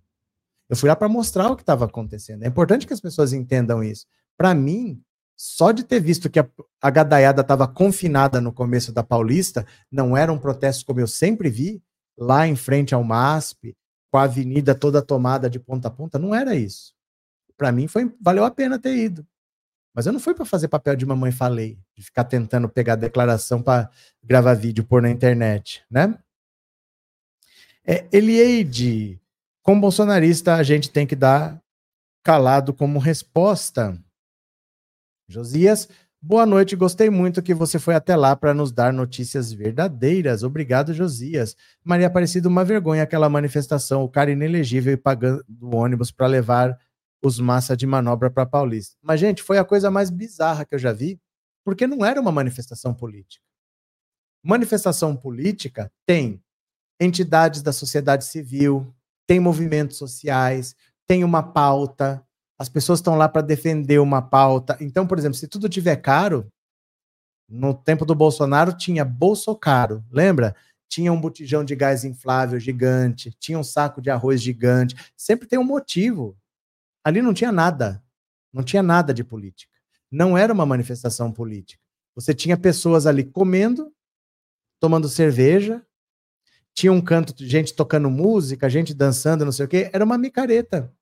Eu 0.67 0.75
fui 0.75 0.89
lá 0.89 0.95
para 0.95 1.07
mostrar 1.07 1.51
o 1.51 1.55
que 1.55 1.61
estava 1.61 1.85
acontecendo. 1.85 2.43
É 2.43 2.47
importante 2.47 2.87
que 2.87 2.93
as 2.93 2.99
pessoas 2.99 3.31
entendam 3.31 3.83
isso. 3.83 4.07
Para 4.37 4.53
mim, 4.53 5.01
só 5.35 5.71
de 5.71 5.83
ter 5.83 5.99
visto 5.99 6.29
que 6.29 6.39
a, 6.39 6.47
a 6.81 6.89
gadaiada 6.89 7.41
estava 7.41 7.67
confinada 7.67 8.39
no 8.39 8.51
começo 8.51 8.91
da 8.91 9.03
Paulista, 9.03 9.65
não 9.91 10.15
era 10.15 10.31
um 10.31 10.39
protesto 10.39 10.85
como 10.85 10.99
eu 10.99 11.07
sempre 11.07 11.49
vi, 11.49 11.81
lá 12.17 12.47
em 12.47 12.55
frente 12.55 12.93
ao 12.93 13.03
MASP, 13.03 13.75
com 14.11 14.17
a 14.17 14.23
avenida 14.23 14.75
toda 14.75 15.01
tomada 15.01 15.49
de 15.49 15.59
ponta 15.59 15.87
a 15.87 15.91
ponta, 15.91 16.19
não 16.19 16.33
era 16.33 16.55
isso 16.55 16.93
para 17.57 17.71
mim 17.71 17.87
foi 17.87 18.13
valeu 18.19 18.43
a 18.43 18.51
pena 18.51 18.79
ter 18.79 18.95
ido. 18.95 19.25
Mas 19.93 20.05
eu 20.05 20.13
não 20.13 20.19
fui 20.19 20.33
para 20.33 20.43
fazer 20.43 20.67
papel 20.67 20.95
de 20.95 21.05
mamãe 21.05 21.31
falei, 21.31 21.77
de 21.95 22.03
ficar 22.03 22.23
tentando 22.23 22.67
pegar 22.67 22.95
declaração 22.95 23.61
para 23.61 23.89
gravar 24.23 24.55
vídeo 24.55 24.83
pôr 24.83 25.01
na 25.01 25.09
internet, 25.09 25.83
né? 25.89 26.17
É, 27.85 28.07
Elieide, 28.11 29.21
como 29.61 29.81
bolsonarista, 29.81 30.55
a 30.55 30.63
gente 30.63 30.89
tem 30.89 31.05
que 31.05 31.15
dar 31.15 31.61
calado 32.23 32.73
como 32.73 32.97
resposta. 32.97 33.97
Josias, 35.27 35.87
boa 36.21 36.45
noite, 36.45 36.75
gostei 36.75 37.09
muito 37.09 37.41
que 37.41 37.53
você 37.53 37.79
foi 37.79 37.95
até 37.95 38.15
lá 38.15 38.35
para 38.35 38.53
nos 38.53 38.71
dar 38.71 38.91
notícias 38.91 39.51
verdadeiras. 39.51 40.43
Obrigado, 40.43 40.93
Josias. 40.93 41.55
Maria 41.83 42.07
Aparecida, 42.07 42.49
uma 42.49 42.65
vergonha 42.65 43.03
aquela 43.03 43.29
manifestação, 43.29 44.03
o 44.03 44.09
cara 44.09 44.31
inelegível 44.31 44.93
e 44.93 44.97
pagando 44.97 45.43
o 45.61 45.75
ônibus 45.75 46.11
para 46.11 46.27
levar 46.27 46.77
os 47.23 47.39
massa 47.39 47.75
de 47.75 47.87
manobra 47.87 48.29
para 48.29 48.45
Paulista. 48.45 48.97
Mas, 49.01 49.19
gente, 49.19 49.41
foi 49.41 49.57
a 49.57 49.63
coisa 49.63 49.89
mais 49.89 50.09
bizarra 50.09 50.65
que 50.65 50.75
eu 50.75 50.79
já 50.79 50.91
vi, 50.91 51.19
porque 51.63 51.87
não 51.87 52.05
era 52.05 52.19
uma 52.19 52.31
manifestação 52.31 52.93
política. 52.93 53.43
Manifestação 54.43 55.15
política 55.15 55.89
tem 56.05 56.43
entidades 56.99 57.61
da 57.61 57.71
sociedade 57.71 58.25
civil, 58.25 58.93
tem 59.25 59.39
movimentos 59.39 59.97
sociais, 59.97 60.75
tem 61.07 61.23
uma 61.23 61.41
pauta, 61.41 62.21
as 62.57 62.69
pessoas 62.69 62.99
estão 62.99 63.15
lá 63.15 63.27
para 63.27 63.41
defender 63.41 63.99
uma 63.99 64.21
pauta. 64.21 64.77
Então, 64.79 65.05
por 65.07 65.17
exemplo, 65.17 65.37
se 65.37 65.47
tudo 65.47 65.67
tiver 65.67 65.95
caro, 65.97 66.47
no 67.49 67.73
tempo 67.73 68.05
do 68.05 68.15
Bolsonaro 68.15 68.77
tinha 68.77 69.03
bolso 69.03 69.55
caro, 69.55 70.03
lembra? 70.11 70.55
Tinha 70.89 71.11
um 71.11 71.19
botijão 71.19 71.63
de 71.63 71.75
gás 71.75 72.03
inflável 72.03 72.59
gigante, 72.59 73.35
tinha 73.39 73.57
um 73.57 73.63
saco 73.63 74.01
de 74.01 74.09
arroz 74.09 74.41
gigante. 74.41 74.95
Sempre 75.17 75.47
tem 75.47 75.57
um 75.57 75.63
motivo 75.63 76.37
Ali 77.03 77.21
não 77.21 77.33
tinha 77.33 77.51
nada. 77.51 78.01
Não 78.51 78.63
tinha 78.63 78.81
nada 78.81 79.13
de 79.13 79.23
política. 79.23 79.73
Não 80.09 80.37
era 80.37 80.53
uma 80.53 80.65
manifestação 80.65 81.31
política. 81.31 81.81
Você 82.15 82.33
tinha 82.33 82.55
pessoas 82.55 83.05
ali 83.05 83.23
comendo, 83.23 83.91
tomando 84.79 85.09
cerveja, 85.09 85.85
tinha 86.73 86.93
um 86.93 87.01
canto 87.01 87.33
de 87.33 87.47
gente 87.47 87.73
tocando 87.73 88.09
música, 88.09 88.69
gente 88.69 88.93
dançando, 88.93 89.43
não 89.43 89.51
sei 89.51 89.65
o 89.65 89.67
quê. 89.67 89.89
Era 89.91 90.05
uma 90.05 90.17
micareta. 90.17 90.93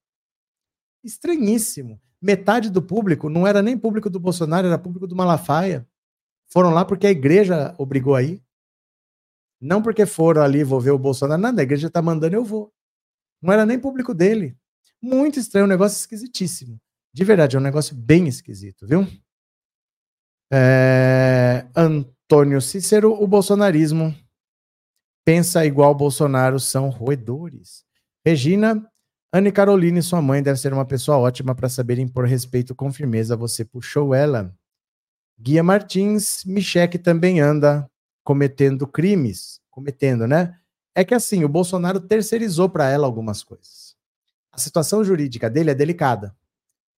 Estranhíssimo. 1.03 1.99
Metade 2.21 2.69
do 2.69 2.81
público 2.81 3.29
não 3.29 3.47
era 3.47 3.61
nem 3.61 3.77
público 3.77 4.09
do 4.09 4.19
Bolsonaro, 4.19 4.67
era 4.67 4.77
público 4.77 5.07
do 5.07 5.15
Malafaia. 5.15 5.87
Foram 6.47 6.71
lá 6.71 6.85
porque 6.85 7.07
a 7.07 7.11
igreja 7.11 7.73
obrigou 7.77 8.15
a 8.15 8.21
ir. 8.21 8.43
Não 9.59 9.81
porque 9.81 10.05
foram 10.05 10.41
ali, 10.41 10.63
vou 10.63 10.79
ver 10.79 10.91
o 10.91 10.99
Bolsonaro. 10.99 11.41
Nada, 11.41 11.61
a 11.61 11.63
igreja 11.63 11.87
está 11.87 12.01
mandando, 12.01 12.35
eu 12.35 12.43
vou. 12.43 12.73
Não 13.41 13.51
era 13.53 13.65
nem 13.65 13.79
público 13.79 14.13
dele. 14.13 14.55
Muito 15.01 15.39
estranho, 15.39 15.65
um 15.65 15.69
negócio 15.69 15.97
esquisitíssimo. 15.97 16.79
De 17.13 17.23
verdade, 17.23 17.55
é 17.55 17.59
um 17.59 17.63
negócio 17.63 17.95
bem 17.95 18.27
esquisito, 18.27 18.85
viu? 18.85 19.07
É... 20.51 21.67
Antônio 21.75 22.61
Cícero, 22.61 23.13
o 23.13 23.27
bolsonarismo 23.27 24.15
pensa 25.25 25.65
igual 25.65 25.95
Bolsonaro, 25.95 26.59
são 26.59 26.89
roedores. 26.89 27.85
Regina, 28.25 28.90
Anne 29.33 29.51
Caroline, 29.51 30.01
sua 30.01 30.21
mãe, 30.21 30.43
deve 30.43 30.59
ser 30.59 30.73
uma 30.73 30.85
pessoa 30.85 31.17
ótima 31.17 31.55
para 31.55 31.69
saber 31.69 31.99
impor 31.99 32.25
respeito 32.25 32.75
com 32.75 32.91
firmeza. 32.91 33.35
Você 33.35 33.63
puxou 33.63 34.13
ela. 34.13 34.53
Guia 35.39 35.63
Martins, 35.63 36.43
Micheque 36.45 36.99
também 36.99 37.39
anda 37.39 37.89
cometendo 38.23 38.85
crimes. 38.85 39.61
Cometendo, 39.69 40.27
né? 40.27 40.57
É 40.93 41.05
que 41.05 41.13
assim, 41.13 41.43
o 41.45 41.49
Bolsonaro 41.49 42.01
terceirizou 42.01 42.67
para 42.69 42.89
ela 42.89 43.07
algumas 43.07 43.41
coisas 43.41 43.91
a 44.51 44.57
situação 44.57 45.03
jurídica 45.03 45.49
dele 45.49 45.71
é 45.71 45.75
delicada. 45.75 46.35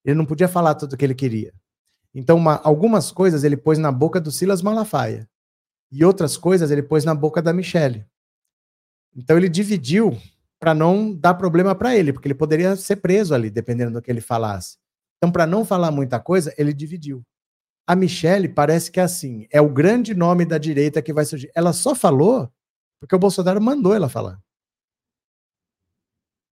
Ele 0.04 0.14
não 0.16 0.24
podia 0.24 0.48
falar 0.48 0.74
tudo 0.74 0.94
o 0.94 0.96
que 0.96 1.04
ele 1.04 1.14
queria. 1.14 1.52
Então, 2.14 2.36
uma, 2.36 2.56
algumas 2.64 3.12
coisas 3.12 3.44
ele 3.44 3.56
pôs 3.56 3.78
na 3.78 3.92
boca 3.92 4.20
do 4.20 4.32
Silas 4.32 4.62
Malafaia. 4.62 5.28
E 5.90 6.04
outras 6.04 6.36
coisas 6.36 6.70
ele 6.70 6.82
pôs 6.82 7.04
na 7.04 7.14
boca 7.14 7.42
da 7.42 7.52
Michelle. 7.52 8.06
Então, 9.14 9.36
ele 9.36 9.48
dividiu 9.48 10.18
para 10.62 10.74
não 10.74 11.12
dar 11.12 11.34
problema 11.34 11.74
para 11.74 11.96
ele, 11.96 12.12
porque 12.12 12.28
ele 12.28 12.36
poderia 12.36 12.76
ser 12.76 12.94
preso 12.94 13.34
ali, 13.34 13.50
dependendo 13.50 13.94
do 13.94 14.00
que 14.00 14.08
ele 14.08 14.20
falasse. 14.20 14.78
Então, 15.16 15.28
para 15.28 15.44
não 15.44 15.64
falar 15.64 15.90
muita 15.90 16.20
coisa, 16.20 16.54
ele 16.56 16.72
dividiu. 16.72 17.20
A 17.84 17.96
Michelle 17.96 18.48
parece 18.48 18.88
que 18.88 19.00
é 19.00 19.02
assim, 19.02 19.48
é 19.50 19.60
o 19.60 19.68
grande 19.68 20.14
nome 20.14 20.44
da 20.44 20.58
direita 20.58 21.02
que 21.02 21.12
vai 21.12 21.24
surgir. 21.24 21.50
Ela 21.52 21.72
só 21.72 21.96
falou 21.96 22.48
porque 23.00 23.12
o 23.12 23.18
Bolsonaro 23.18 23.60
mandou 23.60 23.92
ela 23.92 24.08
falar. 24.08 24.40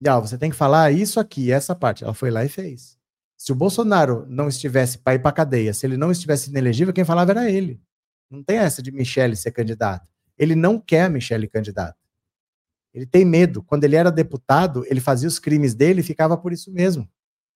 E, 0.03 0.09
ó, 0.09 0.21
você 0.21 0.37
tem 0.37 0.51
que 0.51 0.57
falar 0.57 0.91
isso 0.91 1.21
aqui, 1.21 1.53
essa 1.53 1.77
parte. 1.77 2.03
Ela 2.03 2.13
foi 2.13 2.33
lá 2.33 2.45
e 2.45 2.49
fez. 2.49 2.99
Se 3.39 3.53
o 3.53 3.55
Bolsonaro 3.55 4.27
não 4.29 4.49
estivesse 4.49 4.99
para 4.99 5.15
ir 5.15 5.21
para 5.21 5.31
cadeia, 5.31 5.73
se 5.73 5.87
ele 5.87 5.97
não 5.97 6.11
estivesse 6.11 6.51
inelegível, 6.51 6.93
quem 6.93 7.05
falava 7.05 7.31
era 7.31 7.49
ele. 7.49 7.81
Não 8.29 8.43
tem 8.43 8.59
essa 8.59 8.83
de 8.83 8.91
Michele 8.91 9.37
ser 9.37 9.53
candidata. 9.53 10.05
Ele 10.37 10.57
não 10.57 10.81
quer 10.81 11.05
a 11.05 11.09
Michele 11.09 11.47
candidata. 11.47 12.00
Ele 12.93 13.07
tem 13.07 13.25
medo. 13.25 13.63
Quando 13.63 13.85
ele 13.85 13.97
era 13.97 14.11
deputado, 14.11 14.85
ele 14.89 15.01
fazia 15.01 15.29
os 15.29 15.39
crimes 15.39 15.75
dele 15.75 16.01
e 16.01 16.05
ficava 16.05 16.37
por 16.37 16.53
isso 16.53 16.73
mesmo. 16.73 17.09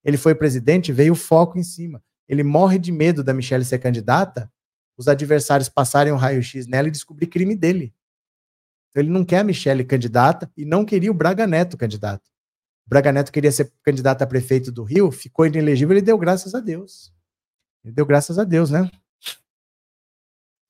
Ele 0.05 0.17
foi 0.17 0.35
presidente, 0.35 0.93
veio 0.93 1.13
o 1.15 1.17
foco 1.17 1.59
em 1.59 1.63
cima. 1.63 2.03
Ele 2.29 2.43
morre 2.43 2.79
de 2.79 2.93
medo 2.93 3.25
da 3.25 3.35
Michelle 3.35 3.65
ser 3.65 3.79
candidata, 3.79 4.51
os 4.97 5.09
adversários 5.09 5.69
passarem 5.69 6.13
um 6.13 6.17
raio-x 6.17 6.67
nela 6.67 6.89
e 6.89 6.91
descobrir 6.91 7.27
crime 7.27 7.57
dele. 7.57 7.93
Então 8.91 9.03
ele 9.03 9.11
não 9.11 9.25
quer 9.25 9.41
a 9.41 9.45
Michelle 9.45 9.85
candidata 9.85 10.51
e 10.57 10.65
não 10.65 10.85
queria 10.85 11.11
o 11.11 11.15
Braga 11.15 11.47
Neto 11.47 11.77
candidato. 11.77 12.31
Braga 12.87 13.11
Neto 13.11 13.33
queria 13.33 13.51
ser 13.51 13.73
candidato 13.83 14.23
a 14.23 14.27
prefeito 14.27 14.71
do 14.71 14.85
Rio, 14.85 15.11
ficou 15.11 15.47
inelegível, 15.47 15.97
ele 15.97 16.05
deu 16.05 16.19
graças 16.19 16.55
a 16.55 16.61
Deus. 16.61 17.13
Ele 17.83 17.93
deu 17.93 18.07
graças 18.07 18.39
a 18.39 18.45
Deus, 18.45 18.71
né? 18.71 18.89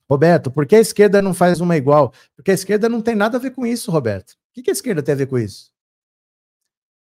Roberto, 0.08 0.50
por 0.50 0.66
que 0.66 0.76
a 0.76 0.80
esquerda 0.80 1.20
não 1.20 1.34
faz 1.34 1.60
uma 1.60 1.76
igual? 1.76 2.12
Porque 2.36 2.50
a 2.50 2.54
esquerda 2.54 2.88
não 2.88 3.00
tem 3.00 3.14
nada 3.14 3.36
a 3.36 3.40
ver 3.40 3.50
com 3.50 3.66
isso, 3.66 3.90
Roberto. 3.90 4.36
O 4.56 4.62
que 4.62 4.70
a 4.70 4.72
esquerda 4.72 5.02
tem 5.02 5.12
a 5.14 5.16
ver 5.16 5.26
com 5.26 5.38
isso? 5.38 5.72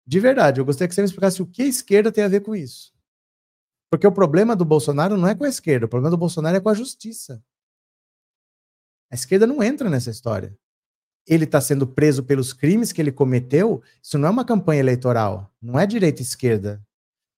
De 0.06 0.18
verdade, 0.18 0.60
eu 0.60 0.64
gostaria 0.64 0.88
que 0.88 0.94
você 0.94 1.02
me 1.02 1.06
explicasse 1.06 1.42
o 1.42 1.46
que 1.46 1.62
a 1.62 1.66
esquerda 1.66 2.10
tem 2.10 2.24
a 2.24 2.28
ver 2.28 2.40
com 2.40 2.56
isso. 2.56 2.92
Porque 3.90 4.06
o 4.06 4.12
problema 4.12 4.56
do 4.56 4.64
Bolsonaro 4.64 5.16
não 5.16 5.28
é 5.28 5.34
com 5.34 5.44
a 5.44 5.48
esquerda, 5.48 5.86
o 5.86 5.88
problema 5.88 6.10
do 6.10 6.18
Bolsonaro 6.18 6.56
é 6.56 6.60
com 6.60 6.68
a 6.68 6.74
justiça. 6.74 7.42
A 9.10 9.14
esquerda 9.14 9.46
não 9.46 9.62
entra 9.62 9.88
nessa 9.88 10.10
história. 10.10 10.56
Ele 11.26 11.44
está 11.44 11.60
sendo 11.60 11.86
preso 11.86 12.24
pelos 12.24 12.52
crimes 12.52 12.90
que 12.90 13.00
ele 13.00 13.12
cometeu. 13.12 13.82
Isso 14.02 14.18
não 14.18 14.28
é 14.28 14.30
uma 14.30 14.44
campanha 14.44 14.80
eleitoral. 14.80 15.52
Não 15.60 15.78
é 15.78 15.86
direita 15.86 16.22
e 16.22 16.24
esquerda. 16.24 16.82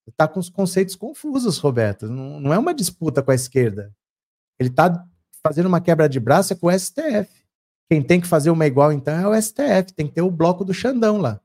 Está 0.06 0.26
com 0.26 0.40
os 0.40 0.48
conceitos 0.48 0.96
confusos, 0.96 1.58
Roberto. 1.58 2.08
Não, 2.08 2.40
não 2.40 2.52
é 2.52 2.58
uma 2.58 2.74
disputa 2.74 3.22
com 3.22 3.30
a 3.30 3.34
esquerda. 3.34 3.94
Ele 4.58 4.68
está 4.68 5.06
fazendo 5.44 5.66
uma 5.66 5.80
quebra 5.80 6.08
de 6.08 6.20
braço 6.20 6.56
com 6.56 6.66
o 6.68 6.78
STF. 6.78 7.39
Quem 7.90 8.00
tem 8.00 8.20
que 8.20 8.26
fazer 8.26 8.50
uma 8.50 8.66
igual, 8.66 8.92
então, 8.92 9.14
é 9.14 9.26
o 9.26 9.42
STF. 9.42 9.92
Tem 9.96 10.06
que 10.06 10.14
ter 10.14 10.22
o 10.22 10.30
bloco 10.30 10.64
do 10.64 10.72
Xandão 10.72 11.18
lá. 11.18 11.40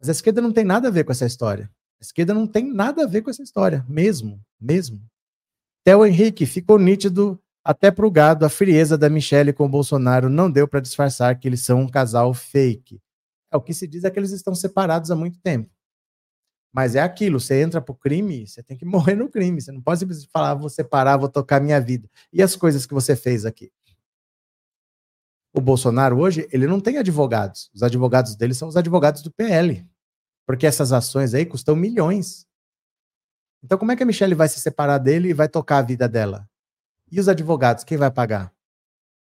Mas 0.00 0.08
a 0.08 0.12
esquerda 0.12 0.40
não 0.40 0.52
tem 0.52 0.64
nada 0.64 0.88
a 0.88 0.90
ver 0.90 1.04
com 1.04 1.12
essa 1.12 1.24
história. 1.24 1.70
A 2.00 2.04
esquerda 2.04 2.34
não 2.34 2.46
tem 2.46 2.72
nada 2.72 3.04
a 3.04 3.06
ver 3.06 3.22
com 3.22 3.30
essa 3.30 3.42
história. 3.42 3.86
Mesmo. 3.88 4.40
Mesmo. 4.60 5.00
Theo 5.84 6.04
Henrique, 6.04 6.44
ficou 6.44 6.78
nítido 6.78 7.40
até 7.64 7.90
pro 7.90 8.10
gado 8.10 8.44
a 8.44 8.48
frieza 8.48 8.98
da 8.98 9.08
Michelle 9.08 9.52
com 9.52 9.64
o 9.64 9.68
Bolsonaro 9.68 10.28
não 10.28 10.50
deu 10.50 10.68
para 10.68 10.80
disfarçar 10.80 11.38
que 11.38 11.48
eles 11.48 11.60
são 11.60 11.80
um 11.80 11.88
casal 11.88 12.32
fake. 12.34 13.00
É, 13.52 13.56
o 13.56 13.60
que 13.60 13.74
se 13.74 13.86
diz 13.86 14.04
é 14.04 14.10
que 14.10 14.18
eles 14.18 14.32
estão 14.32 14.54
separados 14.54 15.10
há 15.10 15.16
muito 15.16 15.38
tempo. 15.40 15.70
Mas 16.72 16.94
é 16.94 17.00
aquilo, 17.00 17.40
você 17.40 17.62
entra 17.62 17.80
pro 17.80 17.94
crime, 17.94 18.46
você 18.46 18.62
tem 18.62 18.76
que 18.76 18.84
morrer 18.86 19.14
no 19.14 19.28
crime. 19.28 19.60
Você 19.60 19.70
não 19.70 19.80
pode 19.80 20.00
simplesmente 20.00 20.30
falar, 20.32 20.54
vou 20.54 20.68
separar, 20.68 21.16
vou 21.16 21.28
tocar 21.28 21.60
minha 21.60 21.80
vida. 21.80 22.08
E 22.32 22.42
as 22.42 22.56
coisas 22.56 22.86
que 22.86 22.94
você 22.94 23.16
fez 23.16 23.44
aqui? 23.44 23.70
O 25.56 25.60
Bolsonaro 25.60 26.18
hoje, 26.18 26.46
ele 26.52 26.66
não 26.66 26.78
tem 26.78 26.98
advogados. 26.98 27.70
Os 27.74 27.82
advogados 27.82 28.36
dele 28.36 28.52
são 28.52 28.68
os 28.68 28.76
advogados 28.76 29.22
do 29.22 29.30
PL. 29.30 29.88
Porque 30.46 30.66
essas 30.66 30.92
ações 30.92 31.32
aí 31.32 31.46
custam 31.46 31.74
milhões. 31.74 32.46
Então 33.64 33.78
como 33.78 33.90
é 33.90 33.96
que 33.96 34.02
a 34.02 34.06
Michelle 34.06 34.34
vai 34.34 34.48
se 34.48 34.60
separar 34.60 34.98
dele 34.98 35.30
e 35.30 35.32
vai 35.32 35.48
tocar 35.48 35.78
a 35.78 35.82
vida 35.82 36.06
dela? 36.06 36.46
E 37.10 37.18
os 37.18 37.26
advogados, 37.26 37.84
quem 37.84 37.96
vai 37.96 38.10
pagar? 38.10 38.52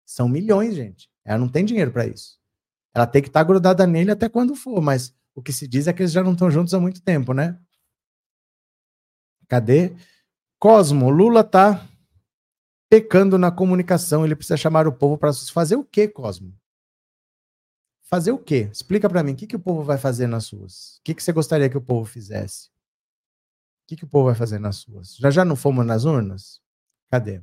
São 0.04 0.28
milhões, 0.28 0.74
gente. 0.74 1.08
Ela 1.24 1.38
não 1.38 1.48
tem 1.48 1.64
dinheiro 1.64 1.92
para 1.92 2.04
isso. 2.04 2.36
Ela 2.92 3.06
tem 3.06 3.22
que 3.22 3.28
estar 3.28 3.40
tá 3.40 3.44
grudada 3.44 3.86
nele 3.86 4.10
até 4.10 4.28
quando 4.28 4.56
for, 4.56 4.80
mas 4.80 5.14
o 5.36 5.42
que 5.42 5.52
se 5.52 5.68
diz 5.68 5.86
é 5.86 5.92
que 5.92 6.02
eles 6.02 6.12
já 6.12 6.22
não 6.24 6.32
estão 6.32 6.50
juntos 6.50 6.74
há 6.74 6.80
muito 6.80 7.00
tempo, 7.00 7.32
né? 7.32 7.56
Cadê? 9.48 9.94
Cosmo, 10.58 11.10
Lula 11.10 11.44
tá 11.44 11.86
pecando 12.94 13.36
na 13.36 13.50
comunicação, 13.50 14.24
ele 14.24 14.36
precisa 14.36 14.56
chamar 14.56 14.86
o 14.86 14.92
povo 14.92 15.18
para 15.18 15.32
fazer 15.32 15.74
o 15.74 15.82
quê, 15.82 16.06
Cosmo? 16.06 16.54
Fazer 18.04 18.30
o 18.30 18.38
quê? 18.38 18.68
Explica 18.72 19.10
para 19.10 19.20
mim, 19.20 19.32
o 19.32 19.34
que, 19.34 19.48
que 19.48 19.56
o 19.56 19.60
povo 19.60 19.82
vai 19.82 19.98
fazer 19.98 20.28
nas 20.28 20.44
suas? 20.44 20.98
O 20.98 21.02
que, 21.02 21.12
que 21.12 21.20
você 21.20 21.32
gostaria 21.32 21.68
que 21.68 21.76
o 21.76 21.80
povo 21.80 22.04
fizesse? 22.04 22.68
O 22.68 23.88
que, 23.88 23.96
que 23.96 24.04
o 24.04 24.06
povo 24.06 24.26
vai 24.26 24.36
fazer 24.36 24.60
nas 24.60 24.76
suas? 24.76 25.16
Já 25.16 25.28
já 25.28 25.44
não 25.44 25.56
fomos 25.56 25.84
nas 25.84 26.04
urnas? 26.04 26.60
Cadê? 27.10 27.42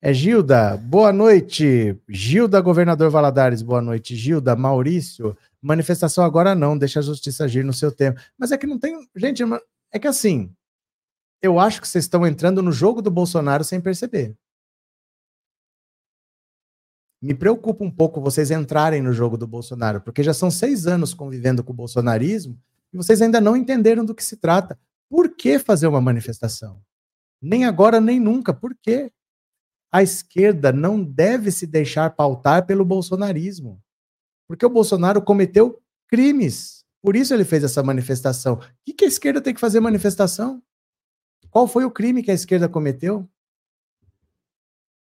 É 0.00 0.12
Gilda, 0.12 0.76
boa 0.76 1.12
noite. 1.12 1.96
Gilda, 2.08 2.60
governador 2.60 3.08
Valadares, 3.08 3.62
boa 3.62 3.80
noite. 3.80 4.16
Gilda, 4.16 4.56
Maurício, 4.56 5.38
manifestação 5.60 6.24
agora 6.24 6.56
não, 6.56 6.76
deixa 6.76 6.98
a 6.98 7.04
justiça 7.04 7.44
agir 7.44 7.64
no 7.64 7.72
seu 7.72 7.92
tempo. 7.92 8.20
Mas 8.36 8.50
é 8.50 8.58
que 8.58 8.66
não 8.66 8.80
tem. 8.80 9.08
Gente, 9.14 9.44
é 9.92 9.98
que 10.00 10.08
assim, 10.08 10.52
eu 11.40 11.60
acho 11.60 11.80
que 11.80 11.86
vocês 11.86 12.02
estão 12.02 12.26
entrando 12.26 12.60
no 12.64 12.72
jogo 12.72 13.00
do 13.00 13.12
Bolsonaro 13.12 13.62
sem 13.62 13.80
perceber. 13.80 14.36
Me 17.22 17.34
preocupa 17.34 17.84
um 17.84 17.90
pouco 17.90 18.20
vocês 18.20 18.50
entrarem 18.50 19.00
no 19.00 19.12
jogo 19.12 19.38
do 19.38 19.46
Bolsonaro, 19.46 20.00
porque 20.00 20.24
já 20.24 20.34
são 20.34 20.50
seis 20.50 20.88
anos 20.88 21.14
convivendo 21.14 21.62
com 21.62 21.72
o 21.72 21.76
bolsonarismo 21.76 22.58
e 22.92 22.96
vocês 22.96 23.22
ainda 23.22 23.40
não 23.40 23.56
entenderam 23.56 24.04
do 24.04 24.12
que 24.12 24.24
se 24.24 24.36
trata. 24.36 24.76
Por 25.08 25.36
que 25.36 25.58
fazer 25.60 25.86
uma 25.86 26.00
manifestação? 26.00 26.82
Nem 27.40 27.64
agora, 27.64 28.00
nem 28.00 28.18
nunca. 28.18 28.52
Por 28.52 28.74
quê? 28.74 29.12
A 29.92 30.02
esquerda 30.02 30.72
não 30.72 31.02
deve 31.02 31.52
se 31.52 31.64
deixar 31.64 32.10
pautar 32.10 32.66
pelo 32.66 32.84
bolsonarismo. 32.84 33.80
Porque 34.48 34.66
o 34.66 34.70
Bolsonaro 34.70 35.22
cometeu 35.22 35.80
crimes. 36.08 36.84
Por 37.00 37.14
isso 37.14 37.32
ele 37.32 37.44
fez 37.44 37.62
essa 37.62 37.82
manifestação. 37.82 38.54
O 38.54 38.60
que, 38.84 38.94
que 38.94 39.04
a 39.04 39.08
esquerda 39.08 39.40
tem 39.40 39.54
que 39.54 39.60
fazer 39.60 39.78
manifestação? 39.80 40.62
Qual 41.50 41.68
foi 41.68 41.84
o 41.84 41.90
crime 41.90 42.22
que 42.22 42.30
a 42.30 42.34
esquerda 42.34 42.68
cometeu? 42.68 43.28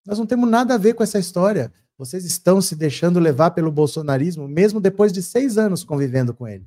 Nós 0.06 0.18
não 0.18 0.26
temos 0.26 0.48
nada 0.48 0.74
a 0.74 0.78
ver 0.78 0.94
com 0.94 1.02
essa 1.02 1.18
história. 1.18 1.72
Vocês 1.98 2.24
estão 2.24 2.62
se 2.62 2.74
deixando 2.74 3.18
levar 3.18 3.50
pelo 3.50 3.70
bolsonarismo, 3.70 4.48
mesmo 4.48 4.80
depois 4.80 5.12
de 5.12 5.20
seis 5.20 5.58
anos 5.58 5.84
convivendo 5.84 6.32
com 6.32 6.48
ele. 6.48 6.66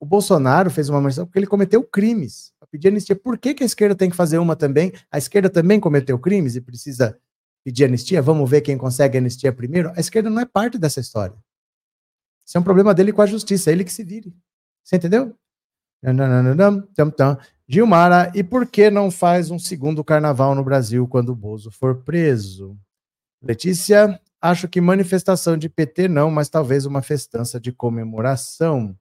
O 0.00 0.06
Bolsonaro 0.06 0.70
fez 0.70 0.88
uma 0.88 1.00
manifestação 1.00 1.26
porque 1.26 1.38
ele 1.38 1.46
cometeu 1.46 1.84
crimes 1.84 2.52
pedir 2.70 2.88
anistia. 2.88 3.16
Por 3.16 3.38
que, 3.38 3.54
que 3.54 3.62
a 3.62 3.66
esquerda 3.66 3.94
tem 3.94 4.10
que 4.10 4.16
fazer 4.16 4.38
uma 4.38 4.56
também? 4.56 4.92
A 5.10 5.18
esquerda 5.18 5.50
também 5.50 5.80
cometeu 5.80 6.18
crimes 6.18 6.56
e 6.56 6.60
precisa 6.60 7.18
pedir 7.64 7.84
anistia? 7.84 8.22
Vamos 8.22 8.48
ver 8.48 8.60
quem 8.60 8.78
consegue 8.78 9.18
anistia 9.18 9.52
primeiro? 9.52 9.92
A 9.96 10.00
esquerda 10.00 10.30
não 10.30 10.40
é 10.40 10.46
parte 10.46 10.78
dessa 10.78 11.00
história. 11.00 11.36
Isso 12.46 12.56
é 12.56 12.60
um 12.60 12.64
problema 12.64 12.94
dele 12.94 13.12
com 13.12 13.22
a 13.22 13.26
justiça, 13.26 13.70
é 13.70 13.72
ele 13.72 13.84
que 13.84 13.92
se 13.92 14.02
vire. 14.02 14.34
Você 14.82 14.96
entendeu? 14.96 15.34
Gilmara, 17.68 18.32
e 18.34 18.42
por 18.42 18.66
que 18.66 18.90
não 18.90 19.10
faz 19.10 19.50
um 19.50 19.58
segundo 19.58 20.02
carnaval 20.02 20.54
no 20.54 20.64
Brasil 20.64 21.06
quando 21.06 21.30
o 21.30 21.36
Bozo 21.36 21.70
for 21.70 22.02
preso? 22.02 22.78
Letícia, 23.42 24.20
acho 24.40 24.68
que 24.68 24.80
manifestação 24.80 25.56
de 25.56 25.68
PT 25.68 26.08
não, 26.08 26.30
mas 26.30 26.48
talvez 26.48 26.86
uma 26.86 27.02
festança 27.02 27.60
de 27.60 27.72
comemoração. 27.72 28.96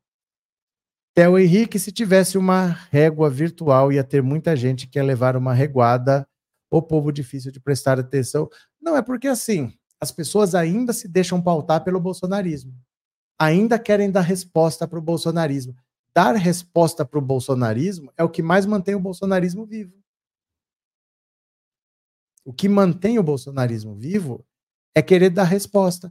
Theo 1.16 1.40
Henrique, 1.40 1.80
se 1.80 1.92
tivesse 1.92 2.38
uma 2.38 2.68
régua 2.92 3.30
virtual, 3.30 3.92
ia 3.92 4.04
ter 4.04 4.22
muita 4.22 4.56
gente 4.56 4.88
que 4.88 5.00
ia 5.00 5.04
levar 5.04 5.36
uma 5.36 5.54
reguada, 5.54 6.28
o 6.70 6.82
povo 6.82 7.12
difícil 7.12 7.52
de 7.52 7.60
prestar 7.60 8.00
atenção. 8.00 8.48
Não, 8.80 8.96
é 8.96 9.02
porque 9.02 9.28
assim, 9.28 9.74
as 10.00 10.12
pessoas 10.12 10.54
ainda 10.54 10.94
se 10.94 11.08
deixam 11.08 11.42
pautar 11.42 11.84
pelo 11.84 12.00
bolsonarismo. 12.00 12.74
Ainda 13.40 13.80
querem 13.80 14.12
dar 14.12 14.22
resposta 14.22 14.88
para 14.88 15.00
o 15.00 15.02
bolsonarismo. 15.02 15.76
Dar 16.14 16.36
resposta 16.36 17.06
para 17.06 17.20
o 17.20 17.22
bolsonarismo 17.22 18.12
é 18.18 18.24
o 18.24 18.30
que 18.30 18.42
mais 18.44 18.66
mantém 18.66 18.96
o 18.96 19.00
bolsonarismo 19.00 19.66
vivo. 19.66 19.94
O 22.48 22.54
que 22.54 22.70
mantém 22.70 23.20
o 23.20 23.24
bolsonarismo 23.24 23.94
vivo 23.94 24.46
é 24.96 25.02
querer 25.02 25.30
dar 25.30 25.44
resposta. 25.44 26.10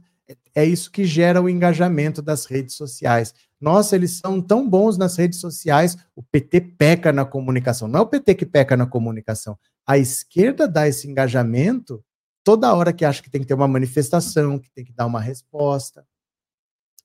É 0.53 0.63
isso 0.63 0.91
que 0.91 1.03
gera 1.03 1.41
o 1.41 1.49
engajamento 1.49 2.21
das 2.21 2.45
redes 2.45 2.75
sociais. 2.75 3.33
Nossa, 3.59 3.95
eles 3.95 4.19
são 4.19 4.39
tão 4.39 4.69
bons 4.69 4.99
nas 4.99 5.17
redes 5.17 5.39
sociais, 5.39 5.97
o 6.15 6.21
PT 6.21 6.61
peca 6.77 7.11
na 7.11 7.25
comunicação. 7.25 7.87
Não 7.87 8.01
é 8.01 8.03
o 8.03 8.07
PT 8.07 8.35
que 8.35 8.45
peca 8.45 8.77
na 8.77 8.85
comunicação. 8.85 9.57
A 9.83 9.97
esquerda 9.97 10.67
dá 10.67 10.87
esse 10.87 11.09
engajamento 11.09 12.05
toda 12.43 12.71
hora 12.71 12.93
que 12.93 13.03
acha 13.03 13.23
que 13.23 13.31
tem 13.31 13.41
que 13.41 13.47
ter 13.47 13.55
uma 13.55 13.67
manifestação, 13.67 14.59
que 14.59 14.69
tem 14.69 14.85
que 14.85 14.93
dar 14.93 15.07
uma 15.07 15.19
resposta. 15.19 16.01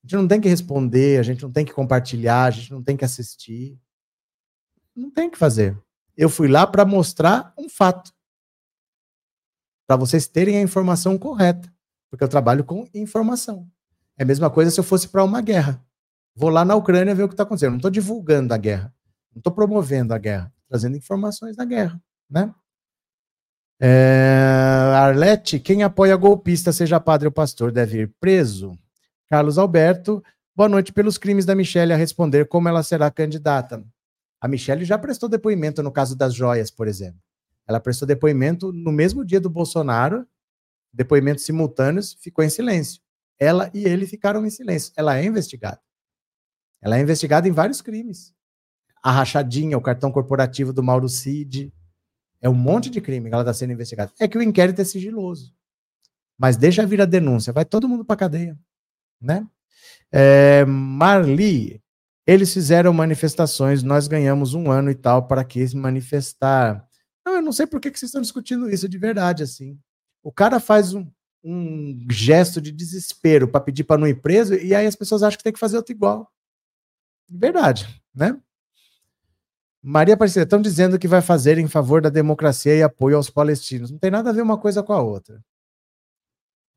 A 0.04 0.06
gente 0.06 0.16
não 0.16 0.28
tem 0.28 0.42
que 0.42 0.48
responder, 0.50 1.18
a 1.18 1.22
gente 1.22 1.42
não 1.42 1.50
tem 1.50 1.64
que 1.64 1.72
compartilhar, 1.72 2.44
a 2.44 2.50
gente 2.50 2.70
não 2.70 2.82
tem 2.82 2.98
que 2.98 3.04
assistir. 3.06 3.80
Não 4.94 5.10
tem 5.10 5.30
que 5.30 5.38
fazer. 5.38 5.74
Eu 6.14 6.28
fui 6.28 6.48
lá 6.48 6.66
para 6.66 6.84
mostrar 6.84 7.54
um 7.58 7.70
fato. 7.70 8.12
Para 9.92 9.98
vocês 9.98 10.26
terem 10.26 10.56
a 10.56 10.62
informação 10.62 11.18
correta 11.18 11.70
porque 12.08 12.24
eu 12.24 12.28
trabalho 12.28 12.64
com 12.64 12.88
informação. 12.94 13.68
É 14.16 14.22
a 14.22 14.26
mesma 14.26 14.48
coisa 14.48 14.70
se 14.70 14.80
eu 14.80 14.84
fosse 14.84 15.06
para 15.06 15.22
uma 15.22 15.42
guerra. 15.42 15.84
Vou 16.34 16.48
lá 16.48 16.64
na 16.64 16.74
Ucrânia 16.74 17.14
ver 17.14 17.24
o 17.24 17.28
que 17.28 17.34
está 17.34 17.42
acontecendo. 17.42 17.72
Não 17.72 17.76
estou 17.76 17.90
divulgando 17.90 18.54
a 18.54 18.56
guerra. 18.56 18.90
Não 19.34 19.40
estou 19.40 19.52
promovendo 19.52 20.14
a 20.14 20.18
guerra. 20.18 20.50
Trazendo 20.66 20.96
informações 20.96 21.56
da 21.56 21.66
guerra. 21.66 22.00
Né? 22.30 22.54
É, 23.78 24.94
Arlete, 24.94 25.60
quem 25.60 25.82
apoia 25.82 26.16
golpista, 26.16 26.72
seja 26.72 26.98
padre 26.98 27.28
ou 27.28 27.32
pastor, 27.32 27.70
deve 27.70 28.00
ir 28.00 28.14
preso. 28.18 28.78
Carlos 29.28 29.58
Alberto, 29.58 30.24
boa 30.56 30.70
noite. 30.70 30.90
Pelos 30.90 31.18
crimes 31.18 31.44
da 31.44 31.54
Michelle 31.54 31.92
a 31.92 31.96
responder 31.96 32.48
como 32.48 32.66
ela 32.66 32.82
será 32.82 33.10
candidata. 33.10 33.84
A 34.40 34.48
Michelle 34.48 34.86
já 34.86 34.96
prestou 34.96 35.28
depoimento 35.28 35.82
no 35.82 35.92
caso 35.92 36.16
das 36.16 36.32
joias, 36.32 36.70
por 36.70 36.88
exemplo. 36.88 37.20
Ela 37.66 37.80
prestou 37.80 38.06
depoimento 38.06 38.72
no 38.72 38.92
mesmo 38.92 39.24
dia 39.24 39.40
do 39.40 39.50
Bolsonaro 39.50 40.26
depoimentos 40.92 41.44
simultâneos, 41.44 42.14
ficou 42.20 42.44
em 42.44 42.50
silêncio. 42.50 43.00
Ela 43.38 43.70
e 43.72 43.84
ele 43.84 44.06
ficaram 44.06 44.44
em 44.44 44.50
silêncio. 44.50 44.92
Ela 44.96 45.16
é 45.18 45.24
investigada. 45.24 45.80
Ela 46.82 46.98
é 46.98 47.00
investigada 47.00 47.48
em 47.48 47.52
vários 47.52 47.80
crimes. 47.80 48.34
A 49.02 49.10
rachadinha, 49.10 49.78
o 49.78 49.80
cartão 49.80 50.12
corporativo 50.12 50.72
do 50.72 50.82
Mauro 50.82 51.08
Cid. 51.08 51.72
É 52.40 52.48
um 52.48 52.54
monte 52.54 52.90
de 52.90 53.00
crime 53.00 53.28
que 53.28 53.34
ela 53.34 53.42
está 53.42 53.54
sendo 53.54 53.72
investigada. 53.72 54.12
É 54.20 54.28
que 54.28 54.36
o 54.36 54.42
inquérito 54.42 54.80
é 54.80 54.84
sigiloso. 54.84 55.54
Mas 56.38 56.56
deixa 56.56 56.84
vir 56.84 57.00
a 57.00 57.04
denúncia, 57.06 57.52
vai 57.52 57.64
todo 57.64 57.88
mundo 57.88 58.04
para 58.04 58.16
cadeia. 58.16 58.58
Né? 59.20 59.46
É, 60.10 60.64
Marli, 60.64 61.80
Eles 62.26 62.52
fizeram 62.52 62.92
manifestações, 62.92 63.82
nós 63.82 64.06
ganhamos 64.06 64.54
um 64.54 64.70
ano 64.70 64.90
e 64.90 64.94
tal 64.94 65.26
para 65.26 65.44
que 65.44 65.66
se 65.66 65.76
manifestar. 65.76 66.86
Não, 67.24 67.34
eu 67.36 67.42
não 67.42 67.52
sei 67.52 67.66
por 67.66 67.80
que, 67.80 67.90
que 67.90 67.98
vocês 67.98 68.08
estão 68.08 68.20
discutindo 68.20 68.68
isso 68.68 68.88
de 68.88 68.98
verdade, 68.98 69.42
assim. 69.42 69.78
O 70.22 70.32
cara 70.32 70.58
faz 70.58 70.94
um, 70.94 71.10
um 71.44 72.06
gesto 72.10 72.60
de 72.60 72.72
desespero 72.72 73.48
para 73.48 73.60
pedir 73.60 73.84
para 73.84 74.00
não 74.00 74.06
ir 74.06 74.20
preso, 74.20 74.54
e 74.54 74.74
aí 74.74 74.86
as 74.86 74.96
pessoas 74.96 75.22
acham 75.22 75.38
que 75.38 75.44
tem 75.44 75.52
que 75.52 75.58
fazer 75.58 75.76
outro 75.76 75.92
igual. 75.92 76.30
Verdade, 77.28 78.02
né? 78.14 78.40
Maria 79.82 80.14
Aparecida, 80.14 80.44
estão 80.44 80.62
dizendo 80.62 80.98
que 80.98 81.08
vai 81.08 81.20
fazer 81.20 81.58
em 81.58 81.66
favor 81.66 82.00
da 82.00 82.08
democracia 82.08 82.76
e 82.76 82.82
apoio 82.82 83.16
aos 83.16 83.28
palestinos. 83.28 83.90
Não 83.90 83.98
tem 83.98 84.12
nada 84.12 84.30
a 84.30 84.32
ver 84.32 84.42
uma 84.42 84.56
coisa 84.56 84.80
com 84.80 84.92
a 84.92 85.02
outra. 85.02 85.34
Não 85.34 85.42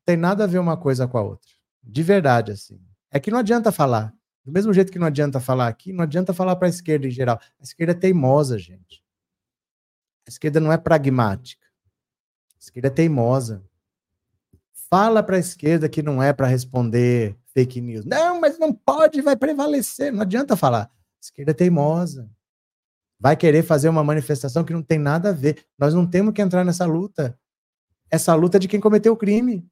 tem 0.04 0.16
nada 0.16 0.42
a 0.42 0.46
ver 0.46 0.58
uma 0.58 0.76
coisa 0.76 1.06
com 1.06 1.16
a 1.16 1.22
outra. 1.22 1.48
De 1.82 2.02
verdade, 2.02 2.50
assim. 2.50 2.80
É 3.12 3.20
que 3.20 3.30
não 3.30 3.38
adianta 3.38 3.70
falar. 3.70 4.12
Do 4.44 4.50
mesmo 4.50 4.72
jeito 4.72 4.90
que 4.90 4.98
não 4.98 5.06
adianta 5.06 5.38
falar 5.38 5.68
aqui, 5.68 5.92
não 5.92 6.02
adianta 6.02 6.34
falar 6.34 6.56
para 6.56 6.66
a 6.66 6.70
esquerda 6.70 7.06
em 7.06 7.10
geral. 7.10 7.40
A 7.60 7.62
esquerda 7.62 7.92
é 7.92 7.94
teimosa, 7.94 8.58
gente. 8.58 9.05
A 10.26 10.30
esquerda 10.30 10.60
não 10.60 10.72
é 10.72 10.76
pragmática. 10.76 11.66
A 12.54 12.58
esquerda 12.60 12.88
é 12.88 12.90
teimosa. 12.90 13.64
Fala 14.90 15.22
para 15.22 15.36
a 15.36 15.40
esquerda 15.40 15.88
que 15.88 16.02
não 16.02 16.22
é 16.22 16.32
para 16.32 16.46
responder 16.46 17.36
fake 17.52 17.80
news. 17.80 18.04
Não, 18.04 18.40
mas 18.40 18.58
não 18.58 18.72
pode, 18.72 19.20
vai 19.20 19.36
prevalecer. 19.36 20.12
Não 20.12 20.22
adianta 20.22 20.56
falar. 20.56 20.84
A 20.84 21.20
esquerda 21.20 21.50
é 21.50 21.54
teimosa 21.54 22.30
vai 23.18 23.36
querer 23.36 23.62
fazer 23.62 23.88
uma 23.88 24.04
manifestação 24.04 24.64
que 24.64 24.72
não 24.72 24.82
tem 24.82 24.98
nada 24.98 25.30
a 25.30 25.32
ver. 25.32 25.64
Nós 25.78 25.94
não 25.94 26.06
temos 26.06 26.32
que 26.34 26.42
entrar 26.42 26.64
nessa 26.64 26.84
luta. 26.86 27.38
Essa 28.10 28.34
luta 28.34 28.58
é 28.58 28.60
de 28.60 28.68
quem 28.68 28.80
cometeu 28.80 29.12
o 29.12 29.16
crime. 29.16 29.66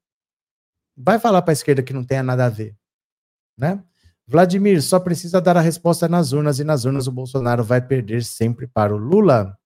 Vai 0.97 1.19
falar 1.19 1.43
para 1.43 1.53
a 1.53 1.55
esquerda 1.55 1.83
que 1.83 1.93
não 1.93 2.05
tem 2.05 2.23
nada 2.23 2.47
a 2.47 2.49
ver, 2.49 2.77
né? 3.57 3.83
Vladimir, 4.27 4.81
só 4.81 4.99
precisa 4.99 5.41
dar 5.41 5.57
a 5.57 5.61
resposta 5.61 6.09
nas 6.09 6.33
urnas 6.33 6.59
e 6.59 6.65
nas 6.65 6.85
urnas 6.85 7.07
o 7.07 7.13
Bolsonaro 7.13 7.63
vai 7.63 7.81
perder 7.81 8.25
sempre 8.25 8.67
para 8.67 8.95
o 8.95 8.97
Lula. 8.97 9.59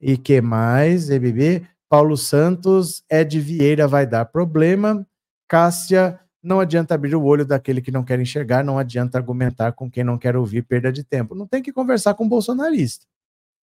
E 0.00 0.16
que 0.16 0.40
mais, 0.40 1.10
EBB? 1.10 1.66
Paulo 1.88 2.16
Santos, 2.16 3.02
Ed 3.10 3.38
Vieira 3.40 3.86
vai 3.86 4.06
dar 4.06 4.24
problema. 4.24 5.06
Cássia, 5.48 6.18
não 6.42 6.60
adianta 6.60 6.94
abrir 6.94 7.14
o 7.14 7.22
olho 7.22 7.44
daquele 7.44 7.82
que 7.82 7.90
não 7.90 8.04
quer 8.04 8.18
enxergar, 8.18 8.64
não 8.64 8.78
adianta 8.78 9.18
argumentar 9.18 9.72
com 9.72 9.90
quem 9.90 10.04
não 10.04 10.16
quer 10.16 10.36
ouvir, 10.36 10.62
perda 10.62 10.92
de 10.92 11.04
tempo. 11.04 11.34
Não 11.34 11.46
tem 11.46 11.62
que 11.62 11.72
conversar 11.72 12.14
com 12.14 12.24
o 12.24 12.28
bolsonarista. 12.28 13.04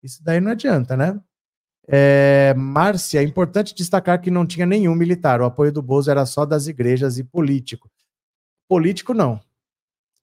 Isso 0.03 0.23
daí 0.23 0.39
não 0.39 0.51
adianta, 0.51 0.95
né? 0.95 1.19
É, 1.87 2.53
Márcia, 2.55 3.19
é 3.19 3.23
importante 3.23 3.73
destacar 3.73 4.21
que 4.21 4.29
não 4.29 4.45
tinha 4.45 4.65
nenhum 4.65 4.93
militar. 4.93 5.41
O 5.41 5.45
apoio 5.45 5.71
do 5.71 5.81
Bozo 5.81 6.11
era 6.11 6.25
só 6.25 6.45
das 6.45 6.67
igrejas 6.67 7.17
e 7.17 7.23
político. 7.23 7.89
Político, 8.67 9.13
não. 9.13 9.39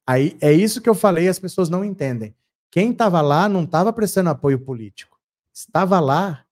Aí 0.06 0.36
é 0.40 0.52
isso 0.52 0.80
que 0.80 0.88
eu 0.88 0.94
falei, 0.94 1.28
as 1.28 1.38
pessoas 1.38 1.68
não 1.68 1.84
entendem. 1.84 2.34
Quem 2.70 2.92
estava 2.92 3.20
lá 3.20 3.48
não 3.48 3.64
estava 3.64 3.92
prestando 3.92 4.30
apoio 4.30 4.58
político. 4.58 5.17
Estava 5.58 5.98
lá 5.98 6.46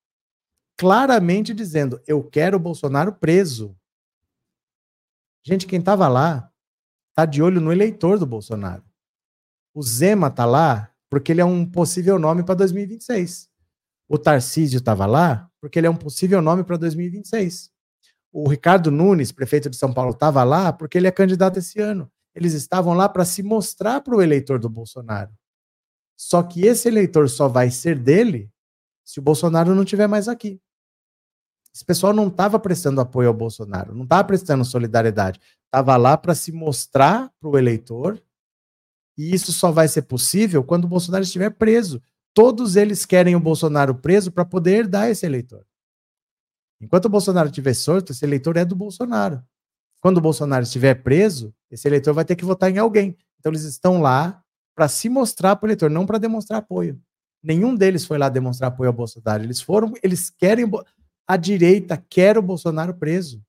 claramente 0.76 1.54
dizendo: 1.54 2.02
eu 2.08 2.24
quero 2.24 2.56
o 2.56 2.60
Bolsonaro 2.60 3.12
preso. 3.12 3.76
Gente, 5.44 5.64
quem 5.64 5.78
estava 5.78 6.08
lá 6.08 6.50
está 7.10 7.24
de 7.24 7.40
olho 7.40 7.60
no 7.60 7.72
eleitor 7.72 8.18
do 8.18 8.26
Bolsonaro. 8.26 8.82
O 9.72 9.80
Zema 9.80 10.26
está 10.26 10.44
lá 10.44 10.92
porque 11.08 11.30
ele 11.30 11.40
é 11.40 11.44
um 11.44 11.64
possível 11.64 12.18
nome 12.18 12.42
para 12.42 12.56
2026. 12.56 13.48
O 14.08 14.18
Tarcísio 14.18 14.78
estava 14.78 15.06
lá 15.06 15.48
porque 15.60 15.78
ele 15.78 15.86
é 15.86 15.90
um 15.90 15.96
possível 15.96 16.42
nome 16.42 16.64
para 16.64 16.76
2026. 16.76 17.70
O 18.32 18.48
Ricardo 18.48 18.90
Nunes, 18.90 19.30
prefeito 19.30 19.70
de 19.70 19.76
São 19.76 19.94
Paulo, 19.94 20.10
estava 20.10 20.42
lá 20.42 20.72
porque 20.72 20.98
ele 20.98 21.06
é 21.06 21.12
candidato 21.12 21.60
esse 21.60 21.80
ano. 21.80 22.10
Eles 22.34 22.54
estavam 22.54 22.92
lá 22.92 23.08
para 23.08 23.24
se 23.24 23.40
mostrar 23.40 24.00
para 24.00 24.16
o 24.16 24.20
eleitor 24.20 24.58
do 24.58 24.68
Bolsonaro. 24.68 25.32
Só 26.16 26.42
que 26.42 26.66
esse 26.66 26.88
eleitor 26.88 27.30
só 27.30 27.46
vai 27.46 27.70
ser 27.70 27.96
dele 27.96 28.50
se 29.06 29.20
o 29.20 29.22
Bolsonaro 29.22 29.74
não 29.74 29.84
estiver 29.84 30.08
mais 30.08 30.26
aqui. 30.26 30.60
Esse 31.72 31.84
pessoal 31.84 32.12
não 32.12 32.26
estava 32.26 32.58
prestando 32.58 33.00
apoio 33.00 33.28
ao 33.28 33.34
Bolsonaro, 33.34 33.94
não 33.94 34.02
estava 34.02 34.24
prestando 34.24 34.64
solidariedade. 34.64 35.40
Estava 35.66 35.96
lá 35.96 36.16
para 36.16 36.34
se 36.34 36.50
mostrar 36.50 37.30
para 37.38 37.48
o 37.48 37.56
eleitor. 37.56 38.20
E 39.16 39.32
isso 39.32 39.52
só 39.52 39.70
vai 39.70 39.86
ser 39.86 40.02
possível 40.02 40.64
quando 40.64 40.84
o 40.84 40.88
Bolsonaro 40.88 41.22
estiver 41.22 41.50
preso. 41.50 42.02
Todos 42.34 42.76
eles 42.76 43.06
querem 43.06 43.36
o 43.36 43.40
Bolsonaro 43.40 43.94
preso 43.94 44.32
para 44.32 44.44
poder 44.44 44.88
dar 44.88 45.08
esse 45.08 45.24
eleitor. 45.24 45.64
Enquanto 46.80 47.06
o 47.06 47.10
Bolsonaro 47.10 47.48
estiver 47.48 47.74
solto, 47.74 48.12
esse 48.12 48.24
eleitor 48.24 48.56
é 48.56 48.64
do 48.64 48.74
Bolsonaro. 48.74 49.42
Quando 50.00 50.18
o 50.18 50.20
Bolsonaro 50.20 50.64
estiver 50.64 50.94
preso, 51.02 51.54
esse 51.70 51.86
eleitor 51.86 52.12
vai 52.12 52.24
ter 52.24 52.36
que 52.36 52.44
votar 52.44 52.70
em 52.70 52.78
alguém. 52.78 53.16
Então 53.38 53.52
eles 53.52 53.62
estão 53.62 54.00
lá 54.00 54.42
para 54.74 54.88
se 54.88 55.08
mostrar 55.08 55.56
para 55.56 55.66
o 55.66 55.68
eleitor, 55.68 55.90
não 55.90 56.04
para 56.04 56.18
demonstrar 56.18 56.58
apoio. 56.58 57.00
Nenhum 57.46 57.76
deles 57.76 58.04
foi 58.04 58.18
lá 58.18 58.28
demonstrar 58.28 58.72
apoio 58.72 58.88
ao 58.88 58.92
Bolsonaro. 58.92 59.44
Eles 59.44 59.60
foram, 59.60 59.92
eles 60.02 60.30
querem 60.30 60.68
a 61.28 61.36
direita 61.36 61.96
quer 61.96 62.36
o 62.36 62.42
Bolsonaro 62.42 62.92
preso. 62.92 63.40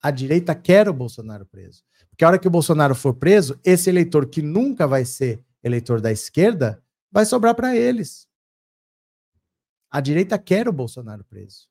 A 0.00 0.12
direita 0.12 0.54
quer 0.54 0.88
o 0.88 0.92
Bolsonaro 0.92 1.44
preso. 1.44 1.82
Porque 2.10 2.24
a 2.24 2.28
hora 2.28 2.38
que 2.38 2.46
o 2.46 2.50
Bolsonaro 2.50 2.94
for 2.94 3.12
preso, 3.12 3.58
esse 3.64 3.90
eleitor 3.90 4.28
que 4.28 4.40
nunca 4.40 4.86
vai 4.86 5.04
ser 5.04 5.44
eleitor 5.60 6.00
da 6.00 6.12
esquerda 6.12 6.80
vai 7.10 7.26
sobrar 7.26 7.56
para 7.56 7.74
eles. 7.74 8.28
A 9.90 10.00
direita 10.00 10.38
quer 10.38 10.68
o 10.68 10.72
Bolsonaro 10.72 11.24
preso. 11.24 11.68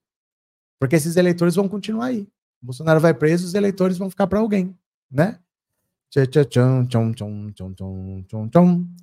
Porque 0.77 0.97
esses 0.97 1.15
eleitores 1.15 1.55
vão 1.55 1.69
continuar 1.69 2.07
aí. 2.07 2.27
O 2.61 2.65
Bolsonaro 2.65 2.99
vai 2.99 3.13
preso, 3.13 3.45
os 3.45 3.53
eleitores 3.53 3.97
vão 3.97 4.09
ficar 4.09 4.27
para 4.27 4.39
alguém, 4.39 4.77
né? 5.09 5.39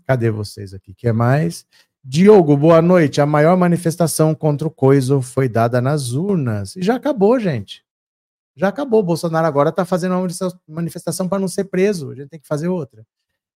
Cadê 0.06 0.30
vocês 0.30 0.72
aqui? 0.72 0.94
Que 0.94 1.08
é 1.08 1.12
mais? 1.12 1.66
Diogo, 2.02 2.56
boa 2.56 2.80
noite. 2.80 3.20
A 3.20 3.26
maior 3.26 3.56
manifestação 3.56 4.34
contra 4.34 4.66
o 4.66 4.70
Coiso 4.70 5.20
foi 5.22 5.48
dada 5.48 5.80
nas 5.80 6.12
urnas. 6.12 6.76
E 6.76 6.82
já 6.82 6.96
acabou, 6.96 7.38
gente. 7.38 7.84
Já 8.56 8.68
acabou. 8.68 9.00
O 9.00 9.04
Bolsonaro 9.04 9.46
agora 9.46 9.70
está 9.70 9.84
fazendo 9.84 10.14
uma 10.16 10.28
manifestação 10.68 11.28
para 11.28 11.38
não 11.38 11.48
ser 11.48 11.64
preso. 11.64 12.10
A 12.10 12.14
gente 12.14 12.28
tem 12.28 12.40
que 12.40 12.46
fazer 12.46 12.68
outra. 12.68 13.06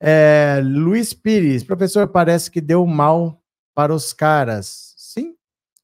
É, 0.01 0.61
Luiz 0.63 1.13
Pires, 1.13 1.65
professor, 1.65 2.07
parece 2.09 2.51
que 2.51 2.61
deu 2.61 2.87
mal 2.87 3.43
para 3.75 3.95
os 3.95 4.13
caras. 4.13 4.95
Sim, 4.97 5.35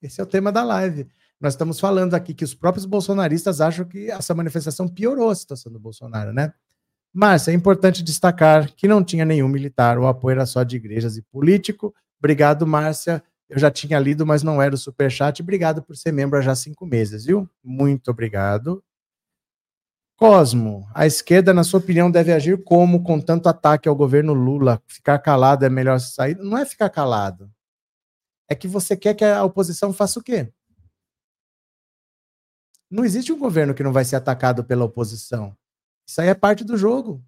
esse 0.03 0.21
é 0.21 0.25
o 0.25 0.27
tema 0.27 0.53
da 0.53 0.63
live. 0.63 1.07
Nós 1.41 1.55
estamos 1.55 1.81
falando 1.81 2.15
aqui 2.15 2.33
que 2.33 2.45
os 2.45 2.55
próprios 2.55 2.87
bolsonaristas 2.87 3.61
acham 3.61 3.85
que 3.85 4.11
essa 4.11 4.35
manifestação 4.35 4.89
piorou 4.89 5.31
a 5.31 5.35
situação 5.35 5.73
do 5.73 5.79
Bolsonaro, 5.79 6.33
né? 6.33 6.53
Márcia, 7.17 7.53
é 7.53 7.55
importante 7.55 8.03
destacar 8.03 8.75
que 8.75 8.89
não 8.89 9.05
tinha 9.05 9.25
nenhum 9.25 9.47
militar, 9.47 9.99
o 9.99 10.07
apoio 10.09 10.33
era 10.33 10.47
só 10.47 10.65
de 10.65 10.75
igrejas 10.75 11.17
e 11.17 11.23
político. 11.23 11.95
Obrigado, 12.19 12.67
Márcia. 12.67 13.23
Eu 13.49 13.57
já 13.57 13.71
tinha 13.71 14.01
lido, 14.01 14.27
mas 14.27 14.43
não 14.43 14.61
era 14.61 14.75
o 14.75 14.79
superchat. 14.79 15.41
Obrigado 15.41 15.81
por 15.81 15.97
ser 15.97 16.11
membro 16.11 16.39
há 16.39 16.43
já 16.43 16.57
cinco 16.57 16.85
meses, 16.85 17.25
viu? 17.25 17.49
Muito 17.63 18.11
obrigado. 18.11 18.83
Cosmo, 20.17 20.89
a 20.93 21.07
esquerda, 21.07 21.55
na 21.55 21.63
sua 21.63 21.79
opinião, 21.79 22.11
deve 22.11 22.33
agir 22.33 22.63
como 22.65 23.05
com 23.05 23.21
tanto 23.21 23.49
ataque 23.49 23.89
ao 23.89 23.95
governo 23.95 24.33
Lula? 24.33 24.83
Ficar 24.87 25.19
calado 25.21 25.65
é 25.65 25.69
melhor 25.69 26.01
sair? 26.01 26.37
Não 26.39 26.59
é 26.59 26.65
ficar 26.65 26.91
calado. 26.91 27.49
É 28.49 28.57
que 28.57 28.67
você 28.67 28.97
quer 28.97 29.15
que 29.15 29.25
a 29.25 29.45
oposição 29.45 29.93
faça 29.93 30.19
o 30.19 30.23
quê? 30.23 30.53
Não 32.91 33.05
existe 33.05 33.33
um 33.33 33.39
governo 33.39 33.75
que 33.75 33.83
não 33.83 33.93
vai 33.93 34.05
ser 34.05 34.17
atacado 34.17 34.65
pela 34.65 34.85
oposição. 34.85 35.57
Isso 36.07 36.21
aí 36.21 36.29
é 36.29 36.35
parte 36.35 36.65
do 36.65 36.77
jogo. 36.77 37.25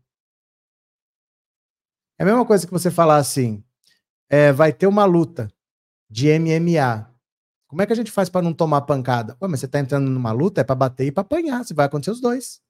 É 2.18 2.22
a 2.22 2.26
mesma 2.26 2.46
coisa 2.46 2.66
que 2.66 2.72
você 2.72 2.90
falar 2.90 3.16
assim: 3.16 3.64
é, 4.28 4.52
vai 4.52 4.72
ter 4.72 4.86
uma 4.86 5.04
luta 5.04 5.48
de 6.08 6.28
MMA. 6.38 7.14
Como 7.66 7.82
é 7.82 7.86
que 7.86 7.92
a 7.92 7.96
gente 7.96 8.10
faz 8.10 8.28
para 8.28 8.42
não 8.42 8.52
tomar 8.52 8.82
pancada? 8.82 9.36
Ué, 9.42 9.48
mas 9.48 9.60
você 9.60 9.66
está 9.66 9.80
entrando 9.80 10.08
numa 10.08 10.32
luta, 10.32 10.60
é 10.60 10.64
para 10.64 10.74
bater 10.74 11.06
e 11.06 11.12
para 11.12 11.22
apanhar. 11.22 11.64
Se 11.64 11.74
vai 11.74 11.86
acontecer 11.86 12.12
os 12.12 12.20
dois. 12.20 12.62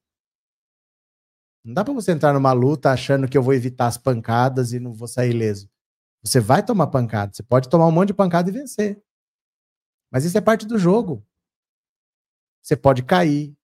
Não 1.65 1.75
dá 1.75 1.85
para 1.85 1.93
você 1.93 2.13
entrar 2.13 2.33
numa 2.33 2.53
luta 2.53 2.91
achando 2.93 3.29
que 3.29 3.37
eu 3.37 3.43
vou 3.43 3.53
evitar 3.53 3.89
as 3.89 3.99
pancadas 3.99 4.73
e 4.73 4.79
não 4.79 4.93
vou 4.93 5.09
sair 5.09 5.31
ileso. 5.31 5.69
Você 6.23 6.41
vai 6.41 6.65
tomar 6.65 6.87
pancada. 6.87 7.33
Você 7.35 7.43
pode 7.43 7.69
tomar 7.69 7.87
um 7.87 7.91
monte 7.91 8.09
de 8.09 8.15
pancada 8.15 8.49
e 8.49 8.53
vencer. 8.53 9.03
Mas 10.11 10.25
isso 10.25 10.39
é 10.39 10.41
parte 10.41 10.67
do 10.67 10.79
jogo. 10.79 11.27
Você 12.63 12.77
pode 12.77 13.03
cair. 13.03 13.56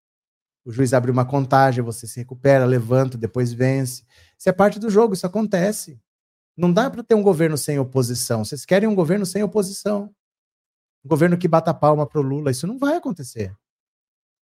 O 0.65 0.71
juiz 0.71 0.93
abre 0.93 1.11
uma 1.11 1.25
contagem, 1.25 1.83
você 1.83 2.07
se 2.07 2.21
recupera, 2.21 2.65
levanta, 2.65 3.19
depois 3.19 3.53
vence. 3.53 4.05
Isso 4.39 4.49
é 4.49 4.53
parte 4.53 4.79
do 4.79 4.89
jogo, 4.89 5.15
isso 5.15 5.27
acontece. 5.27 6.01
Não 6.57 6.73
dá 6.73 6.91
para 6.91 7.03
ter 7.03 7.15
um 7.15 7.23
governo 7.23 7.57
sem 7.57 7.79
oposição. 7.79 8.45
Vocês 8.45 8.65
querem 8.65 8.89
um 8.89 8.95
governo 8.95 9.27
sem 9.27 9.43
oposição. 9.43 10.15
Um 11.05 11.09
governo 11.09 11.37
que 11.37 11.49
bata 11.49 11.75
palma 11.75 12.07
para 12.07 12.21
o 12.21 12.23
Lula. 12.23 12.51
Isso 12.51 12.67
não 12.67 12.79
vai 12.79 12.97
acontecer. 12.97 13.57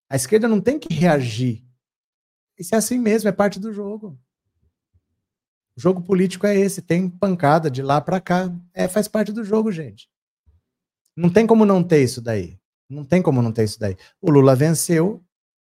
A 0.09 0.17
esquerda 0.17 0.49
não 0.49 0.61
tem 0.61 0.79
que 0.79 0.93
reagir. 0.95 1.63
Isso 2.59 2.75
é 2.75 2.79
assim 2.79 2.99
mesmo, 2.99 3.29
é 3.29 3.33
parte 3.33 3.61
do 3.61 3.73
jogo. 3.73 4.19
O 5.77 5.81
jogo 5.81 6.01
político 6.01 6.47
é 6.47 6.57
esse, 6.57 6.81
tem 6.81 7.11
pancada 7.11 7.71
de 7.71 7.83
lá 7.83 8.01
para 8.01 8.21
cá. 8.21 8.51
É, 8.73 8.89
faz 8.89 9.09
parte 9.09 9.33
do 9.33 9.45
jogo, 9.45 9.71
gente. 9.71 10.09
Não 11.15 11.29
tem 11.29 11.47
como 11.47 11.67
não 11.67 11.83
ter 11.83 12.03
isso 12.03 12.23
daí. 12.23 12.59
Não 12.89 13.05
tem 13.05 13.21
como 13.21 13.43
não 13.43 13.53
ter 13.53 13.65
isso 13.65 13.79
daí. 13.79 13.97
O 14.21 14.31
Lula 14.31 14.55
venceu, 14.55 15.23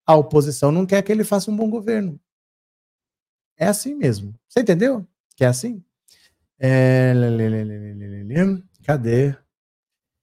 a 0.09 0.15
oposição 0.15 0.73
não 0.73 0.87
quer 0.87 1.03
que 1.03 1.13
ele 1.13 1.23
faça 1.23 1.51
um 1.51 1.57
bom 1.57 1.69
governo. 1.69 2.19
É 3.59 3.67
assim 3.67 3.95
mesmo. 3.95 4.35
Você 4.49 4.61
entendeu? 4.61 5.07
Que 5.37 5.45
é 5.45 5.49
assim? 5.49 5.85
É... 6.59 7.13
Cadê? 8.83 9.37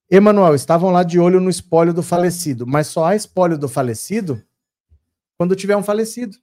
Emanuel, 0.10 0.56
estavam 0.56 0.90
lá 0.90 1.04
de 1.04 1.20
olho 1.20 1.40
no 1.40 1.52
espólio 1.52 1.94
do 1.94 2.02
falecido, 2.02 2.66
mas 2.66 2.88
só 2.88 3.06
há 3.06 3.16
espólio 3.16 3.60
do 3.60 3.70
falecido 3.70 4.44
quando 5.38 5.56
tiver 5.56 5.78
um 5.78 5.84
falecido. 5.84 6.36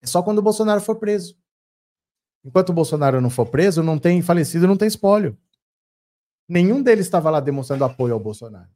É 0.00 0.06
só 0.06 0.22
quando 0.22 0.38
o 0.38 0.42
Bolsonaro 0.42 0.80
for 0.80 1.00
preso. 1.00 1.36
Enquanto 2.44 2.68
o 2.70 2.72
Bolsonaro 2.72 3.20
não 3.20 3.30
for 3.30 3.46
preso, 3.46 3.82
não 3.82 3.98
tem 3.98 4.22
falecido, 4.22 4.68
não 4.68 4.76
tem 4.76 4.86
espólio. 4.86 5.36
Nenhum 6.48 6.80
deles 6.80 7.06
estava 7.06 7.28
lá 7.28 7.40
demonstrando 7.40 7.84
apoio 7.84 8.14
ao 8.14 8.20
Bolsonaro. 8.20 8.70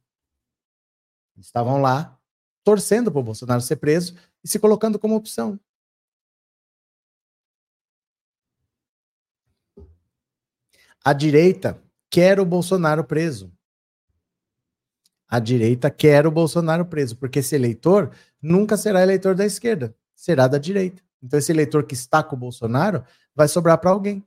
Estavam 1.37 1.81
lá 1.81 2.19
torcendo 2.63 3.11
para 3.11 3.19
o 3.19 3.23
Bolsonaro 3.23 3.61
ser 3.61 3.75
preso 3.77 4.15
e 4.43 4.47
se 4.47 4.59
colocando 4.59 4.97
como 4.97 5.15
opção. 5.15 5.59
A 11.03 11.11
direita 11.11 11.81
quer 12.09 12.39
o 12.39 12.45
Bolsonaro 12.45 13.03
preso. 13.03 13.51
A 15.27 15.39
direita 15.39 15.89
quer 15.89 16.25
o 16.25 16.31
Bolsonaro 16.31 16.85
preso, 16.85 17.17
porque 17.17 17.39
esse 17.39 17.55
eleitor 17.55 18.15
nunca 18.41 18.77
será 18.77 19.01
eleitor 19.01 19.35
da 19.35 19.45
esquerda, 19.45 19.95
será 20.15 20.47
da 20.47 20.57
direita. 20.57 21.03
Então 21.21 21.39
esse 21.39 21.51
eleitor 21.51 21.85
que 21.85 21.93
está 21.93 22.23
com 22.23 22.35
o 22.35 22.39
Bolsonaro 22.39 23.03
vai 23.35 23.47
sobrar 23.47 23.79
para 23.79 23.89
alguém. 23.89 24.25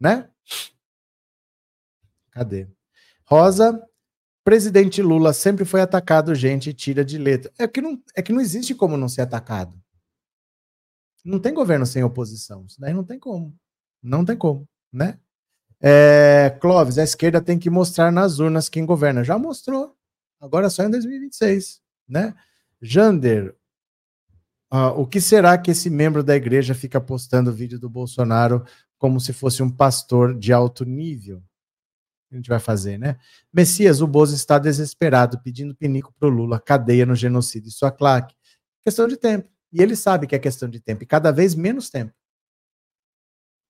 Né? 0.00 0.28
Cadê? 2.30 2.68
Rosa, 3.24 3.87
presidente 4.48 5.02
Lula 5.02 5.34
sempre 5.34 5.66
foi 5.66 5.82
atacado, 5.82 6.34
gente, 6.34 6.72
tira 6.72 7.04
de 7.04 7.18
letra. 7.18 7.52
É 7.58 7.68
que 7.68 7.82
não, 7.82 8.02
é 8.16 8.22
que 8.22 8.32
não 8.32 8.40
existe 8.40 8.74
como 8.74 8.96
não 8.96 9.06
ser 9.06 9.20
atacado. 9.20 9.78
Não 11.22 11.38
tem 11.38 11.52
governo 11.52 11.84
sem 11.84 12.02
oposição. 12.02 12.64
Isso 12.64 12.80
daí 12.80 12.94
não 12.94 13.04
tem 13.04 13.18
como. 13.18 13.54
Não 14.02 14.24
tem 14.24 14.34
como, 14.34 14.66
né? 14.90 15.18
É, 15.82 16.56
Clóvis, 16.62 16.96
a 16.96 17.02
esquerda 17.02 17.42
tem 17.42 17.58
que 17.58 17.68
mostrar 17.68 18.10
nas 18.10 18.38
urnas 18.38 18.70
quem 18.70 18.86
governa. 18.86 19.22
Já 19.22 19.38
mostrou. 19.38 19.94
Agora 20.40 20.70
só 20.70 20.82
em 20.82 20.90
2026, 20.90 21.82
né? 22.08 22.34
Jander, 22.80 23.54
uh, 24.72 24.98
o 24.98 25.06
que 25.06 25.20
será 25.20 25.58
que 25.58 25.72
esse 25.72 25.90
membro 25.90 26.24
da 26.24 26.34
igreja 26.34 26.74
fica 26.74 26.98
postando 26.98 27.52
vídeo 27.52 27.78
do 27.78 27.90
Bolsonaro 27.90 28.64
como 28.96 29.20
se 29.20 29.34
fosse 29.34 29.62
um 29.62 29.68
pastor 29.68 30.34
de 30.38 30.54
alto 30.54 30.86
nível? 30.86 31.42
A 32.30 32.36
gente 32.36 32.48
vai 32.48 32.58
fazer, 32.58 32.98
né? 32.98 33.16
Messias, 33.52 34.00
o 34.00 34.06
Bozo 34.06 34.34
está 34.34 34.58
desesperado, 34.58 35.40
pedindo 35.42 35.74
pinico 35.74 36.12
pro 36.18 36.28
Lula, 36.28 36.60
cadeia 36.60 37.06
no 37.06 37.14
genocídio. 37.14 37.68
Isso 37.68 37.86
é 37.86 37.90
claque. 37.90 38.34
Questão 38.84 39.08
de 39.08 39.16
tempo. 39.16 39.48
E 39.72 39.82
ele 39.82 39.96
sabe 39.96 40.26
que 40.26 40.34
é 40.34 40.38
questão 40.38 40.68
de 40.68 40.80
tempo. 40.80 41.02
E 41.02 41.06
cada 41.06 41.30
vez 41.30 41.54
menos 41.54 41.90
tempo. 41.90 42.12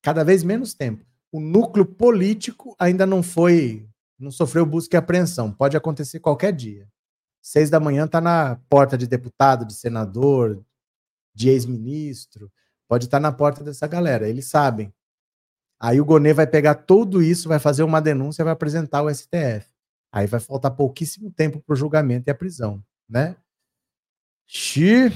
Cada 0.03 0.25
vez 0.25 0.43
menos 0.43 0.75
tempo 0.75 1.09
o 1.31 1.41
núcleo 1.41 1.85
político 1.85 2.75
ainda 2.79 3.05
não 3.07 3.23
foi, 3.23 3.89
não 4.19 4.31
sofreu 4.31 4.65
busca 4.65 4.97
e 4.97 4.99
apreensão. 4.99 5.53
Pode 5.53 5.77
acontecer 5.77 6.21
qualquer 6.21 6.53
dia. 6.53 6.89
Seis 7.41 7.71
da 7.71 7.79
manhã 7.79 8.05
está 8.05 8.21
na 8.21 8.57
porta 8.69 8.97
de 8.99 9.07
deputado, 9.07 9.65
de 9.65 9.75
senador, 9.75 10.63
de 11.35 11.49
ex-ministro. 11.49 12.51
Pode 12.89 13.05
estar 13.05 13.19
tá 13.19 13.21
na 13.21 13.33
porta 13.33 13.63
dessa 13.63 13.87
galera. 13.87 14.29
Eles 14.29 14.47
sabem. 14.47 14.93
Aí 15.81 16.01
o 16.01 16.05
Gonê 16.05 16.33
vai 16.33 16.47
pegar 16.47 16.75
tudo 16.75 17.23
isso, 17.23 17.49
vai 17.49 17.59
fazer 17.59 17.83
uma 17.83 18.01
denúncia, 18.01 18.45
vai 18.45 18.53
apresentar 18.53 18.99
ao 18.99 19.15
STF. 19.15 19.67
Aí 20.11 20.27
vai 20.27 20.41
faltar 20.41 20.75
pouquíssimo 20.75 21.31
tempo 21.31 21.61
para 21.61 21.75
o 21.75 21.77
julgamento 21.77 22.29
e 22.29 22.31
a 22.31 22.35
prisão, 22.35 22.83
né? 23.09 23.37
Xi. 24.47 25.13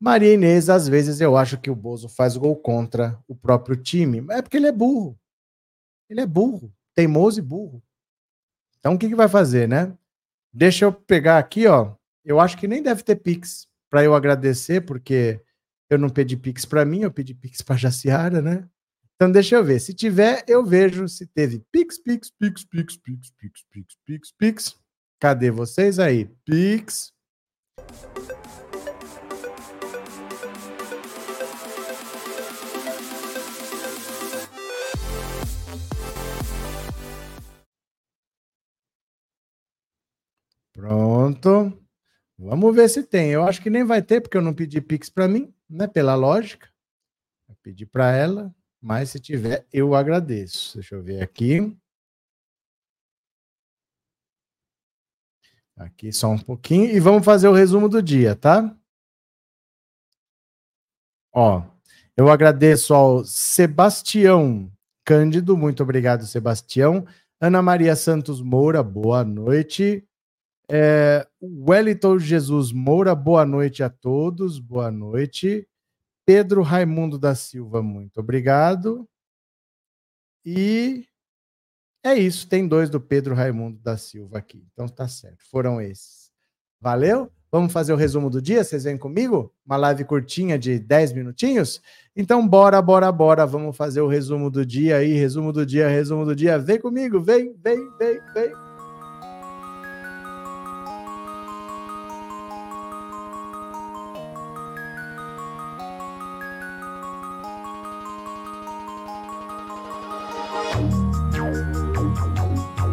Maria 0.00 0.34
Inês, 0.34 0.68
às 0.68 0.88
vezes 0.88 1.20
eu 1.20 1.36
acho 1.36 1.58
que 1.58 1.70
o 1.70 1.76
Bozo 1.76 2.08
faz 2.08 2.36
gol 2.36 2.56
contra 2.56 3.18
o 3.28 3.34
próprio 3.34 3.76
time. 3.76 4.24
É 4.30 4.42
porque 4.42 4.56
ele 4.56 4.66
é 4.66 4.72
burro. 4.72 5.18
Ele 6.08 6.20
é 6.20 6.26
burro, 6.26 6.72
teimoso 6.94 7.38
e 7.38 7.42
burro. 7.42 7.82
Então 8.78 8.94
o 8.94 8.98
que, 8.98 9.08
que 9.08 9.14
vai 9.14 9.28
fazer, 9.28 9.68
né? 9.68 9.96
Deixa 10.52 10.84
eu 10.84 10.92
pegar 10.92 11.38
aqui, 11.38 11.66
ó. 11.66 11.94
Eu 12.24 12.40
acho 12.40 12.56
que 12.56 12.68
nem 12.68 12.82
deve 12.82 13.02
ter 13.02 13.16
Pix 13.16 13.68
para 13.90 14.02
eu 14.04 14.14
agradecer, 14.14 14.80
porque 14.80 15.40
eu 15.88 15.98
não 15.98 16.08
pedi 16.08 16.36
Pix 16.36 16.64
para 16.64 16.84
mim, 16.84 17.00
eu 17.00 17.10
pedi 17.10 17.34
Pix 17.34 17.62
para 17.62 17.76
Jaciara, 17.76 18.42
né? 18.42 18.68
Então 19.16 19.30
deixa 19.30 19.54
eu 19.54 19.64
ver. 19.64 19.78
Se 19.80 19.94
tiver, 19.94 20.44
eu 20.48 20.64
vejo 20.64 21.06
se 21.08 21.26
teve 21.26 21.64
Pix, 21.70 21.98
Pix, 21.98 22.30
Pix, 22.30 22.64
Pix, 22.64 22.96
Pix, 22.96 23.30
Pix, 23.38 23.64
Pix, 23.70 23.96
Pix, 24.04 24.32
Pix. 24.36 24.76
Cadê 25.20 25.50
vocês 25.50 25.98
aí? 26.00 26.24
Pix. 26.44 27.12
Pronto. 40.72 41.72
Vamos 42.36 42.74
ver 42.74 42.88
se 42.88 43.04
tem. 43.04 43.30
Eu 43.30 43.44
acho 43.44 43.62
que 43.62 43.70
nem 43.70 43.84
vai 43.84 44.02
ter, 44.02 44.20
porque 44.20 44.36
eu 44.36 44.42
não 44.42 44.52
pedi 44.52 44.80
Pix 44.80 45.08
para 45.08 45.28
mim, 45.28 45.54
né? 45.70 45.86
Pela 45.86 46.16
lógica. 46.16 46.68
Pedi 47.62 47.86
para 47.86 48.14
ela, 48.14 48.54
mas 48.84 49.08
se 49.08 49.18
tiver, 49.18 49.66
eu 49.72 49.94
agradeço. 49.94 50.74
Deixa 50.76 50.94
eu 50.94 51.02
ver 51.02 51.22
aqui. 51.22 51.74
Aqui 55.74 56.12
só 56.12 56.28
um 56.28 56.38
pouquinho 56.38 56.94
e 56.94 57.00
vamos 57.00 57.24
fazer 57.24 57.48
o 57.48 57.54
resumo 57.54 57.88
do 57.88 58.02
dia, 58.02 58.36
tá? 58.36 58.76
Ó, 61.32 61.62
eu 62.14 62.30
agradeço 62.30 62.92
ao 62.92 63.24
Sebastião 63.24 64.70
Cândido, 65.02 65.56
muito 65.56 65.82
obrigado, 65.82 66.26
Sebastião. 66.26 67.06
Ana 67.40 67.62
Maria 67.62 67.96
Santos 67.96 68.42
Moura, 68.42 68.82
boa 68.82 69.24
noite. 69.24 70.06
É, 70.70 71.26
Wellington 71.42 72.18
Jesus 72.18 72.70
Moura, 72.70 73.14
boa 73.14 73.46
noite 73.46 73.82
a 73.82 73.88
todos, 73.88 74.58
boa 74.58 74.90
noite. 74.90 75.66
Pedro 76.26 76.62
Raimundo 76.62 77.18
da 77.18 77.34
Silva, 77.34 77.82
muito 77.82 78.20
obrigado. 78.20 79.08
E 80.44 81.06
é 82.04 82.14
isso, 82.14 82.48
tem 82.48 82.68
dois 82.68 82.90
do 82.90 83.00
Pedro 83.00 83.34
Raimundo 83.34 83.78
da 83.78 83.96
Silva 83.96 84.38
aqui, 84.38 84.66
então 84.72 84.86
tá 84.86 85.08
certo, 85.08 85.42
foram 85.50 85.80
esses. 85.80 86.30
Valeu? 86.80 87.30
Vamos 87.54 87.72
fazer 87.72 87.92
o 87.92 87.96
resumo 87.96 88.28
do 88.28 88.42
dia? 88.42 88.64
Vocês 88.64 88.82
vêm 88.82 88.98
comigo? 88.98 89.54
Uma 89.64 89.76
live 89.76 90.04
curtinha 90.04 90.58
de 90.58 90.76
10 90.76 91.12
minutinhos? 91.12 91.80
Então, 92.16 92.46
bora, 92.48 92.82
bora, 92.82 93.12
bora. 93.12 93.46
Vamos 93.46 93.76
fazer 93.76 94.00
o 94.00 94.08
resumo 94.08 94.50
do 94.50 94.66
dia 94.66 94.96
aí. 94.96 95.12
Resumo 95.14 95.52
do 95.52 95.64
dia, 95.64 95.88
resumo 95.88 96.24
do 96.24 96.34
dia. 96.34 96.58
Vem 96.58 96.80
comigo, 96.80 97.20
vem, 97.20 97.54
vem, 97.62 97.78
vem, 97.96 98.20
vem. 98.34 98.63